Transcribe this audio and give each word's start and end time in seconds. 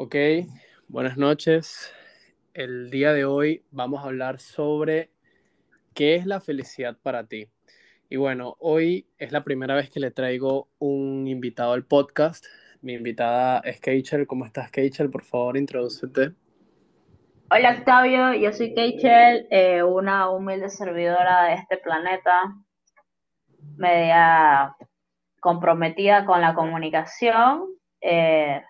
Ok, 0.00 0.14
buenas 0.86 1.16
noches. 1.16 1.92
El 2.54 2.88
día 2.88 3.12
de 3.12 3.24
hoy 3.24 3.64
vamos 3.72 3.98
a 3.98 4.06
hablar 4.06 4.38
sobre 4.38 5.10
qué 5.92 6.14
es 6.14 6.24
la 6.24 6.40
felicidad 6.40 6.96
para 7.02 7.26
ti. 7.26 7.48
Y 8.08 8.14
bueno, 8.14 8.54
hoy 8.60 9.08
es 9.18 9.32
la 9.32 9.42
primera 9.42 9.74
vez 9.74 9.90
que 9.90 9.98
le 9.98 10.12
traigo 10.12 10.68
un 10.78 11.26
invitado 11.26 11.72
al 11.72 11.84
podcast. 11.84 12.46
Mi 12.80 12.92
invitada 12.92 13.58
es 13.64 13.80
Keichel. 13.80 14.28
¿Cómo 14.28 14.44
estás, 14.44 14.70
Keichel? 14.70 15.10
Por 15.10 15.24
favor, 15.24 15.56
introdúcete. 15.56 16.30
Hola, 17.50 17.74
Octavio. 17.76 18.34
Yo 18.34 18.52
soy 18.52 18.74
Keichel, 18.74 19.48
eh, 19.50 19.82
una 19.82 20.30
humilde 20.30 20.68
servidora 20.68 21.46
de 21.46 21.54
este 21.54 21.76
planeta, 21.76 22.54
media 23.76 24.76
comprometida 25.40 26.24
con 26.24 26.40
la 26.40 26.54
comunicación. 26.54 27.64
Eh, 28.00 28.62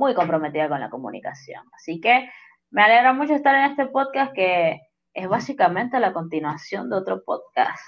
muy 0.00 0.14
comprometida 0.14 0.66
con 0.70 0.80
la 0.80 0.88
comunicación. 0.88 1.62
Así 1.74 2.00
que 2.00 2.30
me 2.70 2.82
alegra 2.82 3.12
mucho 3.12 3.34
estar 3.34 3.54
en 3.54 3.70
este 3.70 3.86
podcast 3.86 4.32
que 4.32 4.80
es 5.12 5.28
básicamente 5.28 6.00
la 6.00 6.14
continuación 6.14 6.88
de 6.88 6.96
otro 6.96 7.22
podcast. 7.22 7.86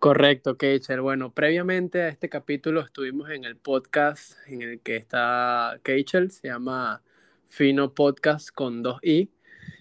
Correcto, 0.00 0.56
Keicher. 0.56 1.00
Bueno, 1.00 1.32
previamente 1.32 2.02
a 2.02 2.08
este 2.08 2.28
capítulo 2.28 2.80
estuvimos 2.80 3.30
en 3.30 3.44
el 3.44 3.56
podcast 3.56 4.32
en 4.48 4.62
el 4.62 4.80
que 4.80 4.96
está 4.96 5.78
Keicher, 5.84 6.28
se 6.32 6.48
llama 6.48 7.02
Fino 7.44 7.94
Podcast 7.94 8.50
con 8.50 8.82
dos 8.82 8.98
i. 9.04 9.30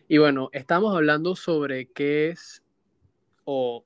Y 0.07 0.19
bueno, 0.19 0.49
estamos 0.53 0.95
hablando 0.95 1.35
sobre 1.35 1.87
qué 1.87 2.29
es 2.29 2.61
o 3.45 3.83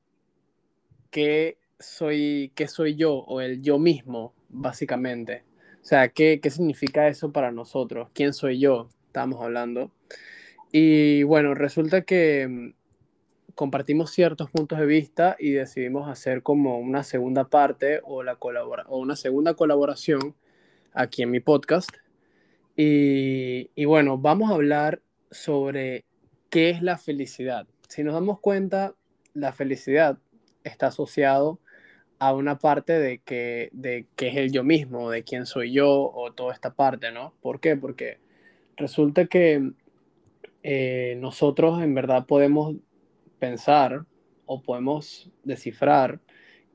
qué 1.09 1.57
soy, 1.79 2.51
qué 2.53 2.67
soy 2.67 2.95
yo 2.95 3.13
o 3.13 3.39
el 3.39 3.61
yo 3.61 3.79
mismo, 3.79 4.35
básicamente. 4.49 5.50
O 5.81 5.85
sea, 5.85 6.09
¿qué, 6.09 6.39
¿qué 6.41 6.51
significa 6.51 7.07
eso 7.07 7.31
para 7.31 7.51
nosotros? 7.51 8.09
¿Quién 8.13 8.33
soy 8.33 8.59
yo? 8.59 8.89
Estamos 9.07 9.41
hablando. 9.41 9.91
Y 10.71 11.23
bueno, 11.23 11.55
resulta 11.55 12.03
que 12.03 12.47
mm, 12.47 12.73
compartimos 13.55 14.11
ciertos 14.11 14.51
puntos 14.51 14.79
de 14.79 14.85
vista 14.85 15.35
y 15.39 15.51
decidimos 15.51 16.07
hacer 16.07 16.43
como 16.43 16.79
una 16.79 17.03
segunda 17.03 17.49
parte 17.49 17.99
o, 18.03 18.23
la 18.23 18.35
colabora 18.35 18.85
o 18.87 18.99
una 18.99 19.15
segunda 19.15 19.55
colaboración 19.55 20.35
aquí 20.93 21.23
en 21.23 21.31
mi 21.31 21.39
podcast. 21.39 21.89
Y, 22.77 23.71
y 23.73 23.85
bueno, 23.85 24.17
vamos 24.17 24.51
a 24.51 24.53
hablar 24.53 25.01
sobre 25.31 26.05
qué 26.49 26.69
es 26.69 26.83
la 26.83 26.97
felicidad. 26.97 27.67
Si 27.89 28.03
nos 28.03 28.13
damos 28.13 28.39
cuenta, 28.39 28.93
la 29.33 29.51
felicidad 29.51 30.19
está 30.63 30.87
asociado 30.87 31.59
a 32.21 32.35
una 32.35 32.59
parte 32.59 32.99
de 32.99 33.17
que, 33.17 33.69
de 33.73 34.05
que 34.15 34.27
es 34.27 34.35
el 34.35 34.51
yo 34.51 34.63
mismo, 34.63 35.09
de 35.09 35.23
quién 35.23 35.47
soy 35.47 35.71
yo 35.71 35.89
o 35.89 36.31
toda 36.33 36.53
esta 36.53 36.75
parte, 36.75 37.11
¿no? 37.11 37.33
¿Por 37.41 37.59
qué? 37.59 37.75
Porque 37.75 38.19
resulta 38.77 39.25
que 39.25 39.71
eh, 40.61 41.17
nosotros 41.19 41.81
en 41.81 41.95
verdad 41.95 42.27
podemos 42.27 42.75
pensar 43.39 44.05
o 44.45 44.61
podemos 44.61 45.31
descifrar 45.43 46.19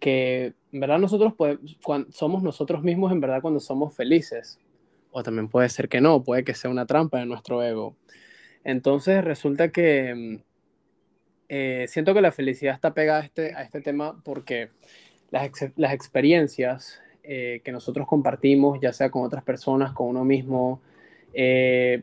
que 0.01 0.55
en 0.73 0.81
verdad 0.81 0.99
nosotros 0.99 1.33
podemos, 1.35 1.79
somos 2.11 2.43
nosotros 2.43 2.83
mismos 2.83 3.13
en 3.13 3.21
verdad 3.21 3.41
cuando 3.41 3.61
somos 3.61 3.95
felices. 3.95 4.59
O 5.13 5.23
también 5.23 5.47
puede 5.47 5.69
ser 5.69 5.89
que 5.89 6.01
no, 6.01 6.25
puede 6.25 6.43
que 6.43 6.55
sea 6.55 6.73
una 6.73 6.87
trampa 6.87 7.21
de 7.21 7.27
nuestro 7.27 7.63
ego. 7.63 7.95
Entonces 8.65 9.23
resulta 9.23 9.71
que 9.71 10.43
eh, 11.49 11.87
siento 11.87 12.15
que 12.15 12.21
la 12.21 12.33
felicidad 12.33 12.75
está 12.75 12.95
pegada 12.95 13.21
a 13.21 13.25
este, 13.25 13.55
a 13.55 13.63
este 13.63 13.81
tema 13.81 14.21
porque 14.25 14.71
las, 15.31 15.93
experiencias 15.93 17.01
eh, 17.23 17.61
que 17.65 17.73
nosotros 17.73 18.07
compartimos, 18.07 18.79
ya 18.81 18.93
sea 18.93 19.11
con 19.11 19.25
otras 19.25 19.43
personas, 19.45 19.93
con 19.93 20.09
uno 20.09 20.25
mismo, 20.25 20.81
eh, 21.33 22.03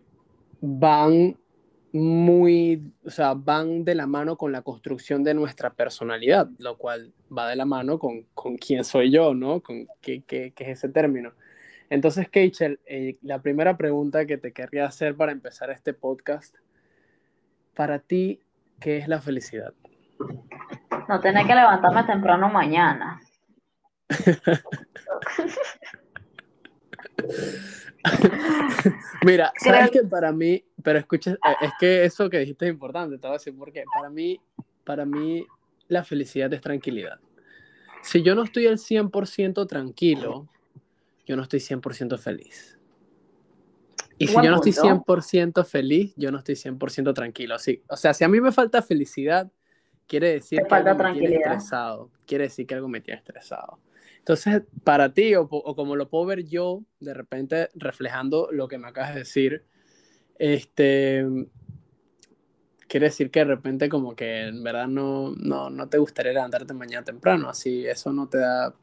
van 0.62 1.38
muy, 1.94 2.92
o 3.06 3.10
sea, 3.12 3.34
van 3.36 3.86
de 3.86 3.96
la 3.96 4.08
mano 4.08 4.36
con 4.36 4.52
la 4.52 4.64
construcción 4.64 5.24
de 5.24 5.34
nuestra 5.34 5.74
personalidad, 5.74 6.50
lo 6.58 6.78
cual 6.78 7.14
va 7.36 7.48
de 7.50 7.56
la 7.56 7.66
mano 7.66 8.00
con, 8.00 8.26
con 8.34 8.58
quién 8.58 8.84
soy 8.84 9.12
yo, 9.12 9.34
¿no? 9.36 9.62
Con 9.62 9.88
qué, 10.02 10.24
qué, 10.26 10.54
qué 10.56 10.64
es 10.64 10.80
ese 10.80 10.90
término. 10.90 11.34
Entonces, 11.90 12.28
Keichel, 12.30 12.80
eh, 12.88 13.18
la 13.22 13.42
primera 13.44 13.78
pregunta 13.78 14.26
que 14.26 14.40
te 14.40 14.52
querría 14.52 14.86
hacer 14.86 15.16
para 15.16 15.32
empezar 15.32 15.70
este 15.70 15.94
podcast, 15.94 16.56
para 17.76 18.00
ti, 18.00 18.40
¿qué 18.80 18.98
es 18.98 19.08
la 19.08 19.22
felicidad? 19.22 19.74
No 21.14 21.20
tener 21.20 21.46
que 21.46 21.54
levantarme 21.54 22.04
temprano 22.06 22.50
mañana. 22.50 23.22
Mira, 29.24 29.54
sabes 29.64 29.92
que 29.92 30.04
para 30.06 30.32
mí, 30.32 30.66
pero 30.82 30.98
escucha, 30.98 31.34
eh, 31.34 31.38
es 31.62 31.72
que 31.80 32.04
eso 32.04 32.28
que 32.32 32.40
dijiste 32.40 32.66
es 32.66 32.72
importante, 32.72 33.20
te 33.20 33.28
voy 33.28 33.36
a 33.36 33.38
decir 33.38 33.56
por 33.56 33.72
qué. 33.72 33.84
Para 33.94 34.10
mí, 34.10 34.42
para 34.84 35.06
mí, 35.06 35.46
la 35.88 36.04
felicidad 36.04 36.52
es 36.52 36.62
tranquilidad. 36.62 37.20
Si 38.02 38.24
yo 38.24 38.34
no 38.34 38.42
estoy 38.42 38.66
al 38.66 38.80
100% 38.80 39.68
tranquilo, 39.68 40.50
yo 41.28 41.36
no 41.36 41.44
estoy 41.44 41.60
100% 41.60 42.18
feliz. 42.18 42.80
Y 44.18 44.26
si 44.26 44.34
yo 44.34 44.50
no 44.50 44.56
estoy 44.56 44.72
100% 44.72 45.64
feliz, 45.64 46.12
yo 46.16 46.32
no 46.32 46.40
estoy 46.40 46.56
100% 46.56 47.14
tranquilo. 47.14 47.60
Sí, 47.60 47.84
o 47.88 47.98
sea, 47.98 48.16
si 48.16 48.24
a 48.24 48.28
mí 48.28 48.42
me 48.42 48.52
falta 48.52 48.82
felicidad, 48.82 49.52
quiere 50.14 50.34
decir 50.34 50.62
que 50.70 50.76
algo 50.76 51.04
me 51.04 51.14
tiene 51.14 51.36
estresado. 51.38 52.12
Quiere 52.28 52.44
decir 52.44 52.68
que 52.68 52.76
algo 52.76 52.88
me 52.88 53.02
tiene 53.02 53.18
estresado. 53.18 53.80
Entonces, 54.20 54.62
para 54.84 55.12
ti, 55.12 55.34
o, 55.34 55.48
como 55.48 55.96
lo 55.96 56.08
puedo 56.08 56.28
ver 56.28 56.44
yo, 56.44 56.84
de 57.00 57.16
repente 57.16 57.70
reflejando 57.74 58.50
lo 58.52 58.68
que 58.68 58.78
me 58.78 58.88
acabas 58.88 59.16
de 59.16 59.22
decir, 59.22 59.66
este, 60.38 61.26
quiere 62.88 63.08
decir 63.08 63.32
que 63.32 63.40
de 63.40 63.46
repente 63.46 63.90
como 63.90 64.16
que 64.16 64.50
en 64.50 64.64
verdad 64.64 64.88
no, 64.88 65.32
no, 65.36 65.72
no 65.72 65.90
te 65.90 65.98
gustaría 65.98 66.34
levantarte 66.34 66.76
mañana 66.76 67.04
temprano, 67.04 67.50
así 67.50 67.88
eso 67.88 68.14
no 68.14 68.30
te 68.30 68.38
da 68.38 68.76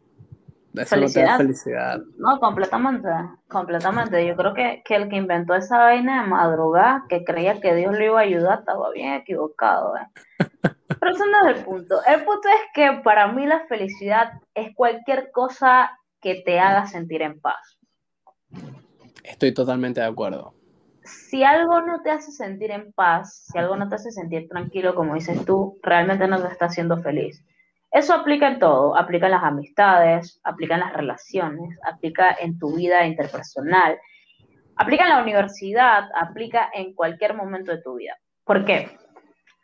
eso 0.75 0.97
felicidad. 0.97 1.32
No, 1.32 1.36
felicidad. 1.38 2.00
no, 2.19 2.41
completamente, 2.41 3.08
completamente. 3.48 4.26
Yo 4.26 4.36
creo 4.36 4.54
que, 4.54 4.82
que, 4.84 4.97
el 4.97 5.08
que 5.08 5.16
inventó 5.16 5.54
esa 5.54 5.78
vaina 5.78 6.22
de 6.22 6.28
madrugada, 6.28 7.04
que 7.08 7.25
creía 7.25 7.60
que 7.60 7.75
Dios 7.75 7.92
le 7.97 8.06
iba 8.06 8.20
a 8.20 8.22
ayudar, 8.22 8.60
estaba 8.60 8.91
bien 8.92 9.14
equivocado. 9.14 9.94
¿eh? 9.97 10.06
Pero 11.00 11.12
eso 11.12 11.25
no 11.26 11.48
es 11.48 11.56
el 11.56 11.64
punto. 11.64 12.00
El 12.06 12.25
punto 12.25 12.48
es 12.48 12.60
que 12.75 13.00
para 13.03 13.32
mí 13.32 13.47
la 13.47 13.66
felicidad 13.66 14.32
es 14.54 14.75
cualquier 14.75 15.30
cosa 15.32 15.91
que 16.20 16.42
te 16.44 16.60
haga 16.60 16.86
sentir 16.86 17.22
en 17.22 17.41
paz. 17.41 17.78
Estoy 19.25 19.54
totalmente 19.54 20.00
de 20.00 20.06
acuerdo. 20.06 20.54
Si 21.03 21.42
algo 21.42 21.80
no 21.80 22.03
te 22.03 22.10
hace 22.10 22.30
sentir 22.30 22.70
en 22.70 22.92
paz, 22.92 23.47
si 23.50 23.59
algo 23.59 23.76
no 23.76 23.88
te 23.88 23.94
hace 23.97 24.10
sentir 24.10 24.48
tranquilo, 24.48 24.94
como 24.94 25.14
dices 25.14 25.44
tú, 25.44 25.78
realmente 25.82 26.28
no 26.28 26.41
te 26.41 26.48
está 26.48 26.66
haciendo 26.66 27.00
feliz. 27.03 27.42
Eso 27.91 28.15
aplica 28.15 28.47
en 28.47 28.61
todo, 28.61 28.97
aplica 28.97 29.27
en 29.27 29.33
las 29.33 29.43
amistades, 29.43 30.41
aplica 30.45 30.75
en 30.75 30.81
las 30.81 30.93
relaciones, 30.93 31.77
aplica 31.83 32.37
en 32.41 32.56
tu 32.59 32.77
vida 32.77 33.05
interpersonal, 33.05 33.99
aplica 34.77 35.05
en 35.05 35.11
la 35.11 35.23
universidad, 35.23 36.09
aplica 36.15 36.71
en 36.73 36.95
cualquier 36.95 37.34
momento 37.34 37.73
de 37.73 37.83
tu 37.83 37.97
vida. 37.97 38.17
¿Por 38.45 38.65
qué? 38.65 38.97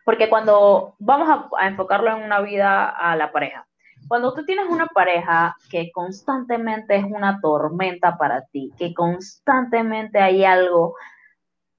Porque 0.04 0.28
cuando 0.28 0.96
vamos 0.98 1.48
a, 1.56 1.68
enfocarlo 1.68 2.10
en 2.10 2.24
una 2.24 2.40
vida 2.40 2.88
a 2.88 3.14
la 3.16 3.30
pareja, 3.30 3.66
cuando 4.08 4.34
tú 4.34 4.44
tienes 4.44 4.66
una 4.68 4.86
pareja 4.86 5.56
que 5.70 5.90
constantemente 5.92 6.96
es 6.96 7.04
una 7.04 7.40
tormenta 7.40 8.16
para 8.18 8.42
ti, 8.46 8.72
que 8.76 8.92
constantemente 8.92 10.18
hay 10.18 10.44
algo 10.44 10.94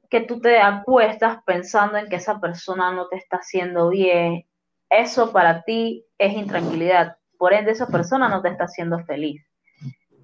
que 0.10 0.22
tú 0.22 0.40
te 0.40 0.60
acuestas 0.60 1.44
pensando 1.46 1.98
en 1.98 2.08
que 2.08 2.16
esa 2.16 2.40
persona 2.40 2.92
no 2.92 3.08
te 3.08 3.18
está 3.18 3.38
haciendo 3.38 3.90
bien, 3.90 4.47
eso 4.90 5.32
para 5.32 5.64
ti 5.64 6.06
es 6.18 6.34
intranquilidad. 6.34 7.18
Por 7.38 7.54
ende, 7.54 7.72
esa 7.72 7.88
persona 7.88 8.30
no 8.30 8.42
te 8.42 8.50
está 8.50 8.66
haciendo 8.66 9.00
feliz. 9.00 9.44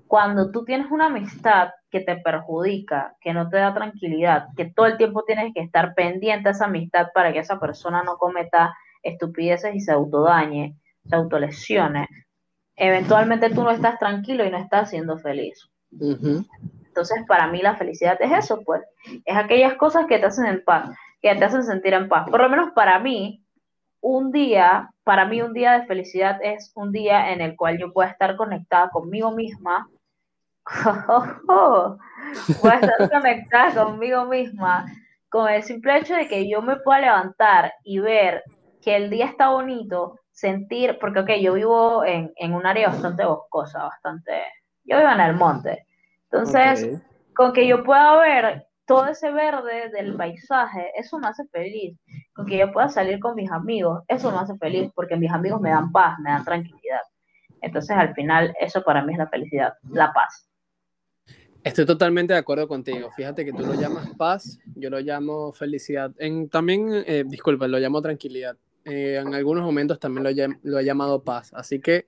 Cuando 0.07 0.51
tú 0.51 0.63
tienes 0.63 0.91
una 0.91 1.07
amistad 1.07 1.69
que 1.89 2.01
te 2.01 2.17
perjudica, 2.17 3.15
que 3.19 3.33
no 3.33 3.49
te 3.49 3.57
da 3.57 3.73
tranquilidad, 3.73 4.47
que 4.55 4.65
todo 4.65 4.85
el 4.85 4.97
tiempo 4.97 5.23
tienes 5.25 5.53
que 5.53 5.61
estar 5.61 5.93
pendiente 5.95 6.49
a 6.49 6.51
esa 6.51 6.65
amistad 6.65 7.07
para 7.13 7.33
que 7.33 7.39
esa 7.39 7.59
persona 7.59 8.03
no 8.03 8.17
cometa 8.17 8.73
estupideces 9.01 9.75
y 9.75 9.79
se 9.79 9.91
autodañe, 9.91 10.75
se 11.07 11.15
autolesione, 11.15 12.07
eventualmente 12.75 13.49
tú 13.49 13.63
no 13.63 13.71
estás 13.71 13.99
tranquilo 13.99 14.45
y 14.45 14.49
no 14.49 14.57
estás 14.57 14.89
siendo 14.89 15.17
feliz. 15.17 15.69
Entonces, 15.91 17.23
para 17.27 17.47
mí 17.47 17.61
la 17.61 17.75
felicidad 17.75 18.17
es 18.19 18.31
eso, 18.31 18.61
pues, 18.63 18.81
es 19.25 19.35
aquellas 19.35 19.75
cosas 19.75 20.05
que 20.07 20.19
te 20.19 20.25
hacen 20.25 20.45
en 20.45 20.63
paz, 20.63 20.89
que 21.21 21.35
te 21.35 21.45
hacen 21.45 21.63
sentir 21.63 21.93
en 21.93 22.07
paz. 22.07 22.29
Por 22.29 22.41
lo 22.41 22.49
menos 22.49 22.71
para 22.71 22.99
mí, 22.99 23.42
un 24.03 24.31
día, 24.33 24.91
para 25.05 25.25
mí 25.25 25.41
un 25.41 25.53
día 25.53 25.79
de 25.79 25.87
felicidad 25.87 26.37
es 26.43 26.73
un 26.75 26.91
día 26.91 27.31
en 27.31 27.39
el 27.39 27.55
cual 27.55 27.79
yo 27.79 27.93
pueda 27.93 28.09
estar 28.09 28.35
conectada 28.35 28.89
conmigo 28.89 29.31
misma. 29.31 29.89
pueda 32.61 32.75
estar 32.75 33.09
conectada 33.09 33.83
conmigo 33.83 34.25
misma 34.25 34.85
con 35.29 35.49
el 35.49 35.63
simple 35.63 35.97
hecho 35.97 36.15
de 36.15 36.27
que 36.27 36.47
yo 36.49 36.61
me 36.61 36.75
pueda 36.75 36.99
levantar 36.99 37.73
y 37.83 37.99
ver 37.99 38.43
que 38.81 38.95
el 38.95 39.09
día 39.09 39.25
está 39.25 39.49
bonito, 39.49 40.19
sentir, 40.31 40.99
porque 40.99 41.21
ok, 41.21 41.29
yo 41.41 41.53
vivo 41.53 42.03
en, 42.05 42.53
un 42.53 42.65
área 42.65 42.89
bastante 42.89 43.25
boscosa, 43.25 43.83
bastante, 43.83 44.43
yo 44.83 44.97
vivo 44.97 45.09
en 45.09 45.19
el 45.21 45.33
monte, 45.35 45.87
entonces 46.29 47.01
con 47.33 47.51
que 47.53 47.65
yo 47.65 47.83
pueda 47.83 48.15
ver 48.17 48.67
todo 48.85 49.05
ese 49.07 49.31
verde 49.31 49.89
del 49.89 50.15
paisaje, 50.15 50.91
eso 50.95 51.17
me 51.19 51.27
hace 51.27 51.45
feliz. 51.47 51.97
Con 52.33 52.45
que 52.45 52.57
yo 52.57 52.71
pueda 52.71 52.89
salir 52.89 53.19
con 53.19 53.35
mis 53.35 53.51
amigos, 53.51 54.03
eso 54.07 54.31
me 54.31 54.37
hace 54.37 54.57
feliz, 54.57 54.91
porque 54.95 55.15
mis 55.15 55.31
amigos 55.31 55.61
me 55.61 55.69
dan 55.69 55.91
paz, 55.91 56.17
me 56.19 56.31
dan 56.31 56.43
tranquilidad. 56.43 57.01
Entonces, 57.61 57.95
al 57.95 58.13
final, 58.13 58.53
eso 58.59 58.83
para 58.83 59.03
mí 59.03 59.13
es 59.13 59.19
la 59.19 59.27
felicidad, 59.27 59.73
la 59.89 60.11
paz. 60.11 60.49
Estoy 61.63 61.85
totalmente 61.85 62.33
de 62.33 62.39
acuerdo 62.39 62.67
contigo. 62.67 63.09
Fíjate 63.11 63.45
que 63.45 63.53
tú 63.53 63.65
lo 63.65 63.73
llamas 63.75 64.09
paz, 64.17 64.59
yo 64.75 64.89
lo 64.89 64.99
llamo 64.99 65.53
felicidad. 65.53 66.11
En, 66.17 66.49
también, 66.49 66.89
eh, 67.07 67.23
disculpa, 67.25 67.69
lo 67.69 67.79
llamo 67.79 68.01
tranquilidad. 68.01 68.57
Eh, 68.83 69.17
en 69.21 69.33
algunos 69.33 69.63
momentos 69.63 69.97
también 69.97 70.25
lo, 70.25 70.55
lo 70.63 70.79
he 70.79 70.83
llamado 70.83 71.23
paz. 71.23 71.53
Así 71.53 71.79
que 71.79 72.07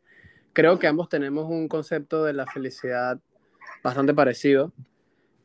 creo 0.51 0.77
que 0.77 0.87
ambos 0.87 1.07
tenemos 1.07 1.45
un 1.49 1.69
concepto 1.69 2.25
de 2.25 2.33
la 2.33 2.45
felicidad 2.45 3.17
bastante 3.81 4.13
parecido. 4.13 4.73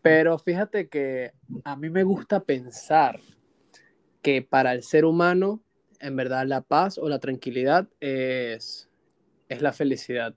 Pero 0.02 0.38
fíjate 0.38 0.88
que 0.88 1.32
a 1.64 1.76
mí 1.76 1.90
me 1.90 2.04
gusta 2.04 2.40
pensar 2.40 3.20
que 4.22 4.42
para 4.42 4.72
el 4.72 4.82
ser 4.82 5.04
humano, 5.04 5.62
en 6.00 6.16
verdad, 6.16 6.46
la 6.46 6.62
paz 6.62 6.98
o 6.98 7.08
la 7.08 7.18
tranquilidad 7.18 7.88
es, 8.00 8.88
es 9.48 9.62
la 9.62 9.72
felicidad. 9.72 10.34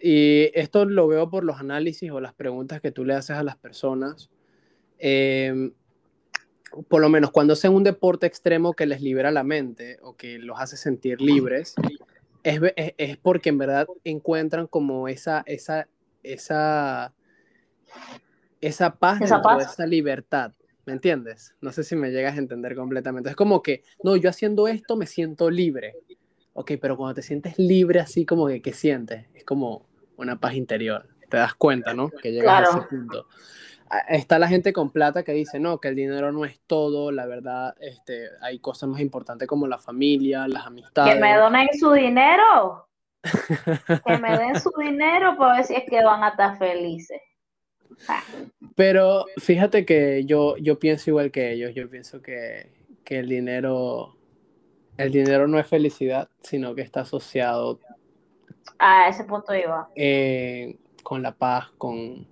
Y 0.00 0.50
esto 0.54 0.84
lo 0.84 1.08
veo 1.08 1.28
por 1.28 1.44
los 1.44 1.60
análisis 1.60 2.10
o 2.10 2.20
las 2.20 2.34
preguntas 2.34 2.80
que 2.80 2.92
tú 2.92 3.04
le 3.04 3.14
haces 3.14 3.36
a 3.36 3.42
las 3.42 3.56
personas. 3.56 4.30
Em, 4.98 5.72
por 6.88 7.00
lo 7.00 7.08
menos 7.08 7.30
cuando 7.30 7.54
hacen 7.54 7.72
un 7.72 7.84
deporte 7.84 8.26
extremo 8.26 8.74
que 8.74 8.86
les 8.86 9.00
libera 9.02 9.30
la 9.30 9.42
mente 9.42 9.98
o 10.02 10.16
que 10.16 10.38
los 10.38 10.58
hace 10.60 10.76
sentir 10.76 11.20
libres, 11.20 11.74
es, 12.42 12.60
es, 12.76 13.16
porque 13.18 13.48
en 13.48 13.58
verdad 13.58 13.86
encuentran 14.04 14.66
como 14.66 15.08
esa, 15.08 15.42
esa, 15.46 15.88
esa, 16.22 17.12
esa 18.60 18.96
paz, 18.96 19.20
esa, 19.20 19.42
esa 19.60 19.86
libertad. 19.86 20.52
¿Me 20.86 20.94
entiendes? 20.94 21.54
No 21.60 21.72
sé 21.72 21.84
si 21.84 21.94
me 21.94 22.10
llegas 22.10 22.36
a 22.36 22.38
entender 22.38 22.74
completamente. 22.74 23.30
Es 23.30 23.36
como 23.36 23.62
que, 23.62 23.82
no, 24.02 24.16
yo 24.16 24.30
haciendo 24.30 24.66
esto 24.66 24.96
me 24.96 25.06
siento 25.06 25.50
libre. 25.50 25.94
Ok, 26.52 26.72
pero 26.80 26.96
cuando 26.96 27.14
te 27.14 27.22
sientes 27.22 27.58
libre 27.58 28.00
así 28.00 28.26
como 28.26 28.48
que, 28.48 28.60
¿qué 28.60 28.72
sientes? 28.72 29.26
Es 29.34 29.44
como, 29.44 29.86
una 30.20 30.38
paz 30.38 30.54
interior. 30.54 31.08
Te 31.28 31.36
das 31.36 31.54
cuenta, 31.54 31.94
¿no? 31.94 32.10
Que 32.10 32.32
llegas 32.32 32.74
a 32.74 32.78
ese 32.78 32.86
punto. 32.88 33.26
Ah, 33.88 34.04
está 34.08 34.38
la 34.38 34.48
gente 34.48 34.72
con 34.72 34.90
plata 34.90 35.24
que 35.24 35.32
dice, 35.32 35.58
no, 35.58 35.80
que 35.80 35.88
el 35.88 35.96
dinero 35.96 36.30
no 36.30 36.44
es 36.44 36.60
todo, 36.66 37.10
la 37.10 37.26
verdad, 37.26 37.74
este, 37.80 38.28
hay 38.40 38.60
cosas 38.60 38.88
más 38.88 39.00
importantes 39.00 39.48
como 39.48 39.66
la 39.66 39.78
familia, 39.78 40.46
las 40.46 40.66
amistades. 40.66 41.14
Que 41.14 41.20
me 41.20 41.36
donen 41.36 41.68
su 41.78 41.92
dinero. 41.92 42.88
que 44.06 44.18
me 44.18 44.38
den 44.38 44.60
su 44.60 44.70
dinero 44.78 45.36
para 45.36 45.56
ver 45.56 45.64
si 45.64 45.74
es 45.74 45.84
que 45.88 46.02
van 46.02 46.22
a 46.22 46.28
estar 46.28 46.56
felices. 46.58 47.20
Pero 48.76 49.26
fíjate 49.38 49.84
que 49.84 50.24
yo, 50.24 50.56
yo 50.56 50.78
pienso 50.78 51.10
igual 51.10 51.30
que 51.30 51.52
ellos, 51.52 51.74
yo 51.74 51.88
pienso 51.90 52.22
que, 52.22 52.72
que 53.04 53.18
el 53.18 53.28
dinero, 53.28 54.16
el 54.96 55.10
dinero 55.12 55.46
no 55.46 55.58
es 55.58 55.66
felicidad, 55.66 56.28
sino 56.40 56.74
que 56.74 56.82
está 56.82 57.00
asociado 57.00 57.80
a 58.80 59.08
ese 59.08 59.24
punto 59.24 59.54
iba. 59.54 59.90
Eh, 59.94 60.78
con 61.02 61.22
la 61.22 61.32
paz, 61.32 61.68
con, 61.76 62.26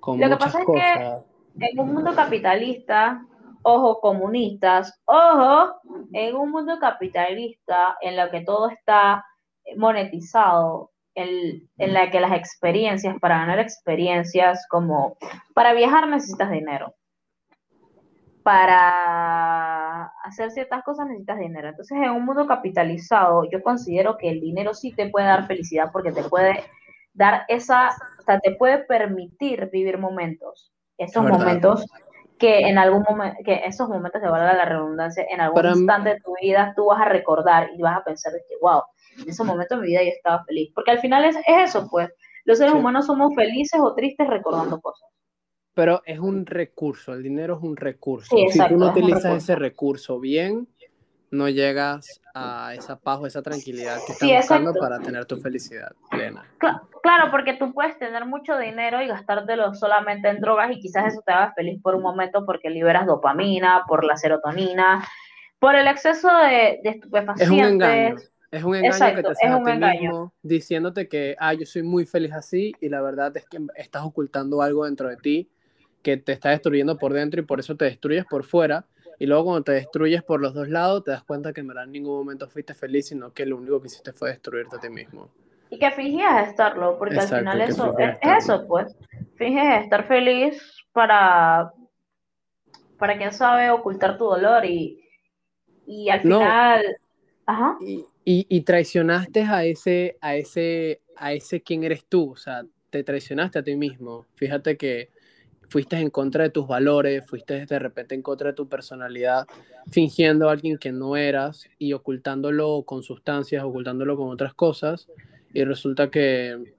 con 0.00 0.18
Lo 0.18 0.28
que 0.30 0.36
pasa 0.36 0.60
es 0.60 0.66
que 0.66 1.66
en 1.66 1.78
un 1.78 1.92
mundo 1.92 2.14
capitalista, 2.14 3.26
ojo, 3.62 4.00
comunistas, 4.00 4.98
ojo, 5.04 5.74
en 6.12 6.34
un 6.34 6.50
mundo 6.50 6.78
capitalista 6.78 7.96
en 8.00 8.16
lo 8.16 8.30
que 8.30 8.40
todo 8.40 8.70
está 8.70 9.24
monetizado, 9.76 10.92
en, 11.16 11.68
en 11.78 11.92
la 11.92 12.10
que 12.10 12.20
las 12.20 12.32
experiencias, 12.32 13.18
para 13.20 13.38
ganar 13.38 13.58
experiencias, 13.58 14.66
como 14.68 15.16
para 15.54 15.72
viajar 15.72 16.06
necesitas 16.06 16.50
dinero. 16.50 16.94
Para 18.44 20.04
hacer 20.22 20.52
ciertas 20.52 20.84
cosas 20.84 21.06
necesitas 21.06 21.38
dinero. 21.38 21.70
Entonces, 21.70 21.98
en 21.98 22.10
un 22.10 22.24
mundo 22.24 22.46
capitalizado, 22.46 23.44
yo 23.50 23.60
considero 23.62 24.16
que 24.18 24.28
el 24.28 24.40
dinero 24.40 24.72
sí 24.74 24.92
te 24.92 25.08
puede 25.08 25.26
dar 25.26 25.48
felicidad 25.48 25.90
porque 25.92 26.12
te 26.12 26.22
puede 26.22 26.62
dar 27.14 27.44
esa, 27.48 27.96
o 28.20 28.22
sea, 28.22 28.38
te 28.38 28.54
puede 28.54 28.78
permitir 28.84 29.70
vivir 29.72 29.98
momentos, 29.98 30.70
esos 30.98 31.24
momentos 31.24 31.86
que 32.38 32.68
en 32.68 32.76
algún 32.76 33.04
momento, 33.08 33.38
que 33.42 33.62
esos 33.64 33.88
momentos 33.88 34.20
de 34.20 34.28
valga 34.28 34.52
la 34.52 34.66
redundancia, 34.66 35.24
en 35.30 35.40
algún 35.40 35.64
instante 35.64 36.10
de 36.10 36.20
tu 36.20 36.34
vida 36.40 36.74
tú 36.76 36.86
vas 36.86 37.00
a 37.00 37.06
recordar 37.06 37.70
y 37.74 37.80
vas 37.80 37.96
a 37.96 38.04
pensar 38.04 38.34
de 38.34 38.40
que, 38.46 38.56
wow, 38.60 38.82
en 39.18 39.28
ese 39.28 39.44
momento 39.44 39.76
de 39.76 39.82
mi 39.82 39.88
vida 39.88 40.02
yo 40.02 40.10
estaba 40.10 40.44
feliz. 40.44 40.70
Porque 40.74 40.90
al 40.90 41.00
final 41.00 41.24
es, 41.24 41.36
eso, 41.46 41.88
pues, 41.90 42.10
los 42.44 42.58
seres 42.58 42.74
humanos 42.74 43.06
somos 43.06 43.34
felices 43.34 43.80
o 43.82 43.94
tristes 43.94 44.26
recordando 44.28 44.80
cosas 44.80 45.08
pero 45.76 46.00
es 46.06 46.18
un 46.18 46.46
recurso, 46.46 47.12
el 47.12 47.22
dinero 47.22 47.58
es 47.58 47.62
un 47.62 47.76
recurso. 47.76 48.34
si 48.48 48.66
tú 48.66 48.78
no 48.78 48.86
utilizas 48.86 49.26
ese 49.36 49.56
recurso 49.56 50.18
bien, 50.18 50.66
no 51.30 51.50
llegas 51.50 52.22
a 52.34 52.72
esa 52.74 52.98
paz 52.98 53.18
o 53.20 53.26
esa 53.26 53.42
tranquilidad 53.42 53.98
que 54.06 54.12
estás 54.12 54.26
buscando 54.26 54.72
para 54.72 54.98
tener 55.00 55.26
tu 55.26 55.36
felicidad 55.36 55.92
plena. 56.10 56.46
Claro, 57.02 57.30
porque 57.30 57.52
tú 57.54 57.74
puedes 57.74 57.98
tener 57.98 58.24
mucho 58.24 58.56
dinero 58.56 59.02
y 59.02 59.06
gastártelo 59.06 59.74
solamente 59.74 60.30
en 60.30 60.40
drogas 60.40 60.70
y 60.70 60.80
quizás 60.80 61.12
eso 61.12 61.20
te 61.26 61.32
haga 61.32 61.52
feliz 61.52 61.78
por 61.82 61.94
un 61.94 62.02
momento 62.02 62.46
porque 62.46 62.70
liberas 62.70 63.04
dopamina, 63.04 63.84
por 63.86 64.02
la 64.02 64.16
serotonina, 64.16 65.06
por 65.58 65.74
el 65.74 65.88
exceso 65.88 66.28
de, 66.38 66.80
estupefacientes. 66.84 67.46
Es 67.46 67.50
un 67.50 67.60
engaño. 67.60 68.16
Es 68.50 68.64
un 68.64 68.76
engaño 68.76 69.16
que 69.16 69.22
te 69.22 69.28
haces 69.28 69.50
a 69.50 69.62
ti 69.62 70.00
mismo 70.00 70.32
diciéndote 70.42 71.08
que, 71.08 71.36
ah, 71.38 71.54
yo 71.54 71.66
soy 71.66 71.82
muy 71.82 72.06
feliz 72.06 72.32
así 72.32 72.72
y 72.80 72.88
la 72.88 73.00
verdad 73.00 73.36
es 73.36 73.46
que 73.46 73.58
estás 73.76 74.04
ocultando 74.04 74.62
algo 74.62 74.84
dentro 74.84 75.08
de 75.08 75.16
ti 75.16 75.50
que 76.02 76.16
te 76.16 76.32
está 76.32 76.50
destruyendo 76.50 76.98
por 76.98 77.12
dentro 77.12 77.40
y 77.40 77.44
por 77.44 77.58
eso 77.58 77.76
te 77.76 77.86
destruyes 77.86 78.24
por 78.26 78.44
fuera. 78.44 78.86
Y 79.18 79.26
luego 79.26 79.44
cuando 79.44 79.64
te 79.64 79.72
destruyes 79.72 80.22
por 80.22 80.40
los 80.40 80.54
dos 80.54 80.68
lados, 80.68 81.02
te 81.02 81.10
das 81.10 81.24
cuenta 81.24 81.52
que 81.52 81.60
en 81.60 81.68
verdad 81.68 81.84
en 81.84 81.92
ningún 81.92 82.16
momento 82.18 82.48
fuiste 82.48 82.74
feliz, 82.74 83.08
sino 83.08 83.32
que 83.32 83.46
lo 83.46 83.56
único 83.56 83.80
que 83.80 83.88
hiciste 83.88 84.12
fue 84.12 84.30
destruirte 84.30 84.76
a 84.76 84.78
ti 84.78 84.88
mismo. 84.88 85.30
Y 85.68 85.78
que 85.78 85.90
fingías 85.90 86.48
estarlo, 86.48 86.96
porque 86.98 87.18
al 87.18 87.26
final 87.26 87.60
eso 87.60 87.98
es, 87.98 88.18
eso, 88.22 88.64
pues. 88.68 88.94
Finges 89.34 89.82
estar 89.82 90.06
feliz 90.06 90.62
para, 90.92 91.72
para 92.98 93.16
quién 93.16 93.32
sabe, 93.32 93.70
ocultar 93.70 94.16
tu 94.16 94.26
dolor 94.26 94.64
y, 94.64 95.00
y 95.86 96.08
al 96.08 96.20
final... 96.20 96.96
Ajá. 97.46 97.76
Y, 97.80 98.04
y, 98.28 98.60
traicionaste 98.62 99.42
a 99.42 99.64
ese, 99.64 100.18
a 100.20 100.34
ese, 100.34 101.00
a 101.14 101.32
ese 101.32 101.62
quién 101.62 101.84
eres 101.84 102.04
tú, 102.08 102.32
o 102.32 102.36
sea, 102.36 102.66
te 102.90 103.04
traicionaste 103.04 103.60
a 103.60 103.62
ti 103.62 103.76
mismo. 103.76 104.26
Fíjate 104.34 104.76
que 104.76 105.10
fuiste 105.68 105.96
en 105.96 106.10
contra 106.10 106.42
de 106.42 106.50
tus 106.50 106.66
valores, 106.66 107.24
fuiste 107.24 107.66
de 107.66 107.78
repente 107.78 108.16
en 108.16 108.22
contra 108.22 108.48
de 108.48 108.54
tu 108.54 108.68
personalidad, 108.68 109.46
fingiendo 109.92 110.48
a 110.48 110.52
alguien 110.52 110.76
que 110.76 110.90
no 110.90 111.16
eras 111.16 111.68
y 111.78 111.92
ocultándolo 111.92 112.82
con 112.82 113.04
sustancias, 113.04 113.62
ocultándolo 113.62 114.16
con 114.16 114.30
otras 114.30 114.54
cosas, 114.54 115.06
y 115.54 115.62
resulta 115.62 116.10
que 116.10 116.74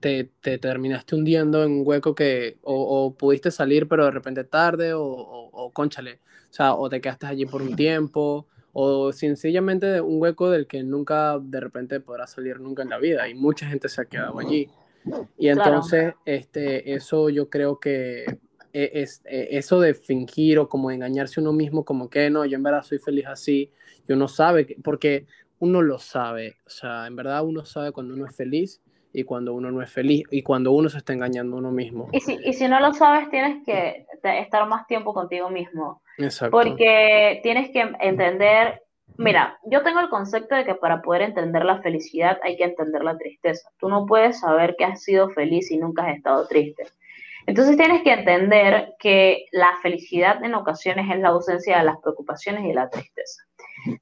te, 0.00 0.24
te 0.42 0.58
terminaste 0.58 1.16
hundiendo 1.16 1.64
en 1.64 1.72
un 1.72 1.82
hueco 1.82 2.14
que 2.14 2.58
o, 2.60 3.14
pudiste 3.14 3.50
salir 3.50 3.88
pero 3.88 4.04
de 4.04 4.10
repente 4.10 4.44
tarde, 4.44 4.92
o, 4.92 5.02
o, 5.02 5.70
conchale, 5.72 6.20
o 6.50 6.52
sea, 6.52 6.74
o 6.74 6.90
te 6.90 7.00
quedaste 7.00 7.24
allí 7.24 7.46
por 7.46 7.62
un 7.62 7.74
tiempo, 7.74 8.46
o 8.78 9.10
sencillamente 9.10 10.02
un 10.02 10.20
hueco 10.20 10.50
del 10.50 10.66
que 10.66 10.82
nunca 10.82 11.38
de 11.40 11.60
repente 11.60 11.98
podrás 11.98 12.32
salir 12.32 12.60
nunca 12.60 12.82
en 12.82 12.90
la 12.90 12.98
vida, 12.98 13.26
y 13.26 13.32
mucha 13.32 13.66
gente 13.66 13.88
se 13.88 14.02
ha 14.02 14.04
quedado 14.04 14.38
allí. 14.38 14.68
Y 15.38 15.48
entonces, 15.48 16.12
este, 16.26 16.92
eso 16.92 17.30
yo 17.30 17.48
creo 17.48 17.80
que 17.80 18.26
e, 18.74 18.90
es, 18.92 19.22
e, 19.24 19.48
eso 19.52 19.80
de 19.80 19.94
fingir 19.94 20.58
o 20.58 20.68
como 20.68 20.90
engañarse 20.90 21.40
uno 21.40 21.54
mismo, 21.54 21.86
como 21.86 22.10
que 22.10 22.28
no, 22.28 22.44
yo 22.44 22.56
en 22.56 22.62
verdad 22.64 22.82
soy 22.82 22.98
feliz 22.98 23.24
así, 23.28 23.70
y 24.06 24.12
uno 24.12 24.28
sabe, 24.28 24.76
porque 24.84 25.24
uno 25.58 25.80
lo 25.80 25.98
sabe, 25.98 26.56
o 26.66 26.70
sea, 26.70 27.06
en 27.06 27.16
verdad 27.16 27.46
uno 27.46 27.64
sabe 27.64 27.92
cuando 27.92 28.12
uno 28.12 28.26
es 28.26 28.36
feliz 28.36 28.82
y 29.12 29.24
cuando 29.24 29.54
uno 29.54 29.70
no 29.70 29.82
es 29.82 29.90
feliz 29.90 30.24
y 30.30 30.42
cuando 30.42 30.72
uno 30.72 30.88
se 30.88 30.98
está 30.98 31.12
engañando 31.12 31.56
a 31.56 31.58
uno 31.60 31.70
mismo. 31.70 32.08
Y 32.12 32.20
si, 32.20 32.38
y 32.44 32.52
si 32.52 32.68
no 32.68 32.80
lo 32.80 32.92
sabes, 32.92 33.30
tienes 33.30 33.64
que 33.64 34.06
estar 34.22 34.66
más 34.68 34.86
tiempo 34.86 35.14
contigo 35.14 35.50
mismo. 35.50 36.02
Exacto. 36.18 36.56
Porque 36.56 37.40
tienes 37.42 37.70
que 37.70 37.92
entender 38.00 38.82
Mira, 39.18 39.58
yo 39.64 39.82
tengo 39.82 40.00
el 40.00 40.10
concepto 40.10 40.54
de 40.54 40.64
que 40.64 40.74
para 40.74 41.00
poder 41.00 41.22
entender 41.22 41.64
la 41.64 41.80
felicidad 41.80 42.38
hay 42.42 42.56
que 42.56 42.64
entender 42.64 43.02
la 43.02 43.16
tristeza. 43.16 43.70
Tú 43.78 43.88
no 43.88 44.04
puedes 44.04 44.40
saber 44.40 44.76
que 44.76 44.84
has 44.84 45.02
sido 45.02 45.30
feliz 45.30 45.68
si 45.68 45.78
nunca 45.78 46.04
has 46.04 46.16
estado 46.16 46.46
triste. 46.46 46.84
Entonces 47.46 47.76
tienes 47.76 48.02
que 48.02 48.12
entender 48.12 48.94
que 48.98 49.46
la 49.52 49.70
felicidad 49.80 50.44
en 50.44 50.54
ocasiones 50.54 51.06
es 51.10 51.20
la 51.20 51.28
ausencia 51.28 51.78
de 51.78 51.84
las 51.84 51.96
preocupaciones 51.98 52.64
y 52.64 52.72
la 52.72 52.90
tristeza. 52.90 53.42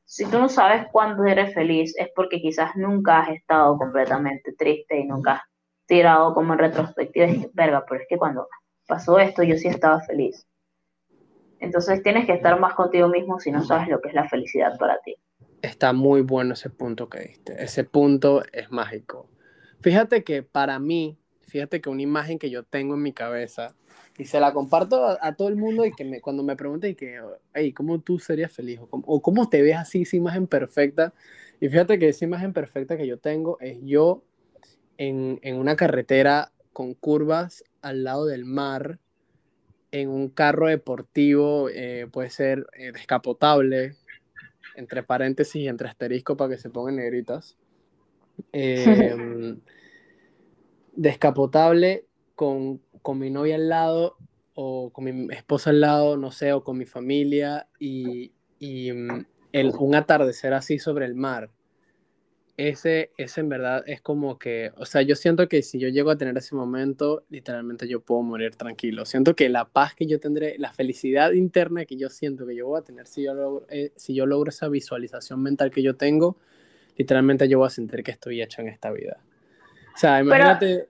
Si 0.04 0.24
tú 0.26 0.38
no 0.38 0.48
sabes 0.48 0.86
cuándo 0.92 1.24
eres 1.24 1.54
feliz 1.54 1.94
es 1.98 2.08
porque 2.14 2.40
quizás 2.40 2.76
nunca 2.76 3.20
has 3.20 3.30
estado 3.30 3.76
completamente 3.78 4.52
triste 4.52 4.98
y 4.98 5.04
nunca 5.04 5.32
has 5.32 5.42
tirado 5.86 6.34
como 6.34 6.52
en 6.54 6.58
retrospectiva 6.60 7.26
y 7.26 7.50
verga, 7.52 7.84
pero 7.88 8.00
es 8.00 8.06
que 8.08 8.16
cuando 8.16 8.48
pasó 8.86 9.18
esto 9.18 9.42
yo 9.42 9.56
sí 9.56 9.68
estaba 9.68 10.00
feliz. 10.00 10.46
Entonces 11.60 12.02
tienes 12.02 12.26
que 12.26 12.32
estar 12.32 12.58
más 12.60 12.74
contigo 12.74 13.08
mismo 13.08 13.40
si 13.40 13.50
no 13.50 13.64
sabes 13.64 13.88
lo 13.88 14.00
que 14.00 14.08
es 14.08 14.14
la 14.14 14.28
felicidad 14.28 14.76
para 14.78 14.98
ti. 15.00 15.16
Está 15.62 15.92
muy 15.92 16.20
bueno 16.20 16.52
ese 16.52 16.68
punto 16.68 17.08
que 17.08 17.20
diste. 17.20 17.62
Ese 17.62 17.84
punto 17.84 18.42
es 18.52 18.70
mágico. 18.70 19.30
Fíjate 19.80 20.24
que 20.24 20.42
para 20.42 20.78
mí, 20.78 21.18
fíjate 21.54 21.80
que 21.80 21.88
una 21.88 22.02
imagen 22.02 22.36
que 22.36 22.50
yo 22.50 22.64
tengo 22.64 22.94
en 22.94 23.02
mi 23.02 23.12
cabeza 23.12 23.76
y 24.18 24.24
se 24.24 24.40
la 24.40 24.52
comparto 24.52 25.16
a, 25.20 25.36
todo 25.36 25.46
el 25.46 25.54
mundo 25.54 25.84
y 25.84 25.92
que 25.92 26.04
me, 26.04 26.20
cuando 26.20 26.42
me 26.42 26.56
pregunten 26.56 26.90
y 26.90 26.94
que, 26.96 27.20
hey, 27.52 27.72
¿cómo 27.72 28.00
tú 28.00 28.18
serías 28.18 28.50
feliz? 28.50 28.80
O 28.80 28.88
cómo, 28.88 29.04
o 29.06 29.22
cómo, 29.22 29.48
te 29.48 29.62
ves 29.62 29.76
así, 29.76 30.02
esa 30.02 30.16
imagen 30.16 30.48
perfecta? 30.48 31.14
Y 31.60 31.68
fíjate 31.68 32.00
que 32.00 32.08
esa 32.08 32.24
imagen 32.24 32.52
perfecta 32.52 32.96
que 32.96 33.06
yo 33.06 33.18
tengo 33.18 33.56
es 33.60 33.78
yo 33.82 34.24
en, 34.98 35.38
en 35.42 35.54
una 35.54 35.76
carretera 35.76 36.50
con 36.72 36.94
curvas 36.94 37.62
al 37.82 38.02
lado 38.02 38.26
del 38.26 38.44
mar, 38.44 38.98
en 39.92 40.08
un 40.08 40.30
carro 40.30 40.66
deportivo, 40.66 41.68
eh, 41.68 42.08
puede 42.10 42.30
ser 42.30 42.66
eh, 42.76 42.90
descapotable, 42.90 43.94
entre 44.74 45.04
paréntesis 45.04 45.54
y 45.54 45.68
entre 45.68 45.86
asterisco 45.86 46.36
para 46.36 46.50
que 46.50 46.58
se 46.60 46.68
pongan 46.68 46.96
negritas. 46.96 47.56
Em, 48.52 49.60
descapotable 50.96 52.06
con, 52.34 52.80
con, 53.02 53.18
mi 53.18 53.30
novia 53.30 53.56
al 53.56 53.68
lado 53.68 54.16
o 54.54 54.90
con 54.90 55.04
mi 55.04 55.32
esposa 55.34 55.70
al 55.70 55.80
lado, 55.80 56.16
no 56.16 56.30
sé, 56.30 56.52
o 56.52 56.64
con 56.64 56.78
mi 56.78 56.86
familia 56.86 57.68
y, 57.78 58.32
y 58.58 58.92
mm, 58.92 59.26
el, 59.52 59.72
un 59.78 59.94
atardecer 59.94 60.54
así 60.54 60.78
sobre 60.78 61.06
el 61.06 61.14
mar 61.14 61.50
ese, 62.56 63.10
ese 63.16 63.40
en 63.40 63.48
verdad 63.48 63.82
es 63.86 64.00
como 64.00 64.38
que, 64.38 64.70
o 64.76 64.86
sea, 64.86 65.02
yo 65.02 65.16
siento 65.16 65.48
que 65.48 65.62
si 65.62 65.78
yo 65.78 65.88
llego 65.88 66.10
a 66.10 66.16
tener 66.16 66.36
ese 66.38 66.54
momento, 66.54 67.24
literalmente 67.28 67.88
yo 67.88 68.00
puedo 68.00 68.22
morir 68.22 68.54
tranquilo. 68.54 69.04
Siento 69.06 69.34
que 69.34 69.48
la 69.48 69.64
paz 69.64 69.94
que 69.94 70.06
yo 70.06 70.20
tendré, 70.20 70.56
la 70.58 70.72
felicidad 70.72 71.32
interna 71.32 71.84
que 71.84 71.96
yo 71.96 72.10
siento 72.10 72.46
que 72.46 72.54
yo 72.54 72.66
voy 72.66 72.78
a 72.78 72.82
tener 72.82 73.06
si 73.06 73.24
yo 73.24 73.34
logro, 73.34 73.66
eh, 73.70 73.92
si 73.96 74.14
yo 74.14 74.26
logro 74.26 74.50
esa 74.50 74.68
visualización 74.68 75.42
mental 75.42 75.70
que 75.70 75.82
yo 75.82 75.96
tengo, 75.96 76.36
literalmente 76.96 77.48
yo 77.48 77.58
voy 77.58 77.66
a 77.66 77.70
sentir 77.70 78.04
que 78.04 78.12
estoy 78.12 78.40
hecho 78.40 78.62
en 78.62 78.68
esta 78.68 78.92
vida. 78.92 79.20
O 79.94 79.98
sea, 79.98 80.20
imagínate, 80.20 80.88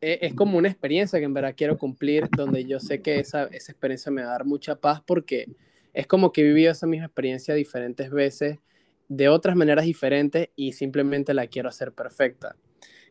e, 0.00 0.18
es, 0.22 0.34
como 0.34 0.58
una 0.58 0.68
experiencia 0.68 1.18
que 1.18 1.24
en 1.24 1.34
verdad 1.34 1.54
quiero 1.56 1.78
cumplir, 1.78 2.28
donde 2.30 2.64
yo 2.64 2.80
sé 2.80 3.00
que 3.00 3.18
esa, 3.20 3.44
esa 3.44 3.72
experiencia 3.72 4.10
me 4.10 4.22
va 4.22 4.28
a 4.28 4.32
dar 4.32 4.44
mucha 4.44 4.76
paz 4.76 5.02
porque 5.06 5.46
es 5.92 6.06
como 6.06 6.32
que 6.32 6.40
he 6.40 6.44
vivido 6.44 6.72
esa 6.72 6.86
misma 6.86 7.06
experiencia 7.06 7.54
diferentes 7.54 8.10
veces 8.10 8.58
de 9.08 9.28
otras 9.28 9.56
maneras 9.56 9.84
diferentes 9.84 10.50
y 10.56 10.72
simplemente 10.72 11.34
la 11.34 11.46
quiero 11.48 11.68
hacer 11.68 11.92
perfecta. 11.92 12.56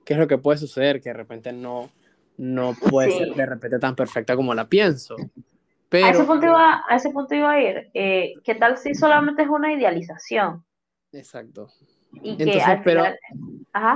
¿Qué 0.06 0.14
es 0.14 0.20
lo 0.20 0.28
que 0.28 0.38
puede 0.38 0.58
suceder? 0.58 1.02
Que 1.02 1.10
de 1.10 1.14
repente 1.14 1.52
no, 1.52 1.92
no 2.38 2.74
puede 2.90 3.12
ser 3.12 3.34
de 3.34 3.46
repente 3.46 3.80
tan 3.80 3.96
perfecta 3.96 4.36
como 4.36 4.54
la 4.54 4.68
pienso. 4.68 5.16
Pero, 5.90 6.06
a, 6.06 6.10
ese 6.12 6.24
punto 6.24 6.46
iba, 6.46 6.84
a 6.88 6.96
ese 6.96 7.10
punto 7.10 7.36
iba 7.36 7.52
a 7.52 7.62
ir. 7.62 7.90
Eh, 7.94 8.34
¿Qué 8.44 8.56
tal 8.56 8.78
si 8.78 8.96
solamente 8.96 9.44
es 9.44 9.50
una 9.50 9.74
idealización? 9.74 10.64
Exacto. 11.12 11.70
Y 12.12 12.38
que 12.38 12.62
pero, 12.84 13.04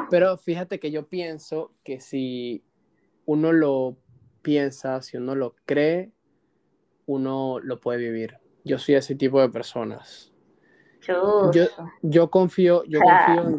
pero 0.10 0.38
fíjate 0.38 0.80
que 0.80 0.92
yo 0.92 1.08
pienso 1.08 1.74
que 1.84 2.00
si 2.00 2.64
uno 3.26 3.52
lo 3.52 3.98
piensa, 4.42 5.02
si 5.02 5.18
uno 5.18 5.36
lo 5.36 5.56
cree, 5.66 6.12
uno 7.06 7.60
lo 7.60 7.80
puede 7.80 8.00
vivir. 8.00 8.38
Yo 8.64 8.78
soy 8.78 8.96
ese 8.96 9.16
tipo 9.16 9.42
de 9.42 9.50
personas. 9.50 10.32
Yo, 11.52 11.66
yo 12.02 12.30
confío, 12.30 12.84
yo 12.86 13.02
confío 13.02 13.58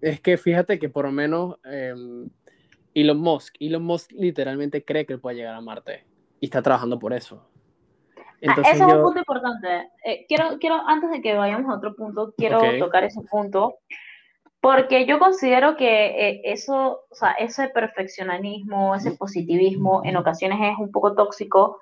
Es 0.00 0.20
que 0.20 0.38
fíjate 0.38 0.78
que 0.78 0.88
por 0.88 1.04
lo 1.04 1.12
menos 1.12 1.56
em, 1.64 2.30
Elon 2.94 3.18
Musk, 3.18 3.56
Elon 3.60 3.82
Musk 3.82 4.12
literalmente 4.12 4.82
cree 4.82 5.04
que 5.04 5.12
él 5.14 5.20
puede 5.20 5.36
llegar 5.36 5.54
a 5.54 5.60
Marte 5.60 6.06
y 6.40 6.46
está 6.46 6.62
trabajando 6.62 6.98
por 6.98 7.12
eso. 7.12 7.46
Ah, 8.36 8.52
Entonces 8.52 8.74
ese 8.74 8.84
es 8.84 8.92
un 8.92 9.02
punto 9.02 9.18
importante. 9.18 9.90
Eh, 10.04 10.26
quiero, 10.28 10.58
quiero, 10.58 10.76
antes 10.86 11.10
de 11.10 11.22
que 11.22 11.34
vayamos 11.34 11.70
a 11.70 11.76
otro 11.76 11.94
punto, 11.94 12.34
quiero 12.36 12.60
tocar 12.78 13.04
ese 13.04 13.22
punto, 13.22 13.78
porque 14.60 15.06
yo 15.06 15.18
considero 15.18 15.76
que 15.76 16.28
eh, 16.28 16.40
eso, 16.44 17.00
o 17.08 17.14
sea, 17.14 17.32
ese 17.32 17.68
perfeccionismo, 17.68 18.94
ese 18.94 19.12
positivismo 19.12 20.02
en 20.04 20.16
ocasiones 20.16 20.58
es 20.60 20.78
un 20.78 20.90
poco 20.90 21.14
tóxico 21.14 21.80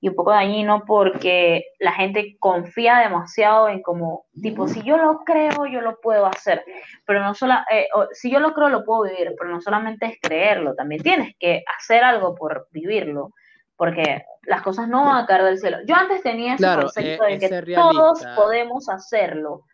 y 0.00 0.08
un 0.08 0.14
poco 0.14 0.30
dañino 0.30 0.84
porque 0.86 1.64
la 1.78 1.92
gente 1.92 2.36
confía 2.38 2.98
demasiado 2.98 3.68
en 3.68 3.82
como, 3.82 4.26
tipo, 4.40 4.68
si 4.68 4.82
yo 4.82 4.98
lo 4.98 5.24
creo, 5.24 5.66
yo 5.66 5.80
lo 5.80 6.00
puedo 6.00 6.26
hacer, 6.26 6.62
pero 7.06 7.20
no 7.20 7.34
solo, 7.34 7.54
eh, 7.72 7.88
si 8.12 8.30
yo 8.30 8.38
lo 8.38 8.52
creo, 8.52 8.68
lo 8.68 8.84
puedo 8.84 9.04
vivir, 9.04 9.34
pero 9.38 9.50
no 9.50 9.60
solamente 9.60 10.06
es 10.06 10.18
creerlo, 10.20 10.74
también 10.74 11.02
tienes 11.02 11.34
que 11.38 11.64
hacer 11.78 12.04
algo 12.04 12.34
por 12.34 12.68
vivirlo, 12.70 13.32
porque 13.76 14.24
las 14.42 14.62
cosas 14.62 14.88
no 14.88 15.04
van 15.04 15.24
a 15.24 15.26
caer 15.26 15.44
del 15.44 15.58
cielo. 15.58 15.78
Yo 15.86 15.94
antes 15.94 16.22
tenía 16.22 16.54
ese 16.54 16.66
concepto 16.66 17.24
de 17.24 17.38
que 17.38 17.74
todos 17.74 18.24
podemos 18.36 18.88
hacerlo, 18.88 19.64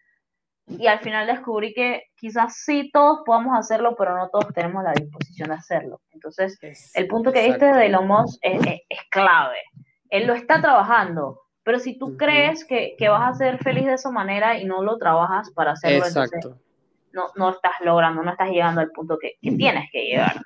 y 0.66 0.86
al 0.86 1.00
final 1.00 1.26
descubrí 1.26 1.74
que 1.74 2.04
quizás 2.16 2.56
sí 2.64 2.90
todos 2.92 3.20
podamos 3.26 3.58
hacerlo, 3.58 3.94
pero 3.96 4.16
no 4.16 4.28
todos 4.28 4.52
tenemos 4.54 4.84
la 4.84 4.92
disposición 4.92 5.48
de 5.48 5.56
hacerlo. 5.56 6.00
Entonces, 6.12 6.58
el 6.94 7.08
punto 7.08 7.32
que 7.32 7.42
diste 7.42 7.66
de 7.66 7.86
Elon 7.86 8.08
es, 8.40 8.60
es 8.88 9.00
clave 9.10 9.58
él 10.12 10.26
lo 10.26 10.34
está 10.34 10.60
trabajando, 10.60 11.40
pero 11.64 11.78
si 11.78 11.98
tú 11.98 12.18
crees 12.18 12.66
que, 12.66 12.94
vas 13.08 13.30
a 13.30 13.34
ser 13.34 13.58
feliz 13.58 13.86
de 13.86 13.94
esa 13.94 14.10
manera 14.10 14.58
y 14.58 14.66
no 14.66 14.82
lo 14.82 14.98
trabajas 14.98 15.50
para 15.52 15.72
hacerlo, 15.72 16.04
Exacto. 16.04 16.58
no, 17.12 17.28
no 17.34 17.48
estás 17.48 17.72
logrando, 17.80 18.22
no 18.22 18.30
estás 18.30 18.50
llegando 18.50 18.82
al 18.82 18.90
punto 18.90 19.16
que, 19.18 19.38
tienes 19.40 19.88
que 19.90 20.04
llegar. 20.04 20.36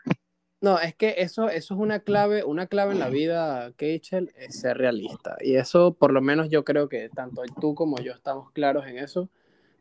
No, 0.61 0.79
es 0.79 0.95
que 0.95 1.17
eso, 1.19 1.49
eso 1.49 1.75
es 1.75 1.81
una 1.81 2.01
clave, 2.01 2.45
una 2.45 2.67
clave 2.67 2.93
en 2.93 2.99
la 2.99 3.09
vida, 3.11 3.73
Keichel, 3.77 4.33
es 4.37 4.61
ser 4.61 4.79
realista. 4.79 5.37
Y 5.41 5.57
eso, 5.57 5.95
por 5.95 6.13
lo 6.13 6.21
menos, 6.21 6.49
yo 6.49 6.65
creo 6.65 6.89
que 6.89 7.09
tanto 7.09 7.43
tú 7.61 7.75
como 7.75 7.99
yo 7.99 8.13
estamos 8.13 8.51
claros 8.53 8.87
en 8.87 8.99
eso, 8.99 9.29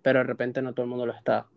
pero 0.01 0.19
de 0.19 0.25
repente 0.25 0.61
no 0.61 0.73
todo 0.73 0.83
el 0.83 0.89
mundo 0.89 1.05
lo 1.05 1.13
está. 1.13 1.47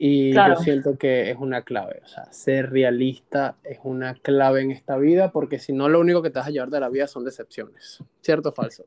Y 0.00 0.32
yo 0.32 0.56
siento 0.56 0.96
que 0.96 1.28
es 1.28 1.36
una 1.38 1.62
clave, 1.62 2.00
o 2.04 2.06
sea, 2.06 2.30
ser 2.30 2.70
realista 2.70 3.56
es 3.64 3.80
una 3.82 4.14
clave 4.14 4.62
en 4.62 4.70
esta 4.70 4.96
vida, 4.96 5.32
porque 5.32 5.58
si 5.58 5.72
no, 5.72 5.88
lo 5.88 5.98
único 5.98 6.22
que 6.22 6.30
te 6.30 6.38
vas 6.38 6.46
a 6.46 6.50
llevar 6.52 6.70
de 6.70 6.78
la 6.78 6.88
vida 6.88 7.08
son 7.08 7.24
decepciones. 7.24 8.04
¿Cierto 8.20 8.50
o 8.50 8.52
falso? 8.52 8.84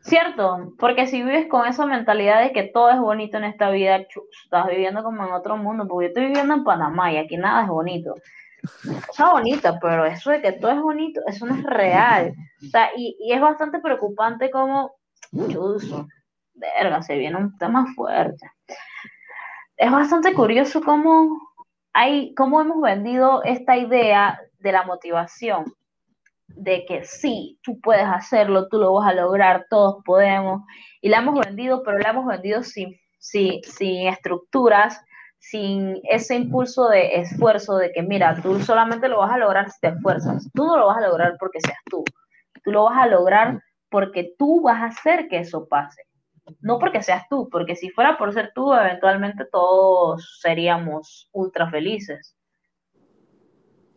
Cierto, 0.00 0.72
porque 0.78 1.06
si 1.06 1.22
vives 1.22 1.48
con 1.48 1.66
esa 1.66 1.84
mentalidad 1.84 2.42
de 2.42 2.52
que 2.52 2.62
todo 2.62 2.88
es 2.88 2.98
bonito 2.98 3.36
en 3.36 3.44
esta 3.44 3.68
vida, 3.68 3.96
estás 3.96 4.66
viviendo 4.68 5.02
como 5.02 5.22
en 5.26 5.32
otro 5.32 5.58
mundo, 5.58 5.86
porque 5.86 6.06
yo 6.06 6.08
estoy 6.08 6.26
viviendo 6.28 6.54
en 6.54 6.64
Panamá 6.64 7.12
y 7.12 7.18
aquí 7.18 7.36
nada 7.36 7.64
es 7.64 7.68
bonito. 7.68 8.14
Cosa 9.06 9.30
bonita, 9.30 9.78
pero 9.80 10.04
eso 10.04 10.30
de 10.30 10.42
que 10.42 10.52
todo 10.52 10.72
es 10.72 10.80
bonito, 10.80 11.20
eso 11.26 11.46
no 11.46 11.54
es 11.54 11.62
real. 11.62 12.34
O 12.62 12.66
sea, 12.66 12.90
y, 12.96 13.16
y 13.20 13.32
es 13.32 13.40
bastante 13.40 13.78
preocupante 13.78 14.50
como, 14.50 14.92
chuzo, 15.48 16.08
verga, 16.54 17.02
se 17.02 17.16
viene 17.16 17.36
un 17.36 17.56
tema 17.56 17.86
fuerte 17.94 18.50
es 19.78 19.92
bastante 19.92 20.34
curioso 20.34 20.80
cómo, 20.82 21.40
hay, 21.92 22.34
cómo 22.34 22.60
hemos 22.60 22.82
vendido 22.82 23.42
esta 23.44 23.76
idea 23.76 24.40
de 24.58 24.72
la 24.72 24.82
motivación, 24.82 25.72
de 26.48 26.84
que 26.84 27.04
sí, 27.04 27.60
tú 27.62 27.80
puedes 27.80 28.04
hacerlo, 28.04 28.68
tú 28.68 28.78
lo 28.78 28.92
vas 28.94 29.08
a 29.08 29.14
lograr, 29.14 29.66
todos 29.70 30.02
podemos, 30.04 30.62
y 31.00 31.08
la 31.08 31.18
hemos 31.18 31.38
vendido, 31.46 31.84
pero 31.84 31.98
la 31.98 32.10
hemos 32.10 32.26
vendido 32.26 32.64
sin, 32.64 32.96
sin, 33.18 33.62
sin 33.62 34.08
estructuras, 34.08 35.00
sin 35.38 36.00
ese 36.04 36.34
impulso 36.34 36.88
de 36.88 37.20
esfuerzo 37.20 37.76
de 37.76 37.92
que, 37.92 38.02
mira, 38.02 38.40
tú 38.42 38.60
solamente 38.60 39.08
lo 39.08 39.18
vas 39.18 39.32
a 39.32 39.38
lograr 39.38 39.70
si 39.70 39.80
te 39.80 39.88
esfuerzas, 39.88 40.48
tú 40.54 40.66
no 40.66 40.76
lo 40.76 40.86
vas 40.88 40.98
a 40.98 41.08
lograr 41.08 41.36
porque 41.38 41.60
seas 41.60 41.78
tú, 41.90 42.04
tú 42.64 42.72
lo 42.72 42.84
vas 42.84 42.98
a 42.98 43.06
lograr 43.06 43.62
porque 43.90 44.34
tú 44.38 44.62
vas 44.62 44.82
a 44.82 44.86
hacer 44.86 45.28
que 45.28 45.38
eso 45.38 45.66
pase. 45.66 46.02
No 46.60 46.78
porque 46.78 47.02
seas 47.02 47.24
tú, 47.28 47.48
porque 47.50 47.76
si 47.76 47.90
fuera 47.90 48.16
por 48.16 48.32
ser 48.32 48.52
tú, 48.54 48.72
eventualmente 48.72 49.44
todos 49.50 50.38
seríamos 50.40 51.28
ultra 51.32 51.70
felices. 51.70 52.34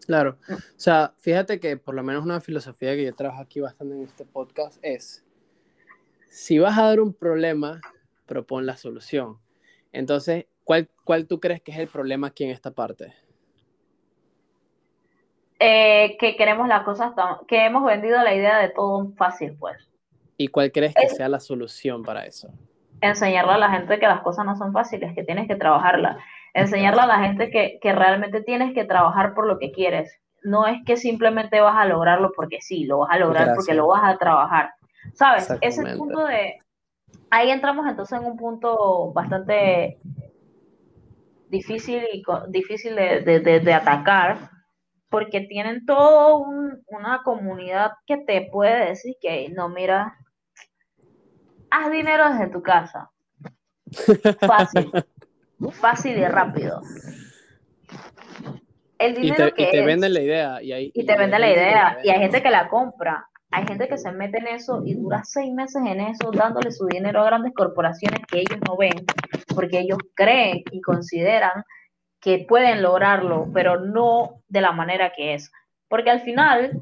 Claro, 0.06 0.38
o 0.50 0.80
sea, 0.80 1.14
fíjate 1.18 1.60
que 1.60 1.78
por 1.78 1.96
lo 1.96 2.04
menos 2.04 2.26
una 2.26 2.42
filosofía 2.42 2.96
que 2.96 3.06
yo 3.06 3.16
trabajo 3.16 3.42
aquí 3.42 3.62
bastante 3.62 3.96
en 3.96 4.02
este 4.04 4.26
podcast 4.26 4.78
es, 4.82 5.24
si 6.30 6.60
vas 6.60 6.78
a 6.78 6.84
dar 6.84 7.00
un 7.00 7.14
problema, 7.14 7.80
propon 8.26 8.66
la 8.66 8.76
solución. 8.76 9.40
Entonces, 9.92 10.46
¿cuál, 10.64 10.90
cuál 11.04 11.28
tú 11.28 11.40
crees 11.40 11.62
que 11.62 11.72
es 11.72 11.78
el 11.78 11.88
problema 11.88 12.28
aquí 12.28 12.44
en 12.44 12.52
esta 12.52 12.72
parte? 12.72 13.14
Eh, 15.64 16.18
que 16.20 16.36
queremos 16.38 16.68
las 16.68 16.84
cosas, 16.84 17.14
que 17.48 17.66
hemos 17.66 17.86
vendido 17.86 18.22
la 18.24 18.34
idea 18.34 18.58
de 18.58 18.70
todo 18.70 19.12
fácil, 19.16 19.56
pues. 19.60 19.78
¿Y 20.36 20.48
cuál 20.48 20.72
crees 20.72 20.96
que 20.96 21.08
sea 21.08 21.30
la 21.30 21.40
solución 21.40 22.02
para 22.02 22.26
eso? 22.26 22.50
Enseñarle 23.00 23.52
a 23.52 23.58
la 23.60 23.70
gente 23.70 24.00
que 24.00 24.08
las 24.08 24.22
cosas 24.22 24.44
no 24.44 24.56
son 24.56 24.74
fáciles, 24.74 25.14
que 25.14 25.24
tienes 25.24 25.48
que 25.48 25.56
trabajarlas. 25.56 26.18
Enseñarle 26.56 27.02
a 27.02 27.06
la 27.06 27.20
gente 27.20 27.52
que, 27.52 27.94
realmente 27.94 28.42
tienes 28.42 28.74
que 28.74 28.86
trabajar 28.86 29.36
por 29.36 29.46
lo 29.46 29.60
que 29.60 29.72
quieres. 29.72 30.20
No 30.42 30.66
es 30.66 30.84
que 30.84 30.98
simplemente 30.98 31.62
vas 31.62 31.78
a 31.78 31.86
lograrlo 31.86 32.32
porque 32.36 32.60
sí, 32.60 32.86
lo 32.86 33.00
vas 33.00 33.12
a 33.12 33.20
lograr 33.20 33.54
porque 33.56 33.76
lo 33.76 33.86
vas 33.86 34.02
a 34.04 34.18
trabajar. 34.18 34.72
¿Sabes? 35.14 35.48
Ese 35.62 35.96
punto 35.96 36.26
de... 36.26 36.58
Ahí 37.30 37.52
entramos 37.52 37.86
entonces 37.88 38.20
en 38.20 38.26
un 38.26 38.36
punto 38.36 39.14
bastante 39.14 40.00
difícil, 41.52 42.04
y, 42.12 42.24
difícil 42.48 42.96
de, 42.96 43.74
atacar, 43.74 44.50
porque 45.10 45.42
tienen 45.42 45.86
toda 45.86 46.38
una 46.88 47.22
comunidad 47.24 47.92
que 48.08 48.18
te 48.18 48.50
puede 48.52 48.88
decir 48.88 49.16
que 49.22 49.50
no, 49.50 49.70
mira, 49.70 50.18
haz 51.70 51.92
dinero 51.92 52.32
desde 52.32 52.48
tu 52.48 52.64
casa. 52.64 53.12
Fácil. 54.48 54.92
Fácil 55.74 56.18
y 56.18 56.26
rápido. 56.26 56.82
el 58.98 59.18
Y 59.18 59.22
dinero 59.22 59.48
te, 59.48 59.52
que 59.52 59.64
y 59.64 59.72
te 59.72 59.80
es, 59.82 59.86
venden 59.86 60.14
la 60.14 60.22
idea. 60.22 60.64
Y, 60.64 60.72
hay, 60.72 60.92
y 60.94 61.06
te 61.06 61.12
hay 61.12 61.20
vende 61.20 61.38
la 61.38 61.48
que 61.48 61.54
idea, 61.54 61.98
y 62.04 62.10
hay 62.10 62.20
gente 62.20 62.42
que 62.42 62.50
la 62.50 62.70
compra. 62.70 63.28
Hay 63.52 63.66
gente 63.68 63.88
que 63.90 63.98
se 63.98 64.12
mete 64.12 64.38
en 64.38 64.48
eso 64.48 64.82
y 64.86 64.96
dura 64.96 65.24
seis 65.26 65.54
meses 65.54 65.82
en 65.86 66.00
eso, 66.00 66.32
dándole 66.32 66.72
su 66.72 66.88
dinero 66.88 67.22
a 67.22 67.26
grandes 67.26 67.54
corporaciones 67.54 68.22
que 68.26 68.40
ellos 68.40 68.60
no 68.66 68.78
ven, 68.78 69.06
porque 69.54 69.80
ellos 69.80 69.98
creen 70.16 70.64
y 70.72 70.82
consideran 70.82 71.64
que 72.22 72.46
pueden 72.48 72.82
lograrlo, 72.82 73.50
pero 73.54 73.80
no 73.80 74.42
de 74.48 74.62
la 74.62 74.72
manera 74.72 75.12
que 75.14 75.34
es. 75.34 75.52
Porque 75.90 76.12
al 76.12 76.22
final, 76.22 76.82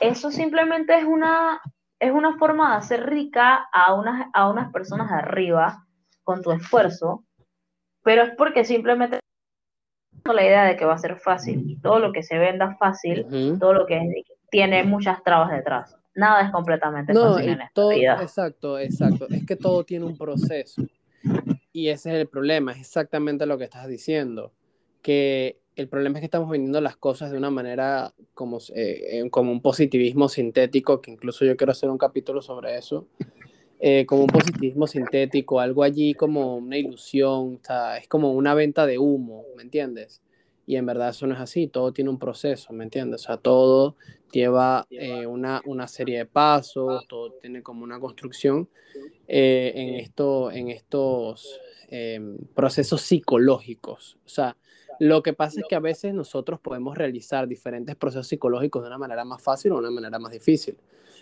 eso 0.00 0.32
simplemente 0.32 0.96
es 0.96 1.04
una, 1.04 1.60
es 2.00 2.10
una 2.10 2.36
forma 2.36 2.72
de 2.72 2.76
hacer 2.78 3.08
rica 3.08 3.68
a 3.72 3.94
unas, 3.94 4.26
a 4.32 4.48
unas 4.50 4.72
personas 4.72 5.08
de 5.08 5.16
arriba 5.16 5.86
con 6.24 6.42
tu 6.42 6.50
esfuerzo, 6.50 7.24
pero 8.02 8.22
es 8.22 8.30
porque 8.36 8.64
simplemente 8.64 9.20
la 10.24 10.44
idea 10.44 10.64
de 10.64 10.76
que 10.76 10.84
va 10.84 10.94
a 10.94 10.98
ser 10.98 11.18
fácil 11.18 11.62
y 11.68 11.80
todo 11.80 11.98
lo 11.98 12.12
que 12.12 12.22
se 12.22 12.38
venda 12.38 12.76
fácil, 12.76 13.26
todo 13.60 13.72
lo 13.72 13.86
que 13.86 14.00
tiene 14.52 14.84
muchas 14.84 15.24
trabas 15.24 15.50
detrás. 15.50 15.96
Nada 16.14 16.42
es 16.46 16.52
completamente 16.52 17.14
No, 17.14 17.20
fácil 17.34 17.48
y 17.48 17.48
en 17.48 17.62
esta 17.62 17.72
todo, 17.74 17.90
vida. 17.90 18.22
exacto, 18.22 18.78
exacto. 18.78 19.28
Es 19.32 19.44
que 19.44 19.56
todo 19.56 19.84
tiene 19.84 20.04
un 20.06 20.16
proceso. 20.16 20.86
Y 21.72 21.88
ese 21.88 22.10
es 22.10 22.16
el 22.22 22.28
problema, 22.28 22.72
es 22.72 22.80
exactamente 22.80 23.46
lo 23.46 23.58
que 23.58 23.64
estás 23.64 23.88
diciendo. 23.88 24.54
Que 25.02 25.60
el 25.76 25.88
problema 25.88 26.18
es 26.18 26.22
que 26.22 26.26
estamos 26.26 26.50
vendiendo 26.50 26.80
las 26.80 26.96
cosas 26.96 27.30
de 27.32 27.38
una 27.38 27.50
manera 27.50 28.14
como, 28.34 28.58
eh, 28.74 29.20
eh, 29.24 29.30
como 29.30 29.52
un 29.52 29.62
positivismo 29.62 30.28
sintético, 30.28 31.00
que 31.02 31.12
incluso 31.12 31.44
yo 31.46 31.56
quiero 31.56 31.72
hacer 31.72 31.90
un 31.90 31.98
capítulo 31.98 32.42
sobre 32.42 32.76
eso. 32.78 33.08
eh, 33.80 34.06
como 34.06 34.24
un 34.24 34.30
positivismo 34.30 34.86
sintético, 34.88 35.60
algo 35.60 35.82
allí 35.84 36.14
como 36.14 36.56
una 36.56 36.78
ilusión, 36.78 37.56
o 37.56 37.60
sea, 37.64 37.98
es 37.98 38.08
como 38.08 38.32
una 38.32 38.54
venta 38.54 38.86
de 38.86 38.98
humo, 38.98 39.44
¿me 39.56 39.64
entiendes? 39.64 40.21
Y 40.66 40.76
en 40.76 40.86
verdad 40.86 41.10
eso 41.10 41.26
no 41.26 41.34
es 41.34 41.40
así, 41.40 41.66
todo 41.66 41.92
tiene 41.92 42.10
un 42.10 42.18
proceso, 42.18 42.72
¿me 42.72 42.84
entiendes? 42.84 43.22
O 43.22 43.24
sea, 43.24 43.36
todo 43.36 43.96
lleva 44.32 44.86
eh, 44.90 45.26
una, 45.26 45.60
una 45.66 45.88
serie 45.88 46.18
de 46.18 46.26
pasos, 46.26 47.06
todo 47.08 47.32
tiene 47.32 47.62
como 47.62 47.84
una 47.84 47.98
construcción 47.98 48.68
eh, 49.26 49.72
en, 49.74 49.94
esto, 49.96 50.50
en 50.50 50.68
estos 50.68 51.60
eh, 51.88 52.20
procesos 52.54 53.02
psicológicos. 53.02 54.18
O 54.24 54.28
sea, 54.28 54.56
lo 54.98 55.22
que 55.22 55.32
pasa 55.32 55.60
es 55.60 55.66
que 55.68 55.74
a 55.74 55.80
veces 55.80 56.14
nosotros 56.14 56.60
podemos 56.60 56.96
realizar 56.96 57.48
diferentes 57.48 57.96
procesos 57.96 58.28
psicológicos 58.28 58.82
de 58.82 58.88
una 58.88 58.98
manera 58.98 59.24
más 59.24 59.42
fácil 59.42 59.72
o 59.72 59.74
de 59.76 59.80
una 59.80 59.90
manera 59.90 60.18
más 60.18 60.32
difícil. 60.32 60.76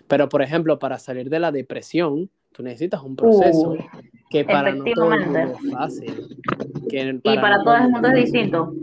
Pero, 0.07 0.29
por 0.29 0.43
ejemplo, 0.43 0.79
para 0.79 0.99
salir 0.99 1.31
de 1.31 1.41
la 1.41 1.51
depresión, 1.53 2.31
tú 2.53 2.63
necesitas 2.63 3.03
un 3.03 3.17
proceso 3.17 3.71
Uy, 3.71 3.87
que 4.29 4.45
para 4.45 4.73
no 4.73 4.85
todo 4.95 5.13
el 5.15 5.25
mundo 5.25 5.39
es 5.39 5.73
fácil. 5.73 6.37
Que 6.89 7.01
y 7.01 7.13
no 7.13 7.41
para 7.41 7.63
todo 7.63 7.77
el 7.77 7.91
mundo 7.91 8.09
es 8.09 8.15
distinto. 8.15 8.75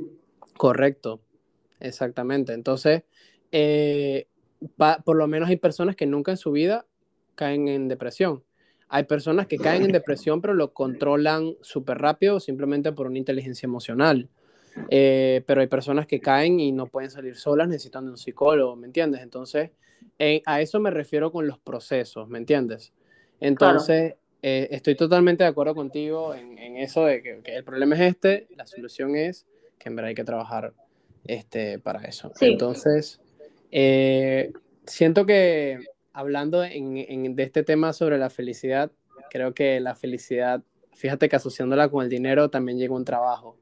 Correcto, 0.58 1.22
exactamente. 1.80 2.54
Entonces, 2.54 3.04
eh, 3.52 4.28
por 4.76 5.16
lo 5.16 5.28
menos 5.28 5.50
hay 5.50 5.58
personas 5.58 5.96
que 5.96 6.06
nunca 6.06 6.32
en 6.32 6.38
su 6.38 6.52
vida 6.52 6.86
caen 7.36 7.68
en 7.68 7.88
depresión. 7.88 8.44
Hay 8.90 9.04
personas 9.04 9.48
que 9.48 9.58
caen 9.58 9.84
en 9.84 9.92
depresión, 9.92 10.42
pero 10.42 10.54
lo 10.54 10.74
controlan 10.74 11.56
súper 11.62 11.98
rápido 11.98 12.40
simplemente 12.40 12.92
por 12.94 13.08
una 13.08 13.18
inteligencia 13.18 13.68
emocional. 13.68 14.30
Eh, 14.90 15.44
pero 15.46 15.62
hay 15.62 15.68
personas 15.68 16.08
que 16.08 16.20
caen 16.20 16.60
y 16.60 16.72
no 16.72 16.88
pueden 16.88 17.12
salir 17.12 17.36
solas, 17.36 17.68
necesitan 17.68 18.06
de 18.06 18.12
un 18.12 18.18
psicólogo, 18.18 18.76
¿me 18.76 18.88
entiendes? 18.88 19.22
Entonces, 19.22 19.72
eh, 20.20 20.42
a 20.46 20.62
eso 20.62 20.80
me 20.80 20.92
refiero 20.92 21.32
con 21.32 21.48
los 21.48 21.60
procesos, 21.60 22.30
¿me 22.30 22.38
entiendes? 22.38 22.94
Entonces, 23.40 24.16
estoy 24.42 24.96
totalmente 24.96 25.44
de 25.44 25.50
acuerdo 25.50 25.76
contigo 25.76 26.34
en, 26.34 26.78
eso 26.78 27.06
de 27.06 27.22
que 27.22 27.56
el 27.56 27.64
problema 27.66 27.96
es 27.96 28.02
este, 28.02 28.48
la 28.56 28.66
solución 28.66 29.16
es 29.16 29.46
que 29.80 29.90
en 29.90 29.96
verdad 29.96 30.10
hay 30.10 30.16
que 30.16 30.24
trabajar 30.24 30.74
este, 31.26 31.80
para 31.80 32.02
eso. 32.02 32.32
Sí. 32.36 32.46
Entonces, 32.46 33.20
eh, 33.72 34.52
siento 34.86 35.26
que 35.26 35.80
hablando 36.14 36.64
en, 36.64 36.98
en- 36.98 37.36
de 37.36 37.44
este 37.44 37.64
tema 37.64 37.94
sobre 37.94 38.18
la 38.18 38.30
felicidad, 38.30 38.92
creo 39.30 39.54
que 39.54 39.80
la 39.80 39.94
felicidad, 39.96 40.64
fíjate 40.94 41.30
que 41.30 41.36
asociándola 41.36 41.90
con 41.90 42.04
el 42.04 42.10
dinero 42.10 42.50
también 42.50 42.78
llega 42.80 42.96
un 42.96 43.06
trabajo. 43.06 43.58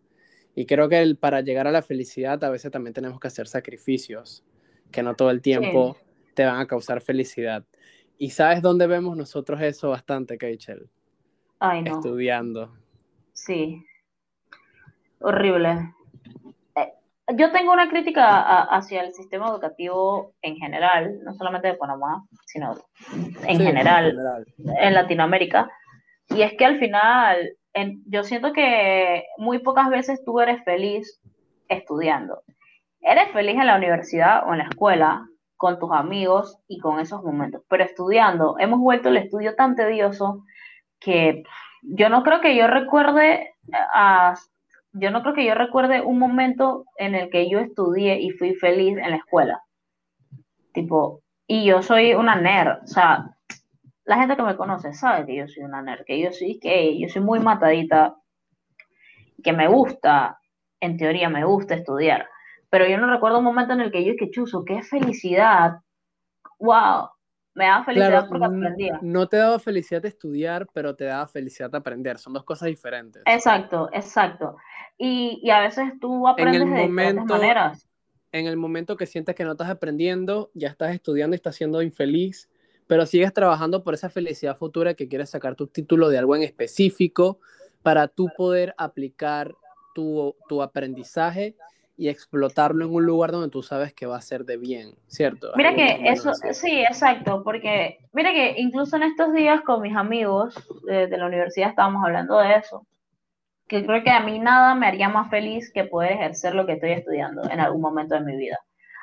Y 0.55 0.65
creo 0.65 0.87
que 0.87 1.01
el- 1.01 1.17
para 1.17 1.41
llegar 1.41 1.67
a 1.67 1.71
la 1.71 1.81
felicidad 1.81 2.41
a 2.43 2.49
veces 2.49 2.71
también 2.71 2.93
tenemos 2.93 3.19
que 3.19 3.27
hacer 3.27 3.47
sacrificios, 3.47 4.43
que 4.91 5.03
no 5.03 5.15
todo 5.15 5.31
el 5.31 5.41
tiempo 5.41 5.97
te 6.33 6.45
van 6.45 6.59
a 6.59 6.67
causar 6.67 7.01
felicidad. 7.01 7.65
¿Y 8.17 8.29
sabes 8.29 8.61
dónde 8.61 8.87
vemos 8.87 9.17
nosotros 9.17 9.61
eso 9.61 9.89
bastante, 9.89 10.37
Keichel? 10.37 10.87
Ay, 11.59 11.81
no. 11.81 11.95
Estudiando. 11.95 12.73
Sí. 13.33 13.83
Horrible. 15.19 15.93
Yo 17.33 17.51
tengo 17.51 17.73
una 17.73 17.89
crítica 17.89 18.23
a- 18.41 18.63
hacia 18.77 19.01
el 19.01 19.11
sistema 19.13 19.47
educativo 19.47 20.33
en 20.41 20.57
general, 20.57 21.19
no 21.23 21.33
solamente 21.33 21.69
de 21.69 21.73
Panamá, 21.75 22.23
sino 22.45 22.75
en 23.47 23.57
Sí, 23.57 23.63
general 23.65 24.05
en 24.05 24.11
general. 24.11 24.45
en 24.79 24.93
Latinoamérica. 24.93 25.69
Y 26.29 26.41
es 26.43 26.53
que 26.53 26.65
al 26.65 26.77
final, 26.77 27.49
en- 27.73 28.03
yo 28.07 28.23
siento 28.23 28.53
que 28.53 29.23
muy 29.37 29.59
pocas 29.59 29.89
veces 29.89 30.23
tú 30.23 30.39
eres 30.39 30.63
feliz 30.63 31.19
estudiando. 31.67 32.43
Eres 33.01 33.31
feliz 33.31 33.55
en 33.55 33.67
la 33.67 33.75
universidad 33.77 34.47
o 34.47 34.51
en 34.53 34.59
la 34.59 34.65
escuela, 34.65 35.25
con 35.57 35.79
tus 35.79 35.91
amigos 35.93 36.59
y 36.67 36.79
con 36.79 36.99
esos 36.99 37.23
momentos. 37.23 37.63
Pero 37.69 37.83
estudiando, 37.83 38.55
hemos 38.59 38.79
vuelto 38.79 39.09
el 39.09 39.17
estudio 39.17 39.55
tan 39.55 39.75
tedioso 39.75 40.43
que 40.99 41.43
yo 41.81 42.09
no 42.09 42.23
creo 42.23 42.41
que 42.41 42.55
yo 42.55 42.67
recuerde 42.67 43.53
a, 43.93 44.35
yo 44.97 45.11
no 45.11 45.21
creo 45.21 45.33
que 45.33 45.45
yo 45.45 45.55
recuerde 45.55 46.01
un 46.01 46.17
momento 46.17 46.85
en 46.97 47.15
el 47.15 47.29
que 47.29 47.49
yo 47.49 47.59
estudié 47.59 48.21
y 48.21 48.31
fui 48.31 48.55
feliz 48.55 48.97
en 48.97 49.09
la 49.09 49.17
escuela. 49.17 49.61
Tipo, 50.73 51.21
y 51.47 51.65
yo 51.65 51.81
soy 51.81 52.13
una 52.13 52.35
nerd, 52.35 52.83
o 52.83 52.87
sea, 52.87 53.35
la 54.05 54.17
gente 54.17 54.37
que 54.37 54.43
me 54.43 54.55
conoce 54.55 54.93
sabe 54.93 55.25
que 55.25 55.35
yo 55.35 55.47
soy 55.47 55.63
una 55.63 55.81
nerd, 55.81 56.05
que 56.05 56.19
yo 56.19 56.31
soy 56.31 56.59
que 56.59 56.97
yo 56.97 57.09
soy 57.09 57.21
muy 57.21 57.39
matadita, 57.39 58.15
que 59.43 59.51
me 59.51 59.67
gusta, 59.67 60.39
en 60.79 60.97
teoría 60.97 61.29
me 61.29 61.43
gusta 61.43 61.75
estudiar, 61.75 62.27
pero 62.69 62.87
yo 62.87 62.97
no 62.97 63.11
recuerdo 63.11 63.39
un 63.39 63.45
momento 63.45 63.73
en 63.73 63.81
el 63.81 63.91
que 63.91 64.05
yo 64.05 64.13
es 64.13 64.17
que 64.17 64.31
chuzo, 64.31 64.63
qué 64.63 64.81
felicidad, 64.81 65.79
wow, 66.57 67.09
me 67.55 67.65
da 67.65 67.83
felicidad 67.83 68.09
Claro, 68.09 68.27
porque 68.29 68.45
aprendía. 68.45 68.99
no 69.01 69.27
te 69.27 69.37
daba 69.37 69.59
felicidad 69.59 70.05
estudiar, 70.05 70.67
pero 70.73 70.95
te 70.95 71.05
daba 71.05 71.27
felicidad 71.27 71.73
aprender. 71.75 72.17
Son 72.19 72.33
dos 72.33 72.43
cosas 72.43 72.67
diferentes. 72.67 73.23
Exacto, 73.25 73.89
exacto. 73.93 74.57
Y, 74.97 75.39
y 75.41 75.49
a 75.49 75.59
veces 75.61 75.93
tú 75.99 76.27
En 76.27 76.31
aprendes 76.33 76.61
el 76.61 76.69
de 76.73 76.81
diferentes 76.87 77.25
maneras. 77.25 77.87
en 78.31 78.47
el 78.47 78.57
momento 78.57 78.97
que 78.97 79.05
sientes 79.05 79.35
que 79.35 79.43
no 79.45 79.53
estás 79.53 79.69
aprendiendo, 79.69 80.51
ya 80.53 80.67
estás 80.69 80.93
estudiando 80.93 81.33
y 81.35 81.37
estás 81.37 81.55
siendo 81.55 81.81
infeliz, 81.81 82.49
pero 82.87 83.05
sigues 83.05 83.33
trabajando 83.33 83.83
por 83.83 83.93
esa 83.93 84.09
felicidad 84.09 84.55
futura 84.57 84.93
que 84.93 85.07
quieres 85.07 85.29
sacar 85.31 85.55
tu 85.55 85.67
título 85.67 86.09
de 86.09 86.17
algo 86.19 86.35
en 86.35 86.43
específico 86.43 87.39
para 87.81 88.07
tú 88.09 88.29
poder 88.37 88.75
aplicar 88.77 89.55
tu, 89.95 90.35
tu 90.49 90.61
aprendizaje 90.61 91.55
y 91.97 92.09
explotarlo 92.09 92.85
en 92.85 92.93
un 92.93 93.05
lugar 93.05 93.31
donde 93.31 93.49
tú 93.49 93.63
sabes 93.63 93.93
que 93.93 94.05
va 94.05 94.17
a 94.17 94.21
ser 94.21 94.45
de 94.45 94.57
bien, 94.57 94.95
¿cierto? 95.07 95.51
Mira 95.55 95.69
Algo 95.69 95.81
que 95.81 96.09
eso, 96.09 96.29
así. 96.31 96.53
sí, 96.53 96.81
exacto, 96.81 97.41
porque 97.43 97.99
mira 98.11 98.31
que 98.33 98.55
incluso 98.57 98.97
en 98.97 99.03
estos 99.03 99.33
días 99.33 99.61
con 99.61 99.81
mis 99.81 99.95
amigos 99.95 100.55
de, 100.85 101.07
de 101.07 101.17
la 101.17 101.27
universidad 101.27 101.69
estábamos 101.69 102.03
hablando 102.03 102.37
de 102.39 102.55
eso, 102.55 102.85
que 103.67 103.85
creo 103.85 104.03
que 104.03 104.11
a 104.11 104.19
mí 104.19 104.39
nada 104.39 104.75
me 104.75 104.87
haría 104.87 105.09
más 105.09 105.29
feliz 105.29 105.71
que 105.71 105.85
poder 105.85 106.13
ejercer 106.13 106.53
lo 106.53 106.65
que 106.65 106.73
estoy 106.73 106.91
estudiando 106.91 107.49
en 107.49 107.59
algún 107.59 107.81
momento 107.81 108.15
de 108.15 108.21
mi 108.21 108.35
vida. 108.35 108.59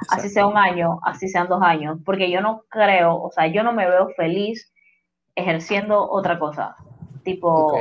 Así 0.08 0.28
sea 0.28 0.46
un 0.46 0.56
año, 0.56 0.98
así 1.02 1.28
sean 1.28 1.48
dos 1.48 1.62
años, 1.62 1.98
porque 2.04 2.30
yo 2.30 2.40
no 2.40 2.64
creo, 2.68 3.16
o 3.16 3.30
sea, 3.30 3.46
yo 3.46 3.62
no 3.62 3.72
me 3.72 3.88
veo 3.88 4.08
feliz 4.16 4.72
ejerciendo 5.34 6.10
otra 6.10 6.38
cosa. 6.38 6.76
Tipo. 7.24 7.78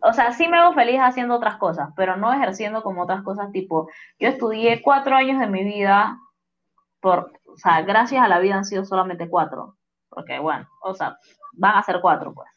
O 0.00 0.12
sea, 0.12 0.32
sí 0.32 0.48
me 0.48 0.58
veo 0.58 0.72
feliz 0.72 1.00
haciendo 1.00 1.36
otras 1.36 1.56
cosas, 1.56 1.90
pero 1.96 2.16
no 2.16 2.32
ejerciendo 2.32 2.82
como 2.82 3.02
otras 3.02 3.22
cosas, 3.22 3.50
tipo, 3.52 3.88
yo 4.18 4.28
estudié 4.28 4.82
cuatro 4.82 5.16
años 5.16 5.40
de 5.40 5.46
mi 5.46 5.64
vida, 5.64 6.18
por, 7.00 7.32
o 7.46 7.56
sea, 7.56 7.82
gracias 7.82 8.22
a 8.22 8.28
la 8.28 8.38
vida 8.38 8.56
han 8.56 8.64
sido 8.64 8.84
solamente 8.84 9.28
cuatro, 9.28 9.76
porque 10.08 10.38
bueno, 10.38 10.68
o 10.82 10.94
sea, 10.94 11.18
van 11.52 11.76
a 11.76 11.82
ser 11.82 12.00
cuatro, 12.00 12.32
pues. 12.34 12.50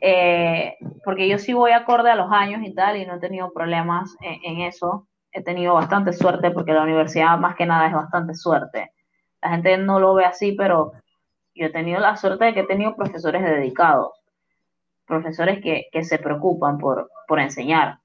Eh, 0.00 0.76
porque 1.04 1.28
yo 1.28 1.38
sí 1.38 1.54
voy 1.54 1.72
acorde 1.72 2.10
a 2.10 2.16
los 2.16 2.30
años 2.30 2.62
y 2.62 2.74
tal, 2.74 2.96
y 2.96 3.06
no 3.06 3.14
he 3.14 3.20
tenido 3.20 3.52
problemas 3.52 4.14
en, 4.20 4.38
en 4.44 4.60
eso. 4.66 5.08
He 5.32 5.42
tenido 5.42 5.74
bastante 5.74 6.12
suerte, 6.12 6.50
porque 6.50 6.72
la 6.72 6.82
universidad 6.82 7.38
más 7.38 7.56
que 7.56 7.66
nada 7.66 7.86
es 7.86 7.94
bastante 7.94 8.34
suerte. 8.34 8.92
La 9.40 9.50
gente 9.50 9.78
no 9.78 10.00
lo 10.00 10.14
ve 10.14 10.26
así, 10.26 10.52
pero 10.52 10.92
yo 11.54 11.66
he 11.66 11.70
tenido 11.70 12.00
la 12.00 12.16
suerte 12.16 12.44
de 12.46 12.54
que 12.54 12.60
he 12.60 12.66
tenido 12.66 12.96
profesores 12.96 13.42
dedicados, 13.42 14.12
profesores 15.06 15.62
que, 15.62 15.86
que 15.92 16.04
se 16.04 16.18
preocupan 16.18 16.78
por, 16.78 17.10
por 17.28 17.40
enseñar. 17.40 17.98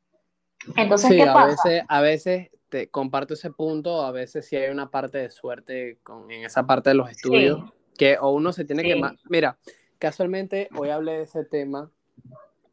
Entonces, 0.76 1.10
Sí, 1.12 1.16
¿qué 1.18 1.24
a 1.24 1.34
pasa? 1.34 1.48
veces, 1.70 1.84
a 1.88 2.02
veces 2.02 2.50
te 2.70 2.90
comparto 2.90 3.34
ese 3.34 3.52
punto, 3.52 4.02
a 4.02 4.12
veces 4.12 4.46
sí 4.46 4.56
hay 4.56 4.70
una 4.70 4.90
parte 4.90 5.18
de 5.18 5.30
suerte 5.32 6.00
con, 6.04 6.30
en 6.30 6.44
esa 6.46 6.66
parte 6.68 6.90
de 6.92 6.96
los 6.96 7.10
estudios, 7.10 7.60
Sí, 7.66 7.74
que 7.98 8.18
o 8.20 8.32
uno 8.32 8.52
se 8.54 8.66
tiene 8.66 8.84
que... 8.84 8.94
sí. 8.94 9.02
Mira, 9.30 9.58
casualmente 9.98 10.70
hoy 10.76 10.90
hablé 10.90 11.14
de 11.14 11.24
ese 11.24 11.46
tema 11.46 11.92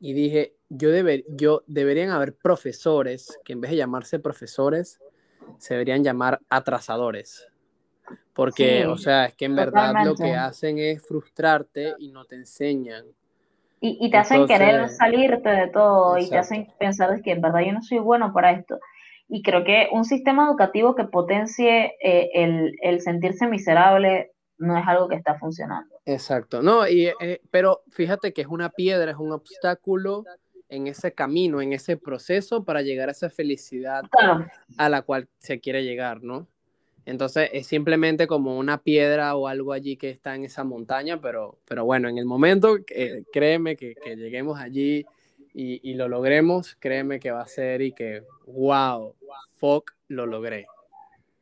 y 0.00 0.12
dije, 0.12 0.54
yo, 0.68 0.90
deber, 0.90 1.24
yo 1.28 1.62
deberían 1.66 2.10
haber 2.10 2.34
profesores 2.36 3.38
que 3.44 3.52
en 3.54 3.60
vez 3.60 3.70
de 3.70 3.78
llamarse 3.78 4.18
profesores, 4.18 5.00
se 5.58 5.74
deberían 5.74 6.04
llamar 6.04 6.40
atrasadores. 6.48 7.46
Porque, 8.34 8.86
o 8.86 8.98
sea, 8.98 9.26
es 9.26 9.34
que 9.34 9.46
en 9.46 9.56
verdad 9.56 9.94
lo 10.04 10.14
que 10.14 10.34
hacen 10.34 10.78
es 10.78 11.02
frustrarte 11.04 11.94
y 11.98 12.10
no 12.10 12.24
te 12.26 12.36
enseñan. 12.36 13.06
Y, 13.88 14.10
te 14.10 14.16
hacen 14.16 14.46
querer 14.46 14.88
salirte 14.88 15.48
de 15.48 15.68
todo 15.68 16.18
y 16.18 16.28
te 16.28 16.38
hacen 16.38 16.66
pensar 16.78 17.22
que 17.22 17.32
en 17.32 17.40
verdad 17.40 17.60
yo 17.60 17.72
no 17.72 17.82
soy 17.82 17.98
bueno 17.98 18.32
para 18.32 18.52
esto. 18.52 18.78
Y 19.28 19.42
creo 19.42 19.64
que 19.64 19.88
un 19.92 20.04
sistema 20.04 20.46
educativo 20.46 20.94
que 20.94 21.04
potencie 21.04 21.94
eh, 22.02 22.30
el, 22.34 22.72
el, 22.80 23.00
sentirse 23.00 23.46
miserable 23.46 24.32
no 24.58 24.76
es 24.78 24.86
algo 24.86 25.08
que 25.08 25.16
está 25.16 25.38
funcionando. 25.38 25.94
Exacto, 26.04 26.62
no, 26.62 26.88
y, 26.88 27.12
eh, 27.20 27.40
pero 27.50 27.82
fíjate 27.90 28.32
que 28.32 28.42
es 28.42 28.46
una 28.48 28.70
piedra, 28.70 29.10
es 29.10 29.16
un 29.16 29.32
obstáculo 29.32 30.24
en 30.68 30.86
ese 30.86 31.12
camino, 31.12 31.60
en 31.60 31.72
ese 31.72 31.96
proceso 31.96 32.64
para 32.64 32.82
llegar 32.82 33.08
a 33.08 33.12
esa 33.12 33.30
felicidad 33.30 34.02
a 34.78 34.88
la 34.88 35.02
cual 35.02 35.28
se 35.38 35.60
quiere 35.60 35.84
llegar, 35.84 36.22
¿no? 36.22 36.48
Entonces 37.06 37.50
es 37.52 37.68
simplemente 37.68 38.26
como 38.26 38.58
una 38.58 38.78
piedra 38.78 39.36
o 39.36 39.46
algo 39.46 39.72
allí 39.72 39.96
que 39.96 40.10
está 40.10 40.34
en 40.34 40.44
esa 40.44 40.64
montaña, 40.64 41.20
pero, 41.20 41.56
pero 41.64 41.84
bueno, 41.84 42.08
en 42.08 42.18
el 42.18 42.26
momento, 42.26 42.78
eh, 42.90 43.22
créeme 43.32 43.76
que, 43.76 43.94
que, 43.94 44.16
lleguemos 44.16 44.58
allí 44.58 45.06
y, 45.54 45.88
y, 45.88 45.94
lo 45.94 46.08
logremos, 46.08 46.76
créeme 46.80 47.20
que 47.20 47.30
va 47.30 47.42
a 47.42 47.46
ser 47.46 47.80
y 47.80 47.92
que, 47.92 48.24
wow, 48.46 49.14
fuck, 49.58 49.92
lo 50.08 50.26
logré. 50.26 50.66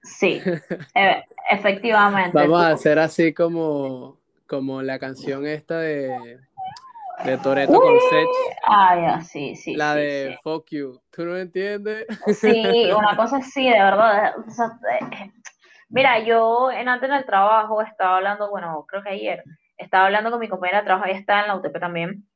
Sí, 0.02 0.40
e, 0.94 1.24
efectivamente. 1.50 2.36
Vamos 2.36 2.62
a 2.62 2.72
hacer 2.72 2.98
así 2.98 3.32
como, 3.32 4.18
como 4.46 4.82
la 4.82 4.98
canción 4.98 5.46
esta 5.46 5.78
de, 5.78 6.38
de 7.24 7.38
Toreto 7.38 7.72
con 7.72 7.94
Sech. 8.10 8.28
Ah, 8.66 9.22
sí, 9.22 9.56
sí. 9.56 9.74
La 9.74 9.94
de 9.94 10.38
Fuck 10.42 10.66
You. 10.70 11.00
¿Tú 11.10 11.24
no 11.24 11.38
entiendes? 11.38 12.06
Sí, 12.38 12.90
una 12.94 13.16
cosa 13.16 13.38
así, 13.38 13.64
de 13.64 13.78
verdad. 13.78 14.34
Eh, 15.00 15.32
mira, 15.94 16.18
yo 16.18 16.70
en 16.70 16.88
antes 16.88 17.08
del 17.08 17.24
trabajo 17.24 17.80
estaba 17.80 18.16
hablando, 18.16 18.50
bueno, 18.50 18.84
creo 18.88 19.02
que 19.02 19.10
ayer, 19.10 19.42
estaba 19.78 20.06
hablando 20.06 20.30
con 20.30 20.40
mi 20.40 20.48
compañera 20.48 20.80
de 20.80 20.86
trabajo, 20.86 21.06
ella 21.06 21.18
está 21.18 21.40
en 21.40 21.48
la 21.48 21.56
UTP 21.56 21.78
también, 21.78 22.28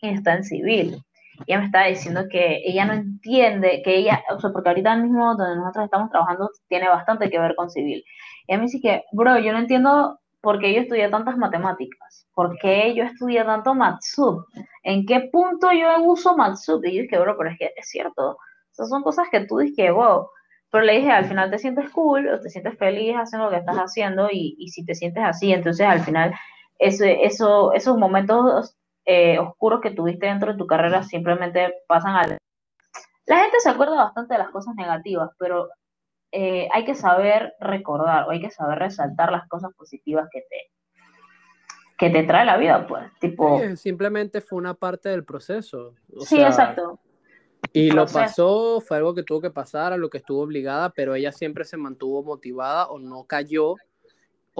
y 0.00 0.10
está 0.10 0.34
en 0.34 0.44
civil. 0.44 1.02
Y 1.46 1.52
ella 1.52 1.60
me 1.60 1.66
estaba 1.66 1.86
diciendo 1.86 2.24
que 2.30 2.62
ella 2.64 2.84
no 2.84 2.92
entiende, 2.92 3.80
que 3.82 3.96
ella, 3.96 4.22
o 4.30 4.40
sea, 4.40 4.50
porque 4.50 4.68
ahorita 4.68 4.96
mismo 4.96 5.34
donde 5.36 5.56
nosotros 5.56 5.86
estamos 5.86 6.10
trabajando 6.10 6.50
tiene 6.68 6.88
bastante 6.88 7.30
que 7.30 7.38
ver 7.38 7.54
con 7.54 7.70
civil. 7.70 8.04
Y 8.46 8.52
ella 8.52 8.58
me 8.58 8.66
dice 8.66 8.80
que, 8.80 9.04
bro, 9.12 9.38
yo 9.38 9.52
no 9.52 9.58
entiendo 9.58 10.18
por 10.40 10.58
qué 10.58 10.74
yo 10.74 10.82
estudié 10.82 11.08
tantas 11.08 11.36
matemáticas, 11.36 12.28
por 12.34 12.58
qué 12.58 12.94
yo 12.94 13.04
estudié 13.04 13.44
tanto 13.44 13.74
Matsub, 13.74 14.44
en 14.82 15.06
qué 15.06 15.28
punto 15.32 15.72
yo 15.72 16.02
uso 16.02 16.36
Matsub. 16.36 16.84
Y 16.84 16.96
yo 16.96 17.02
dije, 17.02 17.18
bro, 17.18 17.36
pero 17.38 17.50
es 17.50 17.58
que 17.58 17.72
es 17.76 17.88
cierto, 17.88 18.38
esas 18.72 18.88
son 18.88 19.02
cosas 19.02 19.28
que 19.30 19.46
tú 19.46 19.58
dices, 19.58 19.92
wow. 19.92 20.28
Pero 20.70 20.84
le 20.84 20.98
dije, 20.98 21.10
al 21.10 21.26
final 21.26 21.50
te 21.50 21.58
sientes 21.58 21.90
cool 21.90 22.28
o 22.28 22.40
te 22.40 22.50
sientes 22.50 22.76
feliz 22.78 23.14
haciendo 23.14 23.46
lo 23.46 23.50
que 23.50 23.58
estás 23.58 23.76
haciendo 23.76 24.28
y, 24.30 24.54
y 24.58 24.68
si 24.68 24.84
te 24.84 24.94
sientes 24.94 25.24
así, 25.24 25.52
entonces 25.52 25.86
al 25.86 26.00
final 26.00 26.34
ese, 26.78 27.24
eso, 27.24 27.72
esos 27.72 27.96
momentos 27.96 28.76
eh, 29.04 29.38
oscuros 29.38 29.80
que 29.80 29.90
tuviste 29.90 30.26
dentro 30.26 30.52
de 30.52 30.58
tu 30.58 30.66
carrera 30.66 31.02
simplemente 31.02 31.74
pasan 31.86 32.16
al... 32.16 32.38
La 33.26 33.40
gente 33.40 33.60
se 33.60 33.70
acuerda 33.70 33.96
bastante 33.96 34.34
de 34.34 34.38
las 34.38 34.50
cosas 34.50 34.74
negativas, 34.74 35.30
pero 35.38 35.68
eh, 36.32 36.68
hay 36.72 36.84
que 36.84 36.94
saber 36.94 37.54
recordar 37.60 38.24
o 38.24 38.30
hay 38.30 38.40
que 38.40 38.50
saber 38.50 38.78
resaltar 38.78 39.32
las 39.32 39.48
cosas 39.48 39.72
positivas 39.74 40.28
que 40.30 40.40
te, 40.40 40.70
que 41.96 42.10
te 42.10 42.22
trae 42.24 42.44
la 42.44 42.56
vida, 42.56 42.86
pues, 42.86 43.10
tipo... 43.18 43.60
simplemente 43.76 44.40
fue 44.40 44.58
una 44.58 44.74
parte 44.74 45.08
del 45.08 45.24
proceso. 45.24 45.94
sí, 46.20 46.40
exacto. 46.40 47.00
Y 47.78 47.90
lo 47.90 48.06
pasó, 48.06 48.80
fue 48.80 48.96
algo 48.96 49.14
que 49.14 49.22
tuvo 49.22 49.40
que 49.40 49.50
pasar, 49.50 49.92
a 49.92 49.96
lo 49.96 50.10
que 50.10 50.18
estuvo 50.18 50.42
obligada, 50.42 50.90
pero 50.90 51.14
ella 51.14 51.32
siempre 51.32 51.64
se 51.64 51.76
mantuvo 51.76 52.22
motivada 52.22 52.88
o 52.88 52.98
no 52.98 53.24
cayó 53.24 53.76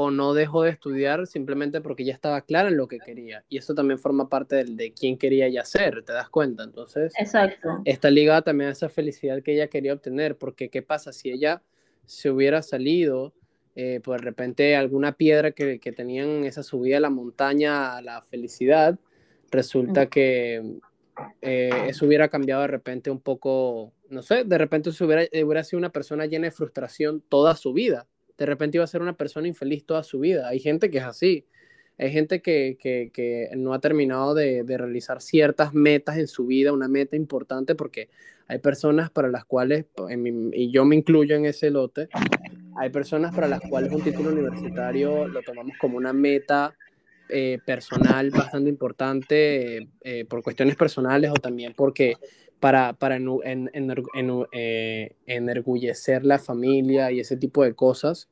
o 0.01 0.13
no 0.13 0.33
dejó 0.33 0.63
de 0.63 0.71
estudiar 0.71 1.27
simplemente 1.27 1.81
porque 1.81 2.05
ya 2.05 2.13
estaba 2.13 2.43
clara 2.43 2.69
en 2.69 2.77
lo 2.77 2.87
que 2.87 3.01
quería. 3.01 3.45
Y 3.49 3.59
eso 3.59 3.75
también 3.75 3.99
forma 3.99 4.29
parte 4.29 4.55
de, 4.55 4.65
de 4.65 4.93
quién 4.93 5.19
quería 5.19 5.47
ella 5.47 5.65
ser, 5.65 6.05
¿te 6.05 6.13
das 6.13 6.29
cuenta? 6.29 6.63
Entonces, 6.63 7.13
Exacto. 7.19 7.83
está 7.85 8.09
ligada 8.09 8.43
también 8.43 8.69
a 8.69 8.73
esa 8.73 8.89
felicidad 8.89 9.43
que 9.43 9.55
ella 9.55 9.67
quería 9.67 9.95
obtener, 9.95 10.37
porque 10.37 10.69
¿qué 10.69 10.83
pasa 10.83 11.13
si 11.13 11.31
ella 11.31 11.63
se 12.07 12.31
hubiera 12.31 12.63
salido, 12.63 13.35
eh, 13.75 14.01
pues 14.05 14.21
de 14.21 14.25
repente 14.25 14.77
alguna 14.77 15.13
piedra 15.13 15.51
que, 15.51 15.81
que 15.81 15.91
tenían 15.91 16.45
esa 16.45 16.63
subida 16.63 16.99
a 16.99 17.01
la 17.01 17.11
montaña 17.11 17.97
a 17.97 18.01
la 18.01 18.23
felicidad, 18.23 19.01
resulta 19.51 20.07
que 20.07 20.79
eh, 21.43 21.71
eso 21.89 22.07
hubiera 22.07 22.29
cambiado 22.29 22.63
de 22.63 22.69
repente 22.69 23.11
un 23.11 23.21
poco, 23.21 23.93
no 24.09 24.23
sé, 24.23 24.45
de 24.45 24.59
repente 24.59 24.93
se 24.93 25.05
hubiera, 25.05 25.23
hubiera 25.45 25.65
sido 25.65 25.79
una 25.79 25.91
persona 25.91 26.27
llena 26.27 26.47
de 26.47 26.51
frustración 26.53 27.23
toda 27.29 27.55
su 27.57 27.73
vida 27.73 28.07
de 28.39 28.47
repente 28.47 28.79
iba 28.79 28.85
a 28.85 28.87
ser 28.87 29.03
una 29.03 29.17
persona 29.17 29.49
infeliz 29.49 29.85
toda 29.85 30.03
su 30.05 30.21
vida. 30.21 30.49
Hay 30.49 30.61
gente 30.61 30.91
que 30.91 30.99
es 30.99 31.05
así. 31.05 31.45
Hay 31.99 32.13
gente 32.13 32.41
que, 32.41 33.51
no 33.57 33.75
ha 33.75 33.81
terminado 33.81 34.33
de, 34.33 34.63
realizar 34.65 35.21
ciertas 35.21 35.75
metas 35.75 36.17
en 36.17 36.29
su 36.29 36.47
vida, 36.47 36.73
una 36.73 36.87
meta 36.87 37.17
importante, 37.17 37.75
porque 37.75 38.09
hay 38.47 38.61
personas 38.61 39.11
para 39.11 39.29
las 39.29 39.45
cuales, 39.45 39.87
y 40.53 40.71
yo 40.71 40.85
me 40.85 40.95
incluyo 40.95 41.35
en 41.35 41.47
ese 41.47 41.71
lote, 41.71 42.09
hay 42.77 42.91
personas 42.91 43.35
para 43.35 43.49
las 43.49 43.61
cuales 43.61 43.93
un 43.93 44.03
título 44.03 44.31
universitario 44.31 45.27
lo 45.27 45.43
tomamos 45.43 45.77
como 45.81 45.97
una 45.97 46.13
meta 46.13 46.73
eh, 47.29 47.59
personal 47.65 48.31
bastante 48.31 48.71
importante 48.71 49.89
eh, 50.03 50.25
por 50.25 50.43
cuestiones 50.43 50.77
personales 50.77 51.31
o 51.31 51.35
también 51.35 51.75
porque 51.75 52.15
para, 52.61 52.93
para 52.93 53.17
en, 53.17 53.71
eh, 54.53 55.17
enorgullecer 55.27 56.25
la 56.25 56.39
familia 56.39 57.11
y 57.11 57.21
ese 57.21 57.37
tipo 57.37 57.65
de 57.65 57.75
cosas. 57.75 58.29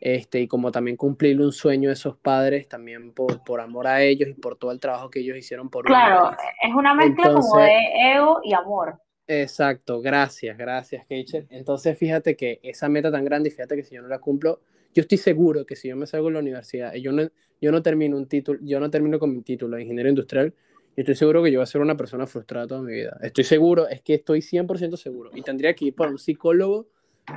Este, 0.00 0.40
y 0.40 0.48
como 0.48 0.72
también 0.72 0.96
cumplir 0.96 1.38
un 1.42 1.52
sueño 1.52 1.90
de 1.90 1.92
esos 1.92 2.16
padres, 2.16 2.66
también 2.68 3.12
por, 3.12 3.44
por 3.44 3.60
amor 3.60 3.86
a 3.86 4.02
ellos 4.02 4.30
y 4.30 4.34
por 4.34 4.56
todo 4.56 4.72
el 4.72 4.80
trabajo 4.80 5.10
que 5.10 5.20
ellos 5.20 5.36
hicieron 5.36 5.68
por 5.68 5.84
Claro, 5.84 6.34
es 6.62 6.74
una 6.74 6.94
mezcla 6.94 7.34
como 7.34 7.58
de 7.58 8.14
ego 8.14 8.40
y 8.42 8.54
amor. 8.54 8.98
Exacto, 9.26 10.00
gracias, 10.00 10.56
gracias, 10.56 11.06
Keisha. 11.06 11.44
Entonces, 11.50 11.96
fíjate 11.96 12.34
que 12.34 12.60
esa 12.62 12.88
meta 12.88 13.12
tan 13.12 13.24
grande, 13.24 13.50
y 13.50 13.52
fíjate 13.52 13.76
que 13.76 13.84
si 13.84 13.94
yo 13.94 14.02
no 14.02 14.08
la 14.08 14.18
cumplo, 14.18 14.60
yo 14.94 15.02
estoy 15.02 15.18
seguro 15.18 15.66
que 15.66 15.76
si 15.76 15.88
yo 15.88 15.96
me 15.96 16.06
salgo 16.06 16.28
de 16.28 16.34
la 16.34 16.40
universidad 16.40 16.94
y 16.94 17.02
yo 17.02 17.12
no, 17.12 17.28
yo 17.60 17.72
no 17.72 17.82
termino 17.82 18.16
un 18.16 18.26
título, 18.26 18.58
yo 18.62 18.80
no 18.80 18.90
termino 18.90 19.18
con 19.18 19.34
mi 19.34 19.42
título 19.42 19.76
de 19.76 19.82
ingeniero 19.82 20.08
industrial, 20.08 20.52
yo 20.52 21.02
estoy 21.02 21.14
seguro 21.14 21.42
que 21.42 21.52
yo 21.52 21.60
voy 21.60 21.64
a 21.64 21.66
ser 21.66 21.80
una 21.80 21.96
persona 21.96 22.26
frustrada 22.26 22.66
toda 22.66 22.82
mi 22.82 22.92
vida. 22.92 23.16
Estoy 23.22 23.44
seguro, 23.44 23.88
es 23.88 24.02
que 24.02 24.14
estoy 24.14 24.40
100% 24.40 24.96
seguro. 24.96 25.30
Y 25.34 25.42
tendría 25.42 25.74
que 25.74 25.86
ir 25.86 25.94
por 25.94 26.08
un 26.08 26.18
psicólogo 26.18 26.88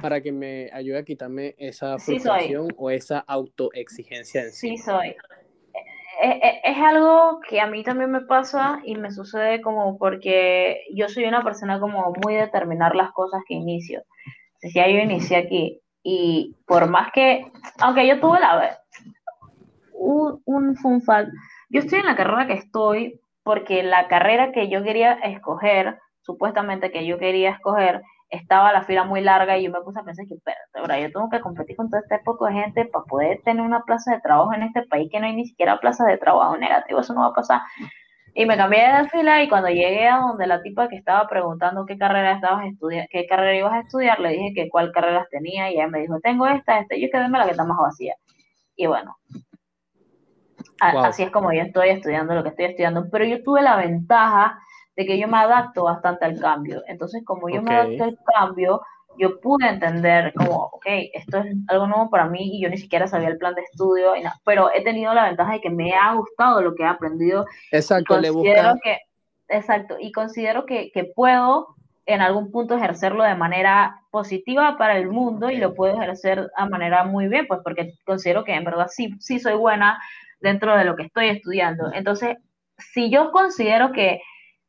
para 0.02 0.22
que 0.22 0.32
me 0.32 0.72
ayude 0.74 0.98
a 0.98 1.04
quitarme 1.04 1.56
esa 1.58 2.00
frustración 2.00 2.70
o 2.78 2.90
esa 2.90 3.20
autoexigencia 3.20 4.42
en 4.42 4.52
sí. 4.52 4.70
Sí, 4.70 4.78
soy. 4.78 5.16
E, 6.22 6.30
e, 6.30 6.62
es, 6.64 6.78
algo 6.78 7.40
que 7.48 7.60
a 7.60 7.68
mí 7.68 7.84
también 7.84 8.10
me 8.10 8.22
pasa 8.22 8.82
y 8.86 8.96
me 8.96 9.12
sucede 9.12 9.62
como 9.62 9.98
porque 9.98 10.86
yo 10.96 11.10
soy 11.10 11.26
una 11.26 11.44
persona 11.44 11.80
como 11.80 12.14
muy 12.24 12.36
determinar 12.36 12.96
las 12.96 13.12
cosas 13.12 13.42
que 13.48 13.56
inicio. 13.56 14.04
Si 14.60 14.74
ya 14.74 14.88
yo 14.88 15.00
inicié 15.00 15.38
aquí 15.38 15.83
y 16.04 16.56
por 16.68 16.90
más 16.90 17.12
que, 17.14 17.52
aunque 17.80 18.06
yo 18.06 18.20
tuve 18.20 18.40
la 18.40 18.78
un, 19.94 20.42
un 20.46 20.76
fun 20.76 21.02
fact, 21.02 21.30
yo 21.70 21.80
estoy 21.80 22.00
en 22.00 22.06
la 22.06 22.16
carrera 22.16 22.46
que 22.46 22.54
estoy 22.54 23.20
porque 23.44 23.84
la 23.84 24.08
carrera 24.08 24.52
que 24.52 24.70
yo 24.70 24.84
quería 24.84 25.14
escoger, 25.14 25.98
supuestamente 26.22 26.92
que 26.92 27.06
yo 27.06 27.18
quería 27.18 27.52
escoger, 27.52 28.02
estaba 28.30 28.74
la 28.74 28.84
fila 28.84 29.04
muy 29.04 29.22
larga 29.22 29.58
y 29.58 29.66
yo 29.66 29.72
me 29.72 29.82
puse 29.82 30.00
a 30.00 30.04
pensar 30.04 30.26
que, 30.26 30.34
espérate, 30.34 31.02
yo 31.02 31.12
tengo 31.12 31.30
que 31.30 31.40
competir 31.40 31.76
con 31.76 31.90
todo 31.90 32.00
este 32.02 32.20
poco 32.20 32.46
de 32.46 32.54
gente 32.54 32.86
para 32.86 33.06
poder 33.06 33.42
tener 33.44 33.64
una 33.64 33.84
plaza 33.84 34.12
de 34.12 34.22
trabajo 34.22 34.54
en 34.54 34.64
este 34.64 34.82
país 34.84 35.10
que 35.12 35.20
no 35.20 35.28
hay 35.28 35.36
ni 35.36 35.46
siquiera 35.46 35.80
plaza 35.80 36.06
de 36.06 36.18
trabajo 36.18 36.58
negativo, 36.58 37.00
eso 37.00 37.14
no 37.14 37.22
va 37.22 37.28
a 37.28 37.34
pasar. 37.34 37.62
Y 38.36 38.46
me 38.46 38.58
cambié 38.58 38.82
de 38.82 39.10
fila 39.10 39.44
y 39.44 39.50
cuando 39.50 39.70
llegué 39.70 40.08
a 40.08 40.18
donde 40.18 40.48
la 40.48 40.62
tipa 40.62 40.88
que 40.88 40.96
estaba 40.96 41.28
preguntando 41.28 41.86
qué 41.86 41.98
carrera 41.98 42.34
estabas 42.34 42.66
estudiando, 42.66 43.08
qué 43.12 43.28
carrera 43.28 43.56
ibas 43.56 43.74
a 43.74 43.80
estudiar, 43.82 44.20
le 44.20 44.30
dije 44.30 44.54
que 44.56 44.70
cuál 44.70 44.92
carreras 44.92 45.30
tenía 45.30 45.70
y 45.70 45.76
ella 45.76 45.88
me 45.88 46.00
dijo, 46.00 46.20
tengo 46.20 46.48
esta, 46.48 46.80
esta, 46.80 46.96
yo 46.96 47.10
quedéme 47.12 47.38
la 47.38 47.46
que 47.46 47.52
está 47.52 47.64
más 47.64 47.78
vacía. 47.78 48.16
Y 48.76 48.88
bueno, 48.88 49.18
Así 50.80 51.24
es 51.24 51.32
como 51.32 51.54
yo 51.54 51.62
estoy 51.62 51.90
estudiando 51.90 52.36
lo 52.36 52.44
que 52.44 52.50
estoy 52.50 52.66
estudiando, 52.66 53.08
pero 53.10 53.26
yo 53.26 53.42
tuve 53.44 53.62
la 53.62 53.78
ventaja 53.78 54.60
de 54.96 55.06
que 55.06 55.18
yo 55.18 55.28
me 55.28 55.38
adapto 55.38 55.86
bastante 55.86 56.26
al 56.26 56.40
cambio. 56.40 56.84
Entonces, 56.88 57.24
como 57.26 57.50
yo 57.50 57.62
me 57.62 57.74
adapto 57.76 58.04
al 58.04 58.20
cambio, 58.26 58.82
yo 59.18 59.40
pude 59.40 59.68
entender 59.68 60.34
como, 60.34 60.70
ok, 60.74 60.86
esto 61.14 61.38
es 61.40 61.56
algo 61.68 61.88
nuevo 61.88 62.10
para 62.10 62.28
mí 62.28 62.58
y 62.58 62.62
yo 62.62 62.70
ni 62.70 62.78
siquiera 62.78 63.08
sabía 63.08 63.30
el 63.30 63.38
plan 63.38 63.56
de 63.56 63.62
estudio, 63.62 64.16
y 64.16 64.24
pero 64.44 64.70
he 64.74 64.84
tenido 64.84 65.14
la 65.14 65.26
ventaja 65.26 65.54
de 65.54 65.62
que 65.62 65.70
me 65.70 65.94
ha 65.94 66.14
gustado 66.14 66.62
lo 66.62 66.76
que 66.76 66.84
he 66.84 66.88
aprendido. 66.88 67.46
Exacto, 67.72 68.20
le 68.20 68.32
considero 68.32 68.76
que 68.84 68.98
Exacto, 69.50 69.98
y 70.00 70.12
considero 70.12 70.66
que, 70.66 70.92
que 70.92 71.04
puedo 71.04 71.76
en 72.06 72.22
algún 72.22 72.52
punto 72.52 72.76
ejercerlo 72.76 73.24
de 73.24 73.36
manera 73.36 74.02
positiva 74.12 74.78
para 74.78 74.98
el 74.98 75.10
mundo 75.10 75.50
y 75.50 75.58
lo 75.58 75.74
puedo 75.74 76.02
ejercer 76.02 76.50
a 76.56 76.68
manera 76.68 77.04
muy 77.04 77.28
bien, 77.28 77.48
pues 77.48 77.62
porque 77.64 77.94
considero 78.06 78.44
que 78.44 78.54
en 78.54 78.64
verdad 78.64 78.88
sí, 78.90 79.14
sí 79.20 79.40
soy 79.40 79.54
buena 79.54 80.02
dentro 80.40 80.76
de 80.76 80.86
lo 80.86 80.96
que 80.96 81.04
estoy 81.04 81.30
estudiando. 81.30 81.92
Entonces, 81.94 82.38
si 82.78 83.10
yo 83.10 83.32
considero 83.32 83.92
que 83.92 84.22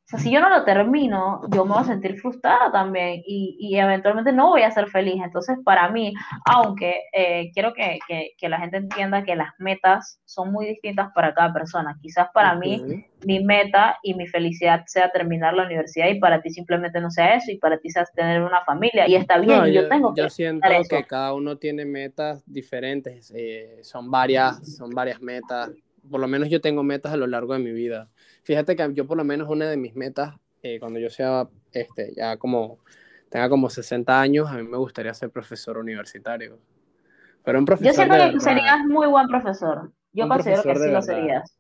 O 0.04 0.06
sea, 0.06 0.18
si 0.18 0.30
yo 0.30 0.40
no 0.40 0.50
lo 0.50 0.64
termino, 0.64 1.40
yo 1.50 1.64
me 1.64 1.72
voy 1.72 1.80
a 1.80 1.84
sentir 1.84 2.20
frustrada 2.20 2.70
también 2.70 3.22
y, 3.26 3.56
y 3.58 3.78
eventualmente 3.78 4.32
no 4.32 4.50
voy 4.50 4.60
a 4.60 4.70
ser 4.70 4.88
feliz. 4.88 5.14
Entonces, 5.24 5.56
para 5.64 5.88
mí, 5.88 6.12
aunque 6.44 7.04
eh, 7.10 7.50
quiero 7.54 7.72
que, 7.72 7.98
que, 8.06 8.32
que, 8.36 8.48
la 8.50 8.60
gente 8.60 8.76
entienda 8.76 9.24
que 9.24 9.34
las 9.34 9.54
metas 9.58 10.20
son 10.26 10.52
muy 10.52 10.66
distintas 10.66 11.10
para 11.14 11.32
cada 11.32 11.54
persona. 11.54 11.98
Quizás 12.02 12.28
para 12.34 12.54
mí, 12.54 13.06
mi 13.24 13.42
meta 13.42 13.96
y 14.02 14.12
mi 14.12 14.26
felicidad 14.26 14.82
sea 14.86 15.10
terminar 15.10 15.54
la 15.54 15.64
universidad 15.64 16.08
y 16.08 16.20
para 16.20 16.42
ti 16.42 16.50
simplemente 16.50 17.00
no 17.00 17.10
sea 17.10 17.36
eso 17.36 17.50
y 17.50 17.56
para 17.56 17.78
ti 17.78 17.88
sea 17.88 18.04
tener 18.14 18.42
una 18.42 18.62
familia 18.66 19.08
y 19.08 19.14
está 19.14 19.38
bien. 19.38 19.66
y 19.68 19.72
yo, 19.72 19.88
tengo 19.88 20.12
que 20.12 20.20
yo 20.20 20.28
siento 20.28 20.68
que 20.86 21.04
cada 21.04 21.32
uno 21.32 21.56
tiene 21.56 21.86
metas 21.86 22.42
diferentes. 22.44 23.32
Eh, 23.34 23.78
son, 23.82 24.10
varias, 24.10 24.76
son 24.76 24.90
varias 24.90 25.22
metas. 25.22 25.70
Por 26.10 26.20
lo 26.20 26.28
menos 26.28 26.48
yo 26.48 26.60
tengo 26.60 26.82
metas 26.82 27.12
a 27.12 27.16
lo 27.16 27.26
largo 27.26 27.54
de 27.54 27.60
mi 27.60 27.72
vida 27.72 28.10
Fíjate 28.44 28.76
que 28.76 28.92
yo 28.92 29.06
por 29.06 29.16
lo 29.16 29.24
menos 29.24 29.48
una 29.48 29.68
de 29.68 29.78
mis 29.78 29.96
metas, 29.96 30.34
eh, 30.62 30.78
cuando 30.78 31.00
yo 31.00 31.08
sea 31.08 31.48
este, 31.72 32.12
ya 32.14 32.36
como, 32.36 32.78
tenga 33.30 33.48
como 33.48 33.70
60 33.70 34.20
años, 34.20 34.50
a 34.50 34.56
mí 34.56 34.62
me 34.64 34.76
gustaría 34.76 35.14
ser 35.14 35.30
profesor 35.30 35.78
universitario. 35.78 36.58
Pero 37.42 37.58
un 37.58 37.64
profesor 37.64 38.06
Yo 38.06 38.14
siento 38.14 38.34
que 38.34 38.40
serías 38.40 38.84
muy 38.86 39.06
buen 39.06 39.28
profesor. 39.28 39.90
Yo 40.12 40.28
considero 40.28 40.62
que 40.62 40.76
sí 40.76 40.90
lo 40.90 41.02
serías. 41.02 41.58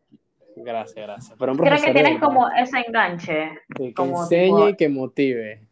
Gracias, 0.56 1.06
gracias. 1.06 1.36
Pero 1.38 1.56
Creo 1.56 1.82
que 1.82 1.92
tienes 1.92 2.20
como 2.20 2.48
ese 2.50 2.84
enganche. 2.86 3.58
que 3.74 3.94
enseñe 3.96 4.70
y 4.70 4.76
que 4.76 4.88
motive. 4.88 5.66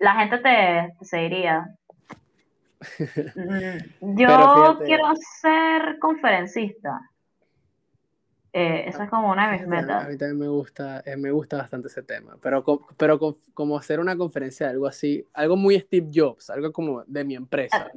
La 0.00 0.14
gente 0.16 0.38
te, 0.38 0.94
te 0.98 1.04
seguiría. 1.04 1.76
Mm, 3.36 4.16
yo 4.16 4.78
quiero 4.86 5.12
ser 5.42 5.98
conferencista. 5.98 7.09
Eh, 8.52 8.84
eso 8.88 9.02
es 9.02 9.10
como 9.10 9.30
una 9.30 9.50
de 9.50 9.58
mis 9.58 9.66
metas. 9.68 10.04
A 10.04 10.08
mí 10.08 10.18
también 10.18 10.38
me 10.38 10.48
gusta, 10.48 11.02
eh, 11.06 11.16
me 11.16 11.30
gusta 11.30 11.58
bastante 11.58 11.86
ese 11.86 12.02
tema, 12.02 12.36
pero, 12.42 12.64
pero 12.96 13.18
como 13.54 13.78
hacer 13.78 14.00
una 14.00 14.16
conferencia, 14.16 14.68
algo 14.68 14.86
así, 14.86 15.24
algo 15.34 15.56
muy 15.56 15.78
Steve 15.78 16.08
Jobs, 16.12 16.50
algo 16.50 16.72
como 16.72 17.04
de 17.06 17.24
mi 17.24 17.36
empresa. 17.36 17.86
Ah, 17.86 17.90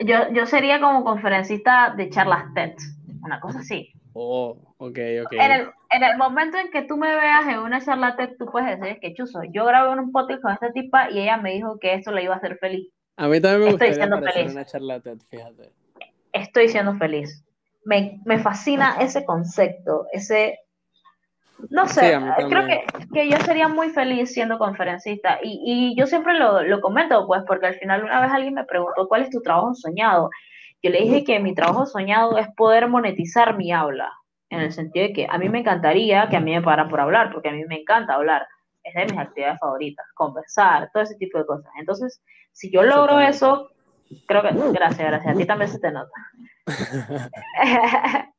yo, 0.00 0.32
yo 0.32 0.46
sería 0.46 0.80
como 0.80 1.04
conferencista 1.04 1.94
de 1.96 2.10
charlas 2.10 2.52
TED, 2.54 2.74
una 3.22 3.38
cosa 3.38 3.60
así. 3.60 3.92
Oh, 4.14 4.56
ok, 4.78 4.98
ok. 5.24 5.32
En 5.32 5.52
el, 5.52 5.68
en 5.90 6.02
el 6.02 6.16
momento 6.18 6.58
en 6.58 6.70
que 6.70 6.82
tú 6.82 6.96
me 6.96 7.14
veas 7.14 7.46
en 7.46 7.60
una 7.60 7.80
charla 7.80 8.16
TED, 8.16 8.30
tú 8.36 8.46
puedes 8.46 8.80
decir 8.80 8.98
que 9.00 9.14
chuzo, 9.14 9.42
yo 9.44 9.64
grabé 9.64 9.96
un 9.96 10.10
podcast 10.10 10.42
con 10.42 10.52
esta 10.52 10.72
tipa 10.72 11.08
y 11.10 11.20
ella 11.20 11.36
me 11.36 11.52
dijo 11.52 11.78
que 11.78 11.94
esto 11.94 12.10
le 12.10 12.24
iba 12.24 12.34
a 12.34 12.38
hacer 12.38 12.58
feliz. 12.58 12.88
A 13.16 13.28
mí 13.28 13.40
también 13.40 13.60
me 13.60 13.70
gustaría 13.70 14.04
Estoy 14.04 14.48
una 14.48 14.64
charla 14.64 15.00
TED, 15.00 15.18
fíjate. 15.30 15.72
Estoy 16.32 16.68
siendo 16.68 16.96
feliz 16.96 17.44
me, 17.84 18.20
me 18.24 18.38
fascina 18.38 18.96
ese 19.00 19.24
concepto, 19.24 20.06
ese... 20.12 20.58
No 21.70 21.86
sé, 21.86 22.18
creo 22.48 22.66
que, 22.66 22.84
que, 23.14 23.28
yo 23.28 23.38
sería 23.38 23.68
muy 23.68 23.88
feliz 23.88 24.32
siendo 24.32 24.58
conferencista 24.58 25.38
y, 25.40 25.62
y 25.64 25.96
yo 25.96 26.06
siempre 26.06 26.34
lo, 26.34 26.62
lo, 26.62 26.80
comento, 26.80 27.26
pues, 27.26 27.42
porque 27.46 27.66
al 27.66 27.74
final 27.76 28.02
una 28.02 28.20
vez 28.20 28.32
alguien 28.32 28.54
me 28.54 28.64
preguntó 28.64 29.06
cuál 29.08 29.22
es 29.22 29.30
tu 29.30 29.40
trabajo 29.40 29.72
soñado. 29.72 30.30
Yo 30.82 30.90
le 30.90 31.00
dije 31.00 31.24
que 31.24 31.38
mi 31.38 31.54
trabajo 31.54 31.86
soñado 31.86 32.36
es 32.38 32.48
poder 32.56 32.88
monetizar 32.88 33.56
mi 33.56 33.72
habla, 33.72 34.12
en 34.50 34.60
el 34.60 34.72
sentido 34.72 35.06
de 35.06 35.12
que 35.12 35.26
a 35.30 35.38
mí 35.38 35.48
me 35.48 35.60
encantaría 35.60 36.28
que 36.28 36.36
a 36.36 36.40
mí 36.40 36.52
me 36.52 36.60
pagaran 36.60 36.90
por 36.90 37.00
hablar, 37.00 37.32
porque 37.32 37.48
a 37.48 37.52
mí 37.52 37.64
me 37.66 37.80
encanta 37.80 38.14
hablar, 38.14 38.46
es 38.82 38.92
de 38.94 39.04
mis 39.06 39.18
actividades 39.18 39.58
favoritas, 39.60 40.04
conversar, 40.14 40.90
todo 40.92 41.02
ese 41.02 41.14
tipo 41.14 41.38
de 41.38 41.46
cosas. 41.46 41.72
Entonces, 41.78 42.22
si 42.52 42.70
yo 42.70 42.82
logro 42.82 43.20
eso, 43.20 43.70
creo 44.26 44.42
que, 44.42 44.50
gracias, 44.72 45.08
gracias, 45.08 45.34
a 45.34 45.38
ti 45.38 45.46
también 45.46 45.70
se 45.70 45.78
te 45.78 45.90
nota. 45.90 46.12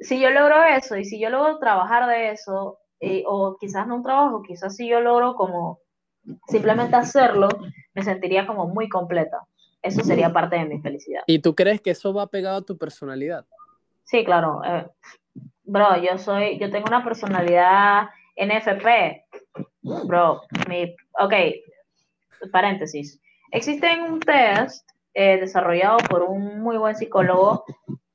si 0.00 0.20
yo 0.20 0.30
logro 0.30 0.64
eso 0.64 0.96
y 0.96 1.04
si 1.04 1.20
yo 1.20 1.30
logro 1.30 1.58
trabajar 1.58 2.06
de 2.08 2.30
eso, 2.32 2.78
o 3.26 3.56
quizás 3.58 3.86
no 3.86 3.96
un 3.96 4.02
trabajo, 4.02 4.42
quizás 4.42 4.76
si 4.76 4.88
yo 4.88 5.00
logro 5.00 5.34
como 5.34 5.80
simplemente 6.48 6.96
hacerlo, 6.96 7.48
me 7.94 8.02
sentiría 8.02 8.46
como 8.46 8.66
muy 8.66 8.88
completa. 8.88 9.40
Eso 9.82 10.02
sería 10.02 10.32
parte 10.32 10.56
de 10.56 10.64
mi 10.64 10.80
felicidad. 10.80 11.22
¿Y 11.26 11.38
tú 11.38 11.54
crees 11.54 11.80
que 11.80 11.90
eso 11.90 12.12
va 12.12 12.26
pegado 12.26 12.58
a 12.58 12.64
tu 12.64 12.76
personalidad? 12.76 13.46
Sí, 14.04 14.24
claro. 14.24 14.60
Eh, 14.64 14.86
bro, 15.62 15.96
yo 16.02 16.18
soy, 16.18 16.58
yo 16.58 16.70
tengo 16.70 16.86
una 16.88 17.04
personalidad 17.04 18.08
NFP. 18.36 19.24
Bro, 19.82 20.42
mi, 20.68 20.94
ok, 21.20 21.34
paréntesis. 22.50 23.20
Existe 23.52 23.86
un 24.00 24.18
test 24.18 24.88
eh, 25.18 25.38
desarrollado 25.40 25.96
por 26.10 26.24
un 26.24 26.60
muy 26.60 26.76
buen 26.76 26.94
psicólogo 26.94 27.64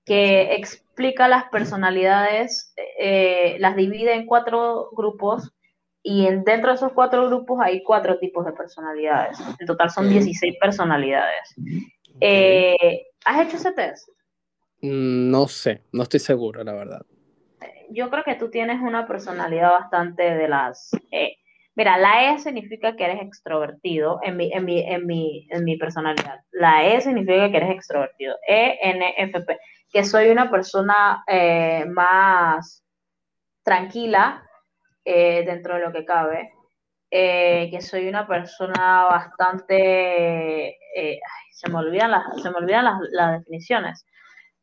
que 0.05 0.53
explica 0.53 1.27
las 1.27 1.45
personalidades, 1.45 2.75
eh, 2.99 3.55
las 3.57 3.75
divide 3.75 4.13
en 4.13 4.27
cuatro 4.27 4.91
grupos 4.91 5.51
y 6.03 6.25
dentro 6.25 6.69
de 6.69 6.75
esos 6.75 6.93
cuatro 6.93 7.25
grupos 7.25 7.59
hay 7.59 7.81
cuatro 7.81 8.19
tipos 8.19 8.45
de 8.45 8.51
personalidades. 8.53 9.39
En 9.59 9.65
total 9.65 9.89
son 9.89 10.09
16 10.09 10.57
personalidades. 10.61 11.55
Eh, 12.19 13.07
¿Has 13.25 13.47
hecho 13.47 13.57
ese 13.57 13.71
test? 13.71 14.07
Mm, 14.81 15.31
no 15.31 15.47
sé, 15.47 15.81
no 15.91 16.03
estoy 16.03 16.19
seguro, 16.19 16.63
la 16.63 16.73
verdad. 16.73 17.01
Yo 17.89 18.11
creo 18.11 18.23
que 18.23 18.35
tú 18.35 18.51
tienes 18.51 18.79
una 18.79 19.07
personalidad 19.07 19.71
bastante 19.71 20.21
de 20.21 20.47
las 20.47 20.91
Mira, 21.75 21.97
la 21.97 22.33
E 22.33 22.39
significa 22.39 22.95
que 22.95 23.05
eres 23.05 23.21
extrovertido 23.21 24.19
en 24.23 24.35
mi, 24.37 24.51
en 24.51 24.65
mi, 24.65 24.81
en 24.81 25.05
mi, 25.05 25.47
en 25.49 25.63
mi 25.63 25.77
personalidad. 25.77 26.41
La 26.51 26.85
E 26.85 26.99
significa 27.01 27.49
que 27.49 27.57
eres 27.57 27.71
extrovertido. 27.71 28.35
E, 28.47 28.77
N, 28.81 29.13
F, 29.17 29.41
P. 29.41 29.57
Que 29.91 30.03
soy 30.03 30.29
una 30.29 30.51
persona 30.51 31.23
eh, 31.27 31.85
más 31.87 32.83
tranquila 33.63 34.43
eh, 35.05 35.43
dentro 35.45 35.75
de 35.75 35.81
lo 35.81 35.91
que 35.93 36.05
cabe. 36.05 36.51
Eh, 37.09 37.69
que 37.71 37.81
soy 37.81 38.07
una 38.07 38.27
persona 38.27 39.05
bastante... 39.09 40.77
se 41.51 41.69
me 41.69 41.79
olvidan, 41.79 42.11
las, 42.11 42.41
se 42.41 42.49
me 42.49 42.57
olvidan 42.57 42.85
las, 42.85 42.99
las 43.11 43.39
definiciones. 43.39 44.05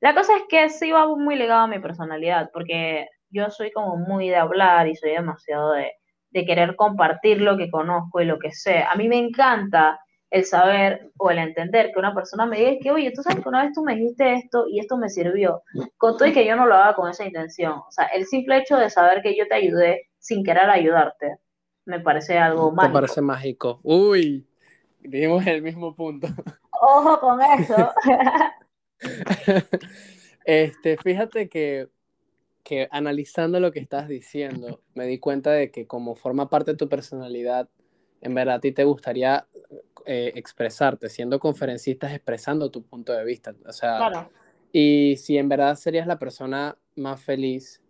La 0.01 0.14
cosa 0.14 0.37
es 0.37 0.42
que 0.49 0.68
sí 0.68 0.92
va 0.92 1.07
muy 1.07 1.37
ligado 1.37 1.62
a 1.62 1.66
mi 1.66 1.79
personalidad, 1.79 2.51
porque 2.53 3.09
yo 3.31 3.51
soy 3.51 3.73
como 3.73 3.97
muy 3.97 4.29
de 4.29 4.37
hablar 4.37 4.87
y 4.88 4.94
soy 4.94 5.11
demasiado 5.11 5.73
de 5.73 5.92
de 6.31 6.45
querer 6.45 6.77
compartir 6.77 7.41
lo 7.41 7.57
que 7.57 7.71
conozco 7.71 8.21
y 8.21 8.25
lo 8.25 8.38
que 8.38 8.53
sé. 8.53 8.83
A 8.83 8.95
mí 8.97 9.09
me 9.09 9.19
encanta 9.19 10.01
el 10.31 10.45
saber 10.45 11.11
o 11.17 11.31
el 11.31 11.38
entender 11.38 11.91
que 11.93 11.99
una 11.99 12.14
persona 12.14 12.45
me 12.45 12.59
diga 12.59 12.73
que, 12.83 12.91
oye, 12.91 13.12
tú 13.12 13.23
sabes 13.23 13.43
que 13.43 13.49
una 13.49 13.64
vez 13.64 13.73
tú 13.73 13.83
me 13.83 13.95
dijiste 13.95 14.35
esto 14.35 14.67
y 14.69 14.79
esto 14.79 14.99
me 14.99 15.09
sirvió, 15.09 15.62
con 15.97 16.17
todo 16.17 16.29
y 16.29 16.33
que 16.33 16.47
yo 16.47 16.55
no 16.55 16.67
lo 16.67 16.75
haga 16.75 16.95
con 16.95 17.11
esa 17.11 17.25
intención. 17.25 17.73
O 17.73 17.91
sea, 17.91 18.07
el 18.07 18.27
simple 18.27 18.59
hecho 18.59 18.77
de 18.77 18.91
saber 18.91 19.23
que 19.23 19.37
yo 19.37 19.47
te 19.49 19.55
ayudé 19.55 20.09
sin 20.19 20.45
querer 20.45 20.69
ayudarte, 20.69 21.38
me 21.87 22.01
parece 22.01 22.38
algo 22.38 22.71
mágico. 22.71 22.88
Me 22.88 23.01
parece 23.01 23.21
mágico. 23.23 23.81
Uy, 23.83 24.47
dijimos 25.01 25.47
el 25.47 25.62
mismo 25.62 25.95
punto. 25.95 26.29
Ojo 26.71 27.21
con 27.21 27.41
eso. 27.41 27.91
este, 30.45 30.99
fíjate 30.99 31.49
que 31.49 31.88
que 32.68 32.87
analizando 32.90 33.61
lo 33.61 33.72
que 33.72 33.81
estás 33.81 34.09
diciendo, 34.09 34.83
me 34.94 35.07
di 35.07 35.18
cuenta 35.18 35.52
de 35.52 35.70
que 35.70 35.87
como 35.87 36.14
forma 36.14 36.50
parte 36.50 36.72
de 36.72 36.76
tu 36.76 36.87
personalidad, 36.87 37.66
en 38.20 38.35
verdad 38.35 38.57
a 38.57 38.61
ti 38.61 38.72
te 38.72 38.85
gustaría 38.85 39.46
eh, 40.04 40.33
expresarte, 40.35 41.09
siendo 41.09 41.38
conferencista, 41.40 42.14
expresando 42.14 42.70
tu 42.70 42.83
punto 42.83 43.14
de 43.14 43.24
vista. 43.24 43.54
O 43.66 43.72
sea, 43.72 44.31
y 44.70 45.16
si 45.16 45.38
en 45.38 45.48
verdad 45.48 45.76
serías 45.76 46.07
la 46.07 46.18
persona 46.18 46.76
más 46.94 47.22
feliz 47.22 47.81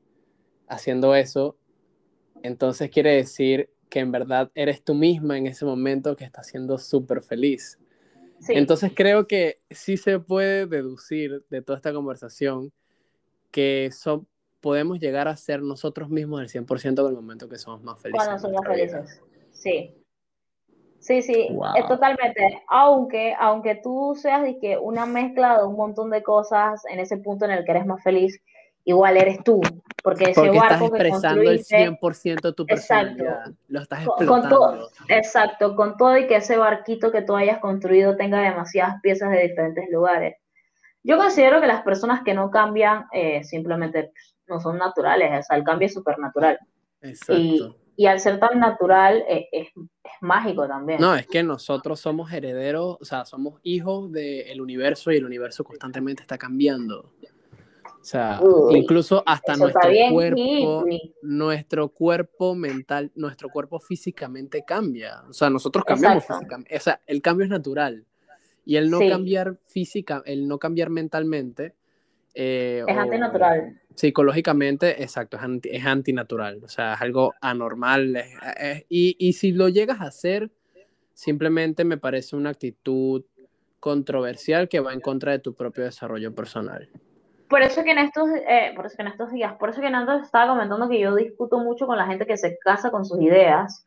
haciendo 0.69 1.17
eso, 1.17 1.57
entonces 2.45 2.89
quiere 2.89 3.17
decir 3.17 3.71
que 3.91 3.99
en 3.99 4.13
verdad 4.13 4.53
eres 4.55 4.85
tú 4.85 4.95
misma 4.95 5.37
en 5.39 5.49
ese 5.49 5.65
momento 5.65 6.15
que 6.15 6.25
estás 6.25 6.47
siendo 6.47 6.79
súper 6.79 7.21
feliz. 7.21 7.81
Entonces 8.49 8.93
creo 8.95 9.27
que 9.27 9.61
sí 9.71 9.97
se 9.97 10.21
puede 10.21 10.67
deducir 10.67 11.45
de 11.51 11.63
toda 11.63 11.79
esta 11.79 11.93
conversación 11.93 12.73
que 13.51 13.91
son, 13.91 14.29
podemos 14.61 14.99
llegar 14.99 15.29
a 15.29 15.37
ser 15.37 15.63
nosotros 15.63 16.09
mismos 16.09 16.41
el 16.41 16.49
100% 16.49 17.01
en 17.01 17.07
el 17.07 17.15
momento 17.15 17.49
que 17.49 17.59
somos 17.59 17.83
más 17.83 18.01
felices. 18.01 18.25
Cuando 18.25 18.41
somos 18.41 18.67
felices, 18.67 19.23
sí. 19.53 19.95
Sí, 21.01 21.23
sí, 21.23 21.49
es 21.77 21.87
totalmente. 21.87 22.63
Aunque, 22.69 23.35
aunque 23.39 23.77
tú 23.77 24.15
seas 24.21 24.43
de 24.43 24.59
que 24.59 24.77
una 24.77 25.07
mezcla 25.07 25.59
de 25.59 25.65
un 25.65 25.77
montón 25.77 26.11
de 26.11 26.23
cosas 26.23 26.83
en 26.91 26.99
ese 26.99 27.19
punto 27.19 27.45
en 27.45 27.53
el 27.53 27.65
que 27.65 27.71
eres 27.71 27.87
más 27.87 28.03
feliz, 28.03 28.41
igual 28.85 29.17
eres 29.17 29.43
tú. 29.45 29.61
Porque 30.03 30.31
ese 30.31 30.41
porque 30.41 30.59
barco 30.59 30.87
estás 30.87 31.01
expresando 31.01 31.51
el 31.51 31.65
100% 31.65 32.55
tu 32.55 32.67
personalidad. 32.67 33.53
Lo 33.69 33.81
estás 33.81 34.07
explotando. 34.07 34.29
Con 34.29 34.49
todo, 34.49 34.91
exacto, 35.09 35.77
con 35.77 35.97
todo 35.97 36.19
y 36.19 36.27
que 36.27 36.37
ese 36.37 36.57
barquito 36.57 37.13
que 37.13 37.23
tú 37.23 37.37
hayas 37.37 37.59
construido 37.59 38.17
tenga 38.17 38.41
demasiadas 38.41 39.01
piezas 39.01 39.31
de 39.31 39.49
diferentes 39.49 39.89
lugares. 39.91 40.37
Yo 41.03 41.17
considero 41.17 41.61
que 41.61 41.67
las 41.67 41.83
personas 41.83 42.23
que 42.25 42.35
no 42.35 42.51
cambian 42.51 43.07
eh, 43.13 43.45
simplemente 43.45 44.13
no 44.49 44.61
son 44.61 44.79
naturales, 44.79 45.31
o 45.41 45.43
sea, 45.43 45.57
el 45.57 45.65
cambio 45.65 45.87
es 45.87 45.95
supernatural. 45.95 46.59
Exacto. 47.01 47.77
Y, 47.97 48.07
al 48.07 48.21
ser 48.21 48.39
tan 48.39 48.61
natural, 48.61 49.25
eh, 49.29 49.49
es, 49.51 49.69
mágico 50.21 50.67
también. 50.69 51.01
No, 51.01 51.15
es 51.15 51.27
que 51.27 51.43
nosotros 51.43 51.99
somos 51.99 52.33
herederos, 52.33 52.97
o 53.01 53.05
sea, 53.05 53.25
somos 53.25 53.61
hijos 53.65 54.13
del 54.13 54.61
universo 54.61 55.11
y 55.11 55.17
el 55.17 55.25
universo 55.25 55.65
constantemente 55.65 56.23
está 56.23 56.39
cambiando. 56.39 57.13
O 58.01 58.05
sea, 58.05 58.41
incluso 58.71 59.23
hasta 59.27 59.57
nuestro 59.57 59.91
cuerpo, 60.13 60.85
nuestro 61.23 61.89
cuerpo 61.89 62.55
mental, 62.55 63.11
nuestro 63.17 63.49
cuerpo 63.51 63.81
físicamente 63.81 64.65
cambia. 64.65 65.25
O 65.29 65.33
sea, 65.33 65.51
nosotros 65.51 65.85
cambiamos 65.85 66.25
físicamente. 66.25 66.77
O 66.77 66.81
sea, 66.81 67.01
el 67.07 67.21
cambio 67.21 67.45
es 67.45 67.51
natural. 67.51 68.07
Y 68.65 68.77
el 68.77 68.91
no 68.91 69.01
cambiar 69.01 69.59
física, 69.65 70.23
el 70.25 70.47
no 70.47 70.59
cambiar 70.59 70.91
mentalmente. 70.91 71.75
Eh, 72.35 72.85
es 72.87 72.97
antinatural. 72.97 73.81
Psicológicamente, 73.95 75.03
exacto, 75.03 75.39
es, 75.65 75.87
antinatural. 75.87 76.63
O 76.63 76.69
sea, 76.69 76.95
es 76.95 77.01
algo 77.01 77.35
anormal. 77.41 78.23
y, 78.89 79.17
y 79.19 79.33
si 79.33 79.53
lo 79.53 79.69
llegas 79.69 80.01
a 80.01 80.05
hacer, 80.05 80.51
simplemente 81.15 81.85
me 81.85 81.99
parece 81.99 82.37
una 82.37 82.51
actitud 82.51 83.25
controversial 83.81 84.69
que 84.69 84.81
va 84.81 84.93
en 84.93 85.01
contra 85.01 85.33
de 85.33 85.39
tu 85.39 85.55
propio 85.55 85.85
desarrollo 85.85 86.35
personal. 86.35 86.89
Por 87.49 87.63
eso 87.63 87.83
que 87.83 87.93
en 87.93 87.99
estos, 87.99 88.29
eh, 88.49 88.73
por 88.77 88.87
eso 88.87 88.97
que 88.97 89.03
en 89.03 89.09
estos 89.09 89.33
días, 89.33 89.55
por 89.55 89.71
eso 89.71 89.81
que 89.81 89.87
antes 89.87 90.23
estaba 90.23 90.53
comentando 90.53 90.89
que 90.89 91.01
yo 91.01 91.15
discuto 91.15 91.59
mucho 91.59 91.87
con 91.87 91.97
la 91.97 92.07
gente 92.07 92.27
que 92.27 92.37
se 92.37 92.59
casa 92.59 92.91
con 92.91 93.05
sus 93.05 93.21
ideas, 93.23 93.87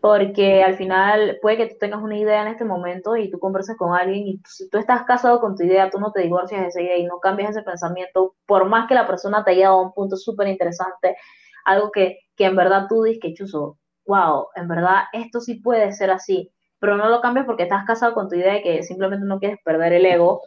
porque 0.00 0.62
al 0.62 0.76
final 0.76 1.38
puede 1.42 1.58
que 1.58 1.66
tú 1.66 1.76
tengas 1.78 2.02
una 2.02 2.16
idea 2.16 2.42
en 2.42 2.48
este 2.48 2.64
momento 2.64 3.16
y 3.16 3.30
tú 3.30 3.38
conversas 3.38 3.76
con 3.76 3.94
alguien 3.94 4.26
y 4.26 4.40
si 4.46 4.68
tú 4.70 4.78
estás 4.78 5.04
casado 5.04 5.40
con 5.40 5.56
tu 5.56 5.62
idea, 5.62 5.90
tú 5.90 6.00
no 6.00 6.10
te 6.10 6.22
divorcias 6.22 6.62
de 6.62 6.68
esa 6.68 6.80
idea 6.80 6.96
y 6.96 7.04
no 7.04 7.20
cambias 7.20 7.50
ese 7.50 7.62
pensamiento, 7.62 8.34
por 8.46 8.66
más 8.66 8.88
que 8.88 8.94
la 8.94 9.06
persona 9.06 9.44
te 9.44 9.50
haya 9.50 9.66
dado 9.66 9.82
un 9.82 9.92
punto 9.92 10.16
súper 10.16 10.48
interesante, 10.48 11.16
algo 11.64 11.90
que, 11.90 12.20
que 12.34 12.46
en 12.46 12.56
verdad 12.56 12.86
tú 12.88 13.02
dices 13.02 13.20
que 13.20 13.34
chuzo, 13.34 13.78
wow, 14.06 14.46
en 14.54 14.68
verdad 14.68 15.04
esto 15.12 15.40
sí 15.40 15.56
puede 15.56 15.92
ser 15.92 16.10
así, 16.10 16.50
pero 16.78 16.96
no 16.96 17.10
lo 17.10 17.20
cambias 17.20 17.44
porque 17.44 17.64
estás 17.64 17.84
casado 17.84 18.14
con 18.14 18.28
tu 18.28 18.36
idea 18.36 18.54
de 18.54 18.62
que 18.62 18.82
simplemente 18.82 19.26
no 19.26 19.38
quieres 19.38 19.58
perder 19.62 19.92
el 19.92 20.06
ego, 20.06 20.40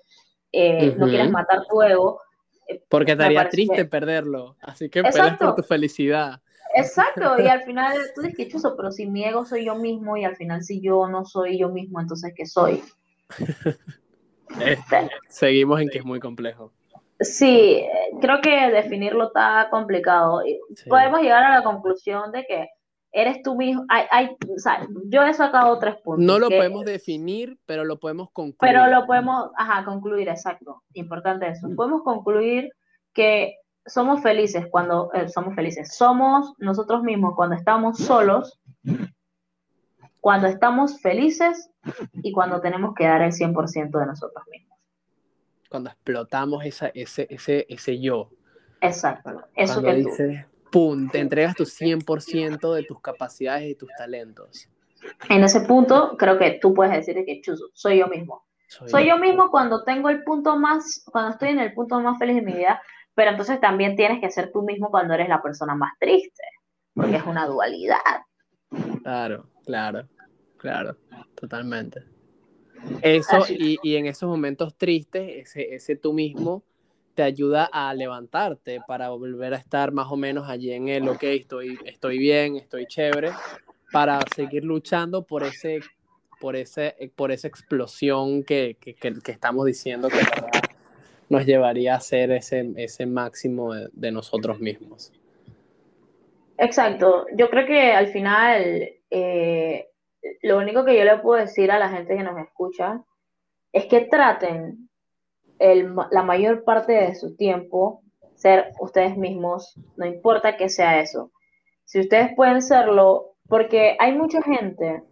eh, 0.52 0.96
no 0.98 1.08
quieres 1.08 1.32
matar 1.32 1.66
tu 1.70 1.82
ego. 1.84 2.20
Eh, 2.68 2.82
porque 2.89 3.16
te 3.16 3.24
haría 3.24 3.48
triste 3.50 3.86
perderlo, 3.86 4.56
así 4.62 4.89
que 4.89 5.04
peleas 5.04 5.38
por 5.38 5.54
tu 5.56 5.62
felicidad. 5.62 6.42
Exacto, 6.76 7.42
y 7.42 7.48
al 7.48 7.64
final 7.64 7.98
tú 8.16 8.22
dices 8.22 8.38
que 8.38 8.48
chuzo, 8.48 8.76
pero 8.76 8.92
si 8.92 9.06
mi 9.06 9.24
ego 9.24 9.46
soy 9.46 9.66
yo 9.66 9.76
mismo 9.76 10.18
y 10.18 10.24
al 10.24 10.36
final 10.36 10.64
si 10.64 10.82
yo 10.82 11.08
no 11.08 11.26
soy 11.26 11.60
yo 11.60 11.70
mismo, 11.70 12.00
entonces 12.00 12.34
¿qué 12.36 12.46
soy? 12.46 12.84
Eh, 14.62 14.78
seguimos 15.30 15.82
en 15.82 15.90
que 15.90 15.98
es 15.98 16.06
muy 16.06 16.20
complejo. 16.20 16.72
Sí, 17.20 17.84
creo 18.22 18.40
que 18.40 18.70
definirlo 18.70 19.28
está 19.28 19.68
complicado. 19.72 20.44
Podemos 20.88 21.22
llegar 21.22 21.44
a 21.44 21.56
la 21.56 21.64
conclusión 21.64 22.32
de 22.32 22.46
que 22.46 22.70
eres 23.12 23.42
tú 23.42 23.56
mismo. 23.56 23.86
Hay, 23.90 24.06
hay, 24.12 24.38
o 24.56 24.60
sea, 24.60 24.86
yo 25.06 25.24
he 25.24 25.34
sacado 25.34 25.80
tres 25.80 25.96
puntos. 26.04 26.26
No 26.26 26.40
lo 26.40 26.50
podemos 26.50 26.86
definir, 26.86 27.58
pero 27.66 27.86
lo 27.86 28.00
podemos 28.00 28.30
concluir. 28.32 28.58
Pero 28.60 28.88
lo 28.88 29.06
podemos, 29.06 29.52
ajá, 29.58 29.86
concluir, 29.86 30.28
exacto. 30.28 30.84
Importante 30.94 31.48
eso. 31.48 31.70
Mm. 31.70 31.76
Podemos 31.76 32.04
concluir 32.04 32.70
que 33.14 33.56
somos 33.86 34.22
felices 34.22 34.67
cuando 34.69 35.12
eh, 35.13 35.30
somos 35.30 35.56
felices. 35.56 35.96
Somos 35.96 36.54
nosotros 36.58 37.04
mismos 37.04 37.36
cuando 37.36 37.56
estamos 37.56 37.98
solos, 37.98 38.60
cuando 40.19 40.48
estamos 40.48 41.02
felices 41.02 41.69
y 42.13 42.32
cuando 42.32 42.62
tenemos 42.62 42.93
que 42.96 43.06
dar 43.06 43.22
el 43.22 43.32
100% 43.32 44.00
de 44.00 44.06
nosotros 44.06 44.43
mismos. 44.52 44.78
Cuando 45.69 45.89
explotamos 45.89 46.63
esa, 46.65 46.88
ese, 46.93 47.28
ese, 47.30 47.65
ese 47.67 48.00
yo. 48.00 48.30
Exacto. 48.80 49.43
Eso 49.56 49.82
que 49.82 49.93
dices, 49.96 50.46
pum, 50.72 51.10
te 51.10 51.19
entregas 51.19 51.56
tu 51.56 51.63
100% 51.63 52.74
de 52.74 52.84
tus 52.84 53.02
capacidades 53.02 53.72
y 53.72 53.76
tus 53.76 53.89
talentos. 53.98 54.69
En 55.30 55.43
ese 55.43 55.62
punto, 55.62 56.15
creo 56.17 56.38
que 56.38 56.60
tú 56.62 56.74
puedes 56.74 56.93
decir 56.93 57.24
que 57.26 57.41
chuzo, 57.41 57.69
soy 57.74 58.00
yo 58.00 58.08
mismo. 58.08 58.46
Soy, 58.67 59.08
yo 59.08 59.19
mismo 59.19 59.52
cuando 59.52 59.84
tengo 59.84 60.10
el 60.10 60.24
punto 60.24 60.58
más, 60.58 61.04
cuando 61.12 61.32
estoy 61.32 61.50
en 61.50 61.60
el 61.60 61.74
punto 61.74 62.00
más 62.00 62.17
feliz 62.17 62.38
de 62.38 62.41
mi 62.41 62.54
vida, 62.54 62.82
pero 63.15 63.32
entonces 63.32 63.60
también 63.60 63.95
tienes 63.95 64.19
que 64.19 64.32
ser 64.32 64.52
tú 64.52 64.63
mismo 64.63 64.89
cuando 64.89 65.13
eres 65.13 65.30
la 65.30 65.41
persona 65.41 65.76
más 65.76 65.93
triste, 65.99 66.43
porque 66.93 67.17
es 67.17 67.26
una 67.26 67.45
dualidad. 67.47 67.97
Claro, 69.04 69.49
claro, 69.65 70.08
claro, 70.58 70.97
totalmente. 71.36 72.04
Eso, 73.02 73.45
y, 73.49 73.80
y, 73.82 73.95
en 73.95 74.08
esos 74.08 74.28
momentos 74.28 74.76
tristes, 74.76 75.47
ese, 75.47 75.76
ese 75.76 75.95
tú 75.95 76.12
mismo 76.12 76.63
te 77.13 77.23
ayuda 77.23 77.69
a 77.71 77.93
levantarte 77.93 78.82
para 78.88 79.10
volver 79.10 79.54
a 79.54 79.58
estar 79.58 79.91
más 79.91 80.12
o 80.12 80.17
menos 80.17 80.49
allí 80.49 80.71
en 80.71 80.89
el, 80.89 81.08
ok, 81.08 81.23
estoy, 81.23 81.80
estoy 81.86 82.17
bien, 82.17 82.56
estoy 82.56 82.88
chévere, 82.88 83.32
para 83.91 84.19
seguir 84.36 84.63
luchando 84.63 85.23
por 85.23 85.43
ese 85.43 85.82
por 86.41 86.56
ese 86.56 86.95
por 87.15 87.32
esa 87.32 87.47
explosión 87.47 88.43
que, 88.43 88.76
que, 88.82 88.95
que, 88.95 89.32
estamos 89.32 89.65
diciendo 89.65 90.10
que 90.10 90.17
nos 91.34 91.46
llevaría 91.48 91.96
a 91.96 92.00
ser 92.00 92.32
ese, 92.32 92.72
ese 92.78 93.08
máximo 93.08 93.74
de, 93.74 94.12
nosotros 94.12 94.60
mismos. 94.60 95.12
Exacto, 96.58 97.26
yo 97.36 97.50
creo 97.50 97.65
que 97.65 97.91
al 97.91 98.08
final 98.08 98.91
eh, 99.10 99.88
lo 100.43 100.60
único 100.60 100.86
que 100.86 100.96
yo 100.96 101.04
le 101.04 101.17
puedo 101.17 101.41
decir 101.41 101.72
a 101.72 101.80
la 101.80 101.89
gente 101.89 102.15
que 102.15 102.24
nos 102.24 102.39
escucha 102.39 103.04
es 103.72 103.88
que 103.88 104.02
traten 104.02 104.89
la 105.60 106.24
mayor 106.24 106.63
parte 106.63 106.93
de 106.93 107.15
su 107.15 107.36
tiempo 107.36 108.04
ser 108.36 108.72
ustedes 108.80 109.17
mismos, 109.17 109.80
no 109.96 110.06
importa 110.06 110.58
que 110.58 110.69
sea 110.69 111.00
eso. 111.00 111.32
Si 111.86 112.00
ustedes 112.00 112.36
pueden 112.36 112.62
serlo, 112.62 113.36
porque 113.48 113.96
hay 114.00 114.13
mucha 114.13 114.41
gente, 114.41 115.04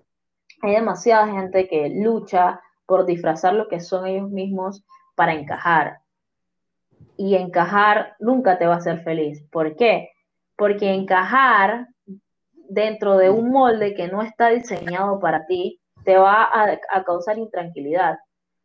hay 0.61 0.71
demasiada 0.73 1.27
gente 1.27 1.67
que 1.67 1.89
lucha 1.89 2.61
por 2.85 3.05
disfrazar 3.05 3.53
lo 3.53 3.67
que 3.67 3.79
son 3.79 4.05
ellos 4.05 4.29
mismos 4.29 4.83
para 5.15 5.33
encajar. 5.33 6.00
Y 7.21 7.35
encajar 7.35 8.15
nunca 8.19 8.57
te 8.57 8.65
va 8.65 8.75
a 8.75 8.77
hacer 8.77 9.03
feliz. 9.03 9.43
¿Por 9.51 9.75
qué? 9.75 10.09
Porque 10.55 10.93
encajar 10.93 11.87
dentro 12.69 13.17
de 13.17 13.29
un 13.29 13.51
molde 13.51 13.93
que 13.93 14.07
no 14.07 14.21
está 14.21 14.49
diseñado 14.49 15.19
para 15.19 15.45
ti 15.45 15.79
te 16.03 16.17
va 16.17 16.49
a 16.53 17.03
causar 17.03 17.37
intranquilidad 17.37 18.17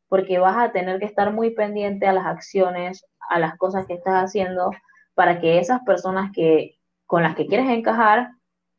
porque 0.08 0.38
vas 0.38 0.56
a 0.56 0.72
tener 0.72 0.98
que 0.98 1.06
estar 1.06 1.32
muy 1.32 1.50
pendiente 1.50 2.06
a 2.06 2.12
las 2.12 2.26
acciones, 2.26 3.04
a 3.28 3.38
las 3.38 3.56
cosas 3.56 3.86
que 3.86 3.94
estás 3.94 4.24
haciendo, 4.24 4.70
para 5.14 5.40
que 5.40 5.58
esas 5.58 5.80
personas 5.82 6.30
que, 6.32 6.78
con 7.06 7.22
las 7.22 7.34
que 7.34 7.46
quieres 7.46 7.68
encajar 7.68 8.30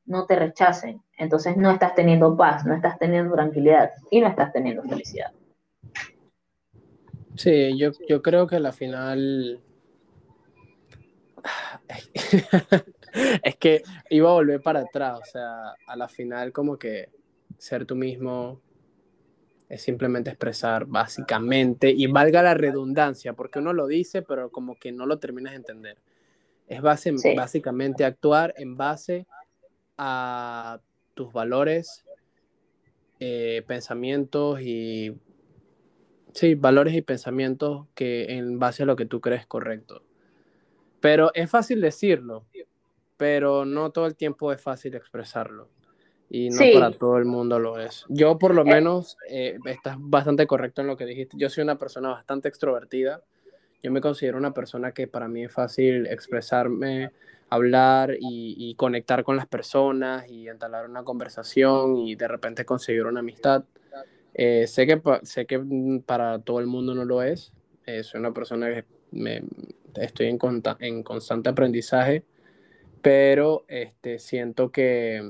no 0.05 0.25
te 0.25 0.37
rechacen. 0.37 1.01
Entonces 1.17 1.57
no 1.57 1.71
estás 1.71 1.95
teniendo 1.95 2.37
paz, 2.37 2.65
no 2.65 2.73
estás 2.73 2.97
teniendo 2.97 3.33
tranquilidad 3.33 3.91
y 4.09 4.21
no 4.21 4.27
estás 4.27 4.53
teniendo 4.53 4.83
felicidad. 4.83 5.31
Sí, 7.35 7.77
yo, 7.77 7.91
yo 8.07 8.21
creo 8.21 8.47
que 8.47 8.59
la 8.59 8.71
final... 8.71 9.61
es 13.43 13.55
que 13.57 13.83
iba 14.09 14.29
a 14.29 14.33
volver 14.33 14.61
para 14.61 14.81
atrás, 14.81 15.19
o 15.21 15.25
sea, 15.25 15.75
a 15.87 15.95
la 15.95 16.07
final 16.07 16.51
como 16.51 16.77
que 16.77 17.09
ser 17.57 17.85
tú 17.85 17.95
mismo, 17.95 18.61
es 19.69 19.81
simplemente 19.81 20.29
expresar 20.29 20.85
básicamente, 20.85 21.89
y 21.89 22.07
valga 22.07 22.41
la 22.41 22.53
redundancia, 22.53 23.33
porque 23.33 23.59
uno 23.59 23.73
lo 23.73 23.87
dice, 23.87 24.21
pero 24.21 24.49
como 24.49 24.75
que 24.75 24.91
no 24.91 25.05
lo 25.05 25.19
terminas 25.19 25.53
de 25.53 25.57
entender. 25.57 25.97
Es 26.67 26.81
base, 26.81 27.13
básicamente 27.35 28.05
actuar 28.05 28.53
en 28.57 28.77
base 28.77 29.25
a 29.97 30.79
tus 31.13 31.31
valores, 31.33 32.05
eh, 33.19 33.63
pensamientos 33.67 34.61
y... 34.61 35.17
Sí, 36.33 36.53
valores 36.53 36.93
y 36.93 37.01
pensamientos 37.01 37.87
que 37.95 38.35
en 38.37 38.59
base 38.59 38.83
a 38.83 38.85
lo 38.85 38.95
que 38.95 39.07
tú 39.07 39.21
crees 39.21 39.47
correcto. 39.47 40.03
Pero 40.99 41.31
es 41.33 41.49
fácil 41.49 41.81
decirlo, 41.81 42.45
pero 43.17 43.65
no 43.65 43.91
todo 43.91 44.05
el 44.05 44.15
tiempo 44.15 44.51
es 44.51 44.61
fácil 44.61 44.95
expresarlo 44.95 45.69
y 46.29 46.49
no 46.49 46.59
para 46.73 46.91
todo 46.91 47.17
el 47.17 47.25
mundo 47.25 47.59
lo 47.59 47.79
es. 47.79 48.05
Yo 48.09 48.37
por 48.37 48.53
lo 48.53 48.61
eh. 48.63 48.65
menos, 48.65 49.17
eh, 49.29 49.57
estás 49.65 49.95
bastante 49.99 50.45
correcto 50.47 50.81
en 50.81 50.87
lo 50.87 50.97
que 50.97 51.05
dijiste, 51.05 51.37
yo 51.37 51.49
soy 51.49 51.63
una 51.63 51.77
persona 51.77 52.09
bastante 52.09 52.49
extrovertida, 52.49 53.23
yo 53.81 53.91
me 53.91 54.01
considero 54.01 54.37
una 54.37 54.53
persona 54.53 54.91
que 54.91 55.07
para 55.07 55.27
mí 55.27 55.45
es 55.45 55.51
fácil 55.51 56.07
expresarme, 56.07 57.11
hablar 57.49 58.17
y, 58.19 58.75
conectar 58.75 59.23
con 59.23 59.37
las 59.37 59.47
personas 59.47 60.27
y 60.29 60.49
entablar 60.49 60.89
una 60.89 61.03
conversación 61.03 61.95
y 61.95 62.15
de 62.15 62.27
repente 62.27 62.65
conseguir 62.65 63.05
una 63.05 63.21
amistad. 63.21 63.63
Eh, 64.33 64.67
sé, 64.67 64.85
que, 64.85 65.01
sé 65.23 65.45
que 65.45 65.59
para 66.05 66.39
todo 66.39 66.59
el 66.59 66.67
mundo 66.67 66.93
no 66.93 67.05
lo 67.05 67.23
es, 67.23 67.53
soy 68.03 68.19
una 68.19 68.33
persona 68.33 68.67
que 68.67 68.83
me, 69.11 69.43
estoy 69.95 70.27
en, 70.27 70.39
en 70.79 71.03
constante 71.03 71.49
aprendizaje, 71.49 72.23
pero 73.01 73.65
este, 73.67 74.19
siento 74.19 74.71
que 74.71 75.21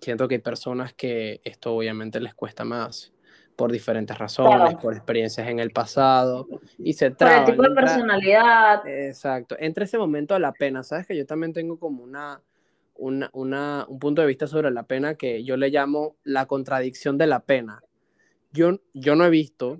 siento 0.00 0.28
que 0.28 0.36
hay 0.36 0.40
personas 0.40 0.92
que 0.92 1.40
esto 1.44 1.74
obviamente 1.74 2.20
les 2.20 2.34
cuesta 2.34 2.64
más 2.64 3.12
por 3.56 3.70
diferentes 3.70 4.16
razones, 4.18 4.74
por 4.76 4.94
experiencias 4.94 5.46
en 5.48 5.58
el 5.58 5.70
pasado, 5.70 6.48
y 6.78 6.94
se 6.94 7.10
trata... 7.10 7.44
Por 7.44 7.50
el 7.50 7.56
tipo 7.56 7.68
de 7.68 7.74
personalidad. 7.74 8.86
Exacto. 8.86 9.56
Entre 9.58 9.84
ese 9.84 9.98
momento 9.98 10.34
de 10.34 10.40
la 10.40 10.52
pena, 10.52 10.82
¿sabes? 10.82 11.06
Que 11.06 11.16
yo 11.16 11.26
también 11.26 11.52
tengo 11.52 11.78
como 11.78 12.02
una, 12.02 12.40
una, 12.96 13.30
una, 13.32 13.84
un 13.88 13.98
punto 13.98 14.22
de 14.22 14.28
vista 14.28 14.46
sobre 14.46 14.70
la 14.70 14.84
pena 14.84 15.14
que 15.14 15.44
yo 15.44 15.56
le 15.56 15.68
llamo 15.68 16.16
la 16.24 16.46
contradicción 16.46 17.18
de 17.18 17.26
la 17.26 17.40
pena. 17.40 17.82
Yo, 18.52 18.80
yo 18.94 19.14
no 19.16 19.24
he 19.26 19.30
visto 19.30 19.78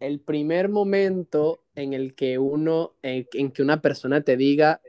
el 0.00 0.20
primer 0.20 0.68
momento 0.68 1.60
en 1.76 1.92
el 1.92 2.14
que 2.14 2.38
uno, 2.38 2.94
en, 3.02 3.26
en 3.34 3.52
que 3.52 3.62
una 3.62 3.80
persona 3.80 4.22
te 4.22 4.36
diga 4.36 4.80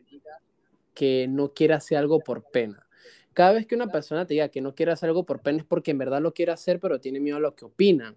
que 0.95 1.27
no 1.29 1.53
quiere 1.53 1.75
hacer 1.75 1.99
algo 1.99 2.19
por 2.21 2.43
pena. 2.49 2.87
Cada 3.33 3.53
vez 3.53 3.67
que 3.67 3.75
una 3.75 3.91
persona 3.91 4.25
te 4.25 4.33
diga 4.33 4.49
que 4.49 4.61
no 4.61 4.73
quiere 4.73 4.93
hacer 4.93 5.09
algo 5.09 5.23
por 5.23 5.41
pena 5.41 5.59
es 5.59 5.63
porque 5.63 5.91
en 5.91 5.99
verdad 5.99 6.21
lo 6.21 6.33
quiere 6.33 6.51
hacer, 6.51 6.79
pero 6.79 6.99
tiene 6.99 7.19
miedo 7.19 7.37
a 7.37 7.39
lo 7.39 7.55
que 7.55 7.65
opinan. 7.65 8.15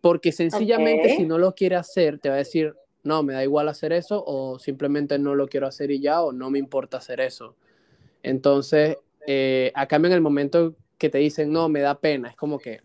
Porque 0.00 0.32
sencillamente 0.32 1.14
si 1.14 1.26
no 1.26 1.36
lo 1.36 1.54
quiere 1.54 1.76
hacer, 1.76 2.18
te 2.18 2.30
va 2.30 2.36
a 2.36 2.38
decir, 2.38 2.74
no, 3.02 3.22
me 3.22 3.34
da 3.34 3.42
igual 3.42 3.68
hacer 3.68 3.92
eso, 3.92 4.24
o 4.26 4.58
simplemente 4.58 5.18
no 5.18 5.34
lo 5.34 5.46
quiero 5.46 5.66
hacer 5.66 5.90
y 5.90 6.00
ya, 6.00 6.22
o 6.22 6.32
no 6.32 6.48
me 6.48 6.58
importa 6.58 6.96
hacer 6.96 7.20
eso. 7.20 7.54
Entonces, 8.22 8.96
eh, 9.26 9.70
a 9.74 9.86
cambio 9.86 10.08
en 10.08 10.14
el 10.14 10.20
momento 10.22 10.74
que 10.96 11.10
te 11.10 11.18
dicen, 11.18 11.52
no, 11.52 11.68
me 11.68 11.80
da 11.80 12.00
pena, 12.00 12.30
es 12.30 12.36
como 12.36 12.58
que, 12.58 12.80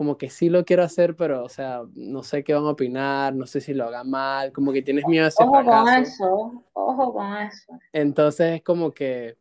como 0.00 0.16
que 0.16 0.30
sí 0.30 0.48
lo 0.48 0.64
quiero 0.64 0.82
hacer, 0.82 1.14
pero, 1.14 1.44
o 1.44 1.50
sea, 1.50 1.82
no 1.92 2.22
sé 2.22 2.42
qué 2.42 2.54
van 2.54 2.64
a 2.64 2.70
opinar, 2.70 3.34
no 3.34 3.46
sé 3.46 3.60
si 3.60 3.74
lo 3.74 3.84
haga 3.84 4.02
mal, 4.02 4.50
como 4.50 4.72
que 4.72 4.80
tienes 4.80 5.06
miedo 5.06 5.26
a 5.26 5.28
ese 5.28 5.42
Ojo 5.42 5.52
con 5.52 5.64
fracaso. 5.66 6.00
eso, 6.00 6.64
ojo 6.72 7.12
con 7.12 7.36
eso. 7.36 7.78
Entonces 7.92 8.54
es 8.54 8.62
como 8.62 8.92
que, 8.92 9.36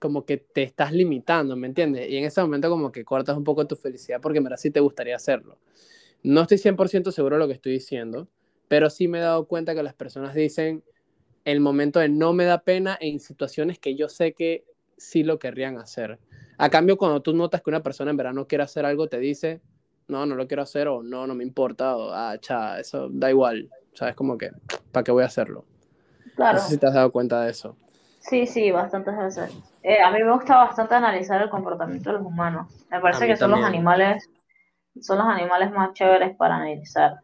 como 0.00 0.24
que 0.26 0.38
te 0.38 0.64
estás 0.64 0.90
limitando, 0.90 1.54
¿me 1.54 1.68
entiendes? 1.68 2.10
Y 2.10 2.16
en 2.16 2.24
ese 2.24 2.40
momento 2.40 2.68
como 2.68 2.90
que 2.90 3.04
cortas 3.04 3.36
un 3.36 3.44
poco 3.44 3.64
tu 3.68 3.76
felicidad 3.76 4.20
porque 4.20 4.40
verdad 4.40 4.56
sí 4.56 4.72
te 4.72 4.80
gustaría 4.80 5.14
hacerlo. 5.14 5.56
No 6.24 6.40
estoy 6.40 6.58
100% 6.58 7.12
seguro 7.12 7.36
de 7.36 7.42
lo 7.42 7.46
que 7.46 7.54
estoy 7.54 7.70
diciendo, 7.70 8.26
pero 8.66 8.90
sí 8.90 9.06
me 9.06 9.18
he 9.18 9.20
dado 9.20 9.46
cuenta 9.46 9.72
que 9.76 9.84
las 9.84 9.94
personas 9.94 10.34
dicen 10.34 10.82
el 11.44 11.60
momento 11.60 12.00
de 12.00 12.08
no 12.08 12.32
me 12.32 12.44
da 12.44 12.64
pena 12.64 12.98
en 13.00 13.20
situaciones 13.20 13.78
que 13.78 13.94
yo 13.94 14.08
sé 14.08 14.32
que 14.32 14.64
sí 14.96 15.22
lo 15.22 15.38
querrían 15.38 15.78
hacer. 15.78 16.18
A 16.58 16.70
cambio, 16.70 16.96
cuando 16.96 17.22
tú 17.22 17.34
notas 17.34 17.62
que 17.62 17.70
una 17.70 17.84
persona 17.84 18.10
en 18.10 18.16
verdad 18.16 18.32
no 18.32 18.48
quiere 18.48 18.64
hacer 18.64 18.84
algo, 18.84 19.08
te 19.08 19.20
dice, 19.20 19.60
no, 20.08 20.26
no 20.26 20.34
lo 20.34 20.46
quiero 20.46 20.62
hacer, 20.62 20.88
o 20.88 21.02
no, 21.02 21.26
no 21.26 21.34
me 21.34 21.44
importa, 21.44 21.96
o 21.96 22.10
ah, 22.12 22.36
cha, 22.38 22.78
eso 22.78 23.08
da 23.10 23.30
igual. 23.30 23.68
¿Sabes? 23.92 24.14
Como 24.14 24.36
que, 24.36 24.50
¿para 24.92 25.04
qué 25.04 25.10
voy 25.12 25.22
a 25.22 25.26
hacerlo? 25.26 25.64
Claro. 26.34 26.58
No 26.58 26.64
sé 26.64 26.74
si 26.74 26.78
te 26.78 26.86
has 26.86 26.94
dado 26.94 27.10
cuenta 27.10 27.42
de 27.42 27.50
eso. 27.50 27.76
Sí, 28.18 28.46
sí, 28.46 28.70
bastantes 28.70 29.16
veces. 29.16 29.56
Eh, 29.82 30.00
a 30.02 30.10
mí 30.10 30.22
me 30.22 30.32
gusta 30.32 30.56
bastante 30.56 30.94
analizar 30.96 31.40
el 31.40 31.48
comportamiento 31.48 32.10
de 32.10 32.18
los 32.18 32.26
humanos. 32.26 32.66
Me 32.90 33.00
parece 33.00 33.26
que 33.26 33.36
son 33.36 33.52
los 33.52 33.64
animales, 33.64 34.28
son 35.00 35.18
los 35.18 35.26
animales 35.26 35.70
más 35.72 35.92
chéveres 35.94 36.36
para 36.36 36.56
analizar. 36.56 37.14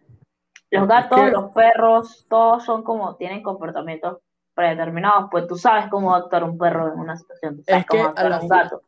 Los 0.71 0.89
gatos, 0.89 1.21
que- 1.21 1.31
los 1.31 1.53
perros, 1.53 2.25
todos 2.29 2.65
son 2.65 2.83
como, 2.83 3.17
tienen 3.17 3.43
comportamientos 3.43 4.19
predeterminados, 4.55 5.29
pues 5.31 5.47
tú 5.47 5.57
sabes 5.57 5.89
cómo 5.91 6.15
actuar 6.15 6.45
un 6.45 6.57
perro 6.57 6.93
en 6.93 6.99
una 6.99 7.17
situación, 7.17 7.57
tú 7.57 7.65
sabes 7.65 7.83
Es 7.83 7.87
que 7.87 7.97
cómo 7.99 8.05
a 8.05 8.09
actuar 8.11 8.31
la 8.31 8.41
un 8.41 8.49
gato. 8.49 8.83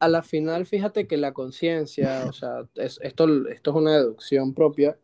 A 0.00 0.08
la 0.08 0.22
final, 0.22 0.66
fíjate 0.66 1.06
que 1.06 1.16
la 1.16 1.32
conciencia, 1.32 2.24
o 2.28 2.32
sea, 2.32 2.64
es- 2.76 3.00
esto, 3.02 3.26
esto 3.48 3.70
es 3.70 3.76
una 3.76 3.96
deducción 3.96 4.54
propia. 4.54 4.96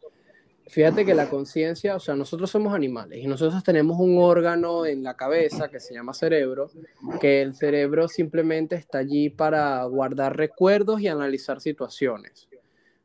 Fíjate 0.66 1.04
que 1.04 1.14
la 1.14 1.28
conciencia, 1.28 1.94
o 1.94 2.00
sea, 2.00 2.14
nosotros 2.14 2.50
somos 2.50 2.72
animales 2.74 3.22
y 3.22 3.26
nosotros 3.26 3.62
tenemos 3.62 3.98
un 4.00 4.16
órgano 4.18 4.86
en 4.86 5.02
la 5.02 5.14
cabeza 5.14 5.68
que 5.68 5.78
se 5.78 5.92
llama 5.92 6.14
cerebro, 6.14 6.70
que 7.20 7.42
el 7.42 7.54
cerebro 7.54 8.08
simplemente 8.08 8.74
está 8.76 8.98
allí 8.98 9.28
para 9.28 9.84
guardar 9.84 10.36
recuerdos 10.38 11.02
y 11.02 11.08
analizar 11.08 11.60
situaciones. 11.60 12.48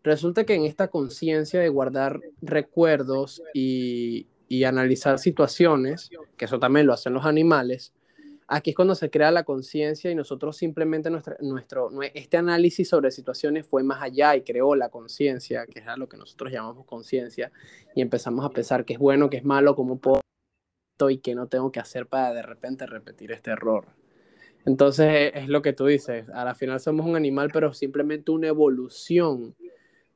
Resulta 0.04 0.46
que 0.46 0.56
en 0.56 0.64
esta 0.64 0.88
conciencia 0.88 1.60
de 1.60 1.68
guardar 1.68 2.22
recuerdos 2.42 3.42
y, 3.54 4.28
y 4.48 4.64
analizar 4.64 5.20
situaciones, 5.20 6.10
que 6.38 6.46
eso 6.46 6.60
también 6.60 6.88
lo 6.88 6.94
hacen 6.94 7.12
los 7.14 7.26
animales, 7.26 7.92
aquí 8.52 8.72
es 8.72 8.76
cuando 8.76 8.95
se 8.95 9.10
crea 9.10 9.32
la 9.32 9.43
conciencia 9.43 10.10
y 10.12 10.16
nosotros 10.16 10.58
simplemente 10.58 11.10
nuestra, 11.10 11.38
nuestro, 11.39 11.91
nue- 11.91 12.12
este 12.16 12.38
análisis 12.38 12.89
sobre 12.89 13.12
situaciones 13.12 13.66
fue 13.68 13.84
más 13.84 14.02
allá 14.02 14.36
y 14.36 14.41
creó 14.41 14.76
la 14.76 14.89
conciencia, 14.89 15.66
que 15.68 15.80
es 15.80 15.86
lo 15.97 16.10
que 16.10 16.18
nosotros 16.18 16.52
llamamos 16.52 16.86
conciencia, 16.86 17.52
y 17.95 18.02
empezamos 18.02 18.43
a 18.45 18.50
pensar 18.50 18.86
qué 18.86 18.93
es 18.93 19.00
bueno, 19.00 19.30
qué 19.30 19.38
es 19.38 19.45
malo, 19.45 19.76
cómo 19.76 20.00
puedo 20.00 20.22
y 21.10 21.20
qué 21.20 21.36
no 21.36 21.47
tengo 21.47 21.72
que 21.72 21.80
hacer 21.80 22.08
para 22.08 22.34
de 22.34 22.41
repente 22.41 22.86
repetir 22.86 23.32
este 23.32 23.52
error. 23.52 23.86
Entonces 24.66 25.32
es 25.34 25.47
lo 25.47 25.62
que 25.62 25.72
tú 25.72 25.86
dices, 25.86 26.28
a 26.30 26.43
la 26.43 26.56
final 26.56 26.80
somos 26.80 27.06
un 27.06 27.16
animal, 27.16 27.50
pero 27.54 27.74
simplemente 27.74 28.32
una 28.32 28.47
evolución 28.47 29.56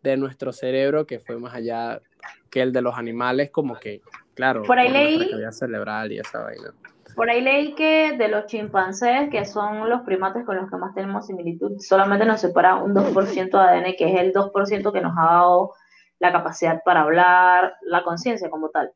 de 0.01 0.17
nuestro 0.17 0.51
cerebro 0.51 1.07
que 1.07 1.19
fue 1.19 1.37
más 1.39 1.53
allá 1.53 2.01
que 2.49 2.61
el 2.61 2.73
de 2.73 2.81
los 2.81 2.95
animales, 2.95 3.49
como 3.51 3.79
que, 3.79 4.01
claro, 4.33 4.63
Por 4.63 4.77
ahí 4.77 4.89
leí- 4.89 5.51
cerebral 5.51 6.11
y 6.11 6.19
esa 6.19 6.39
vaina. 6.43 6.73
Por 7.15 7.29
ahí 7.29 7.41
leí 7.41 7.75
que 7.75 8.15
de 8.17 8.27
los 8.27 8.45
chimpancés, 8.47 9.29
que 9.29 9.45
son 9.45 9.89
los 9.89 10.01
primates 10.01 10.45
con 10.45 10.57
los 10.57 10.69
que 10.69 10.77
más 10.77 10.93
tenemos 10.93 11.27
similitud, 11.27 11.77
solamente 11.79 12.25
nos 12.25 12.41
separa 12.41 12.75
un 12.75 12.93
2% 12.93 13.51
de 13.51 13.57
ADN, 13.57 13.95
que 13.97 14.13
es 14.13 14.19
el 14.19 14.33
2% 14.33 14.91
que 14.91 15.01
nos 15.01 15.13
ha 15.17 15.25
dado 15.25 15.73
la 16.19 16.31
capacidad 16.31 16.81
para 16.83 17.01
hablar, 17.01 17.75
la 17.81 18.03
conciencia 18.03 18.49
como 18.49 18.69
tal. 18.69 18.91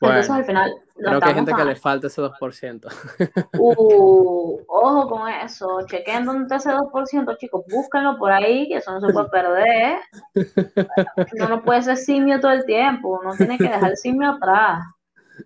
Entonces 0.00 0.30
al 0.30 0.44
final 0.44 0.72
Creo 0.98 1.20
que 1.20 1.28
hay 1.28 1.34
gente 1.34 1.52
que 1.54 1.64
le 1.64 1.76
falta 1.76 2.06
ese 2.08 2.22
2%. 2.22 2.88
Uh, 3.58 4.60
ojo 4.66 5.08
con 5.08 5.28
eso, 5.28 5.80
chequen 5.86 6.24
dónde 6.24 6.42
está 6.42 6.56
ese 6.56 6.70
2%, 6.70 7.36
chicos, 7.38 7.64
búsquenlo 7.70 8.16
por 8.18 8.32
ahí, 8.32 8.68
que 8.68 8.76
eso 8.76 8.92
no 8.92 9.00
se 9.00 9.12
puede 9.12 9.28
perder. 9.28 9.98
Uno 11.34 11.48
no 11.48 11.62
puede 11.62 11.82
ser 11.82 11.96
simio 11.96 12.40
todo 12.40 12.52
el 12.52 12.64
tiempo, 12.64 13.20
uno 13.20 13.34
tiene 13.36 13.58
que 13.58 13.64
dejar 13.64 13.90
el 13.90 13.96
simio 13.96 14.30
atrás. 14.30 14.84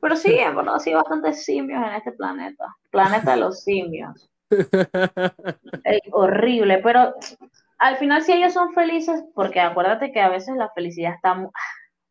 Pero 0.00 0.16
sí, 0.16 0.34
en 0.34 0.56
verdad, 0.56 0.78
sí, 0.78 0.92
bastantes 0.92 1.44
simios 1.44 1.82
en 1.84 1.92
este 1.94 2.12
planeta. 2.12 2.64
Planeta 2.90 3.32
de 3.32 3.36
los 3.38 3.60
simios. 3.62 4.30
Ey, 5.84 6.00
horrible, 6.12 6.78
pero 6.78 7.14
al 7.78 7.96
final 7.96 8.22
si 8.22 8.32
ellos 8.32 8.52
son 8.52 8.72
felices, 8.74 9.24
porque 9.34 9.60
acuérdate 9.60 10.12
que 10.12 10.20
a 10.20 10.28
veces 10.28 10.56
la 10.56 10.70
felicidad 10.70 11.14
está... 11.14 11.34
mu- 11.34 11.50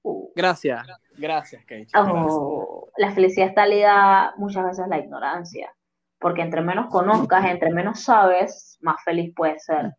uh, 0.04 0.32
Gracias, 0.36 0.86
gracias, 1.18 1.64
Kate. 1.66 1.88
Oh, 1.96 2.90
la 2.98 3.12
felicidad 3.12 3.48
está 3.48 3.66
ligada 3.66 4.34
muchas 4.38 4.66
veces 4.66 4.86
a 4.86 4.88
la 4.88 5.00
ignorancia, 5.00 5.74
porque 6.20 6.42
entre 6.42 6.62
menos 6.62 6.90
conozcas, 6.90 7.46
entre 7.46 7.72
menos 7.72 8.02
sabes, 8.02 8.78
más 8.82 9.04
feliz 9.04 9.34
puedes 9.36 9.64
ser. 9.64 9.96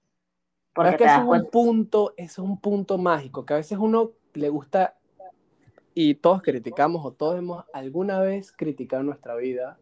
Porque 0.74 0.90
es 0.90 0.96
que 0.96 1.04
es 1.04 1.18
un 1.18 1.50
punto, 1.50 2.14
eso 2.16 2.42
es 2.42 2.48
un 2.48 2.58
punto 2.58 2.96
mágico, 2.98 3.44
que 3.44 3.54
a 3.54 3.58
veces 3.58 3.78
uno 3.78 4.12
le 4.34 4.48
gusta 4.48 4.94
y 5.94 6.14
todos 6.14 6.42
criticamos 6.42 7.04
o 7.04 7.12
todos 7.12 7.38
hemos 7.38 7.64
alguna 7.72 8.20
vez 8.20 8.52
criticado 8.52 9.02
nuestra 9.02 9.34
vida 9.36 9.78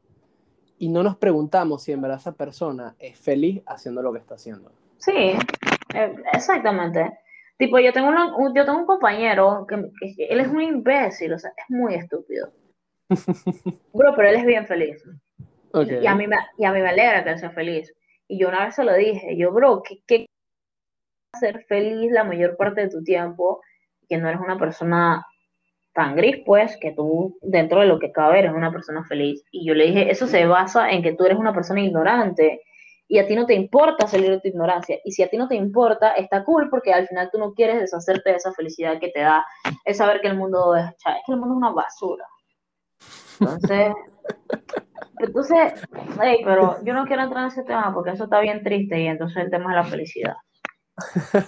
y 0.78 0.88
no 0.88 1.02
nos 1.02 1.16
preguntamos 1.16 1.82
si 1.82 1.92
en 1.92 2.00
verdad 2.00 2.18
esa 2.18 2.32
persona 2.32 2.96
es 2.98 3.18
feliz 3.18 3.62
haciendo 3.66 4.02
lo 4.02 4.12
que 4.12 4.18
está 4.18 4.34
haciendo. 4.34 4.72
Sí, 4.98 5.12
eh, 5.94 6.14
exactamente. 6.32 7.18
Tipo, 7.58 7.78
yo 7.78 7.92
tengo, 7.92 8.08
una- 8.08 8.34
un, 8.36 8.54
yo 8.54 8.64
tengo 8.64 8.78
un 8.78 8.86
compañero 8.86 9.66
que, 9.68 9.76
que- 10.16 10.24
él 10.26 10.40
es 10.40 10.48
un 10.48 10.62
imbécil, 10.62 11.32
o 11.34 11.38
sea, 11.38 11.52
es 11.56 11.64
muy 11.68 11.94
estúpido. 11.94 12.50
Bro, 13.92 14.14
pero 14.16 14.28
él 14.28 14.36
es 14.36 14.46
bien 14.46 14.66
feliz. 14.66 15.02
Ok. 15.72 15.86
Y, 15.88 16.04
y 16.04 16.06
a 16.06 16.14
mí 16.14 16.26
me, 16.26 16.36
y 16.58 16.64
a 16.64 16.72
mí 16.72 16.80
me 16.80 16.88
alegra 16.88 17.22
que 17.22 17.30
él 17.30 17.38
sea 17.38 17.50
feliz. 17.50 17.92
Y 18.26 18.38
yo 18.38 18.48
una 18.48 18.64
vez 18.64 18.74
se 18.74 18.84
lo 18.84 18.94
dije, 18.94 19.36
yo, 19.36 19.52
bro, 19.52 19.82
¿qué, 19.82 20.02
qué 20.06 20.26
ser 21.38 21.64
feliz 21.66 22.10
la 22.12 22.24
mayor 22.24 22.56
parte 22.56 22.82
de 22.82 22.88
tu 22.88 23.02
tiempo? 23.02 23.60
Que 24.08 24.16
no 24.18 24.28
eres 24.28 24.40
una 24.40 24.58
persona 24.58 25.24
tan 25.92 26.16
gris, 26.16 26.42
pues, 26.46 26.76
que 26.80 26.92
tú, 26.92 27.38
dentro 27.42 27.80
de 27.80 27.86
lo 27.86 27.98
que 27.98 28.12
cabe, 28.12 28.40
eres 28.40 28.52
una 28.52 28.72
persona 28.72 29.04
feliz. 29.04 29.42
Y 29.50 29.66
yo 29.66 29.74
le 29.74 29.86
dije, 29.86 30.10
eso 30.10 30.26
se 30.26 30.46
basa 30.46 30.90
en 30.90 31.02
que 31.02 31.14
tú 31.14 31.24
eres 31.24 31.38
una 31.38 31.54
persona 31.54 31.80
ignorante 31.80 32.62
y 33.10 33.18
a 33.18 33.26
ti 33.26 33.34
no 33.34 33.44
te 33.44 33.54
importa 33.54 34.06
salir 34.06 34.30
de 34.30 34.40
tu 34.40 34.46
ignorancia. 34.46 34.98
Y 35.04 35.10
si 35.10 35.24
a 35.24 35.28
ti 35.28 35.36
no 35.36 35.48
te 35.48 35.56
importa, 35.56 36.12
está 36.12 36.44
cool 36.44 36.70
porque 36.70 36.94
al 36.94 37.08
final 37.08 37.28
tú 37.32 37.38
no 37.38 37.54
quieres 37.54 37.80
deshacerte 37.80 38.30
de 38.30 38.36
esa 38.36 38.52
felicidad 38.52 39.00
que 39.00 39.08
te 39.08 39.20
da 39.20 39.44
el 39.84 39.94
saber 39.96 40.20
que 40.20 40.28
el 40.28 40.36
mundo 40.36 40.76
es, 40.76 40.84
cha, 40.98 41.16
es 41.16 41.22
que 41.26 41.32
el 41.32 41.38
mundo 41.38 41.54
es 41.54 41.58
una 41.58 41.72
basura. 41.72 42.24
Entonces, 43.40 43.92
entonces, 45.18 45.72
hey, 46.22 46.38
pero 46.44 46.76
yo 46.84 46.94
no 46.94 47.04
quiero 47.04 47.24
entrar 47.24 47.42
en 47.42 47.48
ese 47.48 47.64
tema 47.64 47.92
porque 47.92 48.10
eso 48.10 48.24
está 48.24 48.38
bien 48.38 48.62
triste 48.62 49.00
y 49.00 49.08
entonces 49.08 49.42
el 49.42 49.50
tema 49.50 49.70
es 49.70 49.84
la 49.84 49.90
felicidad. 49.90 50.36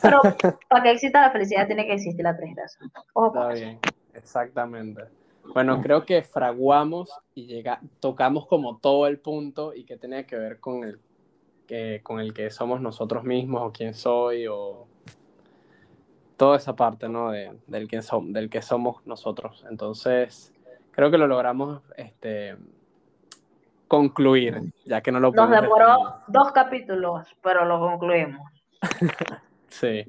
Pero 0.02 0.20
para 0.68 0.82
que 0.82 0.90
exista 0.90 1.22
la 1.22 1.30
felicidad 1.30 1.68
tiene 1.68 1.86
que 1.86 1.94
existir 1.94 2.24
la 2.24 2.36
tristeza. 2.36 2.78
Ojo 3.14 3.28
Está 3.28 3.52
eso. 3.52 3.64
bien, 3.64 3.80
exactamente. 4.14 5.04
Bueno, 5.54 5.80
creo 5.82 6.04
que 6.06 6.22
fraguamos 6.22 7.10
y 7.34 7.46
llega, 7.46 7.80
tocamos 8.00 8.46
como 8.46 8.78
todo 8.78 9.06
el 9.06 9.18
punto 9.18 9.74
y 9.74 9.84
que 9.84 9.96
tenía 9.96 10.24
que 10.26 10.36
ver 10.36 10.60
con 10.60 10.84
el 10.84 11.00
que, 11.66 12.00
con 12.02 12.20
el 12.20 12.32
que 12.32 12.50
somos 12.50 12.80
nosotros 12.80 13.24
mismos 13.24 13.62
o 13.62 13.72
quién 13.72 13.94
soy 13.94 14.46
o 14.48 14.86
toda 16.36 16.56
esa 16.56 16.74
parte, 16.76 17.08
¿no? 17.08 17.30
De, 17.30 17.52
del, 17.66 17.88
que 17.88 17.98
som- 18.02 18.32
del 18.32 18.50
que 18.50 18.62
somos 18.62 19.04
nosotros. 19.06 19.64
Entonces, 19.68 20.52
creo 20.92 21.10
que 21.10 21.18
lo 21.18 21.26
logramos 21.26 21.82
este, 21.96 22.56
concluir, 23.88 24.72
ya 24.84 25.00
que 25.02 25.12
no 25.12 25.20
lo 25.20 25.32
Nos 25.32 25.50
demoró 25.50 25.86
definir. 25.86 26.12
dos 26.28 26.52
capítulos, 26.52 27.26
pero 27.42 27.64
lo 27.64 27.78
concluimos. 27.80 28.40
Sí. 29.68 30.04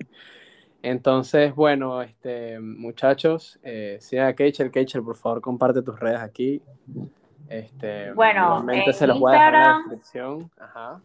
Entonces, 0.84 1.56
bueno, 1.56 2.02
este, 2.02 2.60
muchachos, 2.60 3.58
eh, 3.64 3.98
sigan 4.02 4.28
a 4.28 4.34
Keichel. 4.36 4.70
Keichel, 4.70 5.02
por 5.04 5.16
favor, 5.16 5.42
comparte 5.42 5.82
tus 5.82 6.00
redes 6.00 6.20
aquí. 6.20 6.62
Este, 7.50 8.12
Bueno, 8.14 8.64
en 8.70 8.94
se 8.94 9.08
los 9.08 9.20
voy 9.20 9.32
a 9.32 9.34
dejar 9.34 9.54
en 9.56 9.62
la 9.62 9.68
Instagram- 9.68 9.78
descripción. 9.90 10.52
Ajá. 10.60 11.02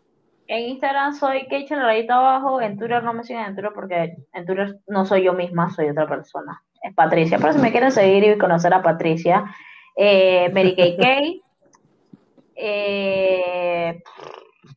En 0.48 0.68
Instagram 0.70 1.14
soy 1.14 1.46
Keisha 1.46 1.76
rayita 1.76 2.16
abajo, 2.16 2.60
en 2.62 2.78
Twitter 2.78 3.02
no 3.04 3.12
me 3.12 3.22
siguen 3.22 3.44
en 3.44 3.54
Twitter 3.54 3.70
porque 3.74 4.16
en 4.32 4.46
Twitter 4.46 4.78
no 4.86 5.04
soy 5.04 5.22
yo 5.24 5.32
misma, 5.34 5.70
soy 5.70 5.88
otra 5.90 6.08
persona. 6.08 6.62
es 6.82 6.94
Patricia. 6.94 7.38
Pero 7.38 7.52
si 7.52 7.58
me 7.58 7.70
quieren 7.70 7.90
seguir 7.92 8.24
y 8.24 8.38
conocer 8.38 8.72
a 8.72 8.82
Patricia, 8.82 9.44
eh, 9.96 10.50
Mary 10.54 10.74
Kay 10.76 10.96
Kay. 10.96 11.42
Eh, 12.60 14.02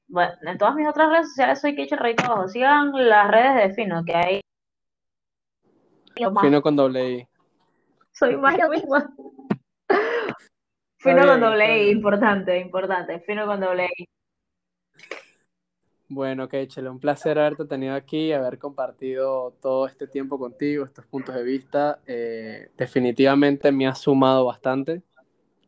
bueno, 0.07 0.31
en 0.43 0.57
todas 0.59 0.75
mis 0.75 0.87
otras 0.87 1.09
redes 1.09 1.29
sociales 1.29 1.59
soy 1.61 1.75
Keisha 1.75 1.95
Rey 1.95 2.15
Trabajo. 2.15 2.47
Sigan 2.47 2.91
las 2.93 3.31
redes 3.31 3.55
de 3.55 3.73
Fino, 3.73 4.03
que 4.05 4.15
hay. 4.15 4.40
Fino 6.15 6.61
con 6.61 6.75
doble 6.75 7.11
I. 7.11 7.27
Soy 8.11 8.37
más 8.37 8.57
yo 8.57 8.69
misma. 8.69 9.13
Fino 10.97 11.25
con 11.25 11.39
doble 11.39 11.87
I, 11.87 11.91
importante, 11.91 12.59
importante. 12.59 13.19
Fino 13.21 13.45
con 13.45 13.59
doble 13.59 13.89
I. 13.97 14.07
Bueno, 16.13 16.49
Keishel, 16.49 16.89
un 16.89 16.99
placer 16.99 17.39
haberte 17.39 17.63
tenido 17.63 17.95
aquí, 17.95 18.33
haber 18.33 18.59
compartido 18.59 19.55
todo 19.61 19.87
este 19.87 20.07
tiempo 20.07 20.37
contigo, 20.37 20.83
estos 20.83 21.05
puntos 21.05 21.33
de 21.33 21.43
vista. 21.43 22.01
Eh, 22.05 22.69
definitivamente 22.77 23.71
me 23.71 23.87
ha 23.87 23.95
sumado 23.95 24.45
bastante. 24.45 25.03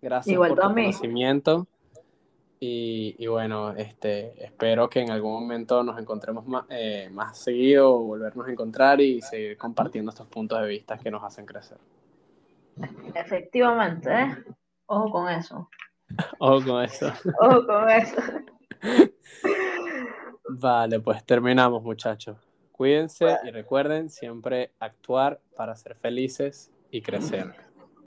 Gracias 0.02 0.36
por 0.36 0.50
tu 0.50 0.56
conocimiento. 0.56 1.66
Y, 2.66 3.28
bueno, 3.28 3.74
este, 3.76 4.42
espero 4.42 4.90
que 4.90 5.02
en 5.02 5.12
algún 5.12 5.34
momento 5.34 5.84
nos 5.84 6.00
encontremos 6.00 6.48
más, 6.48 6.64
eh, 6.70 7.10
más 7.12 7.38
seguido, 7.38 8.00
volvernos 8.00 8.48
a 8.48 8.52
encontrar 8.52 9.02
y 9.02 9.22
seguir 9.22 9.58
compartiendo 9.58 10.12
estos 10.12 10.28
puntos 10.28 10.62
de 10.62 10.70
vista 10.70 10.98
que 10.98 11.12
nos 11.12 11.22
hacen 11.26 11.46
crecer. 11.46 11.78
Efectivamente, 13.16 14.14
¿eh? 14.14 14.38
Ojo 14.86 15.12
con 15.12 15.30
eso. 15.30 15.70
Ojo 16.40 16.66
con 16.66 16.84
eso. 16.84 17.12
Ojo 17.42 17.68
con 17.68 17.90
eso. 17.90 18.22
Vale, 20.48 21.02
pues 21.02 21.26
terminamos, 21.26 21.84
muchachos. 21.84 22.38
Cuídense 22.72 23.40
y 23.44 23.52
recuerden 23.52 24.10
siempre 24.10 24.72
actuar 24.80 25.42
para 25.58 25.76
ser 25.76 25.96
felices 25.96 26.72
y 26.92 27.02
crecer. 27.02 27.54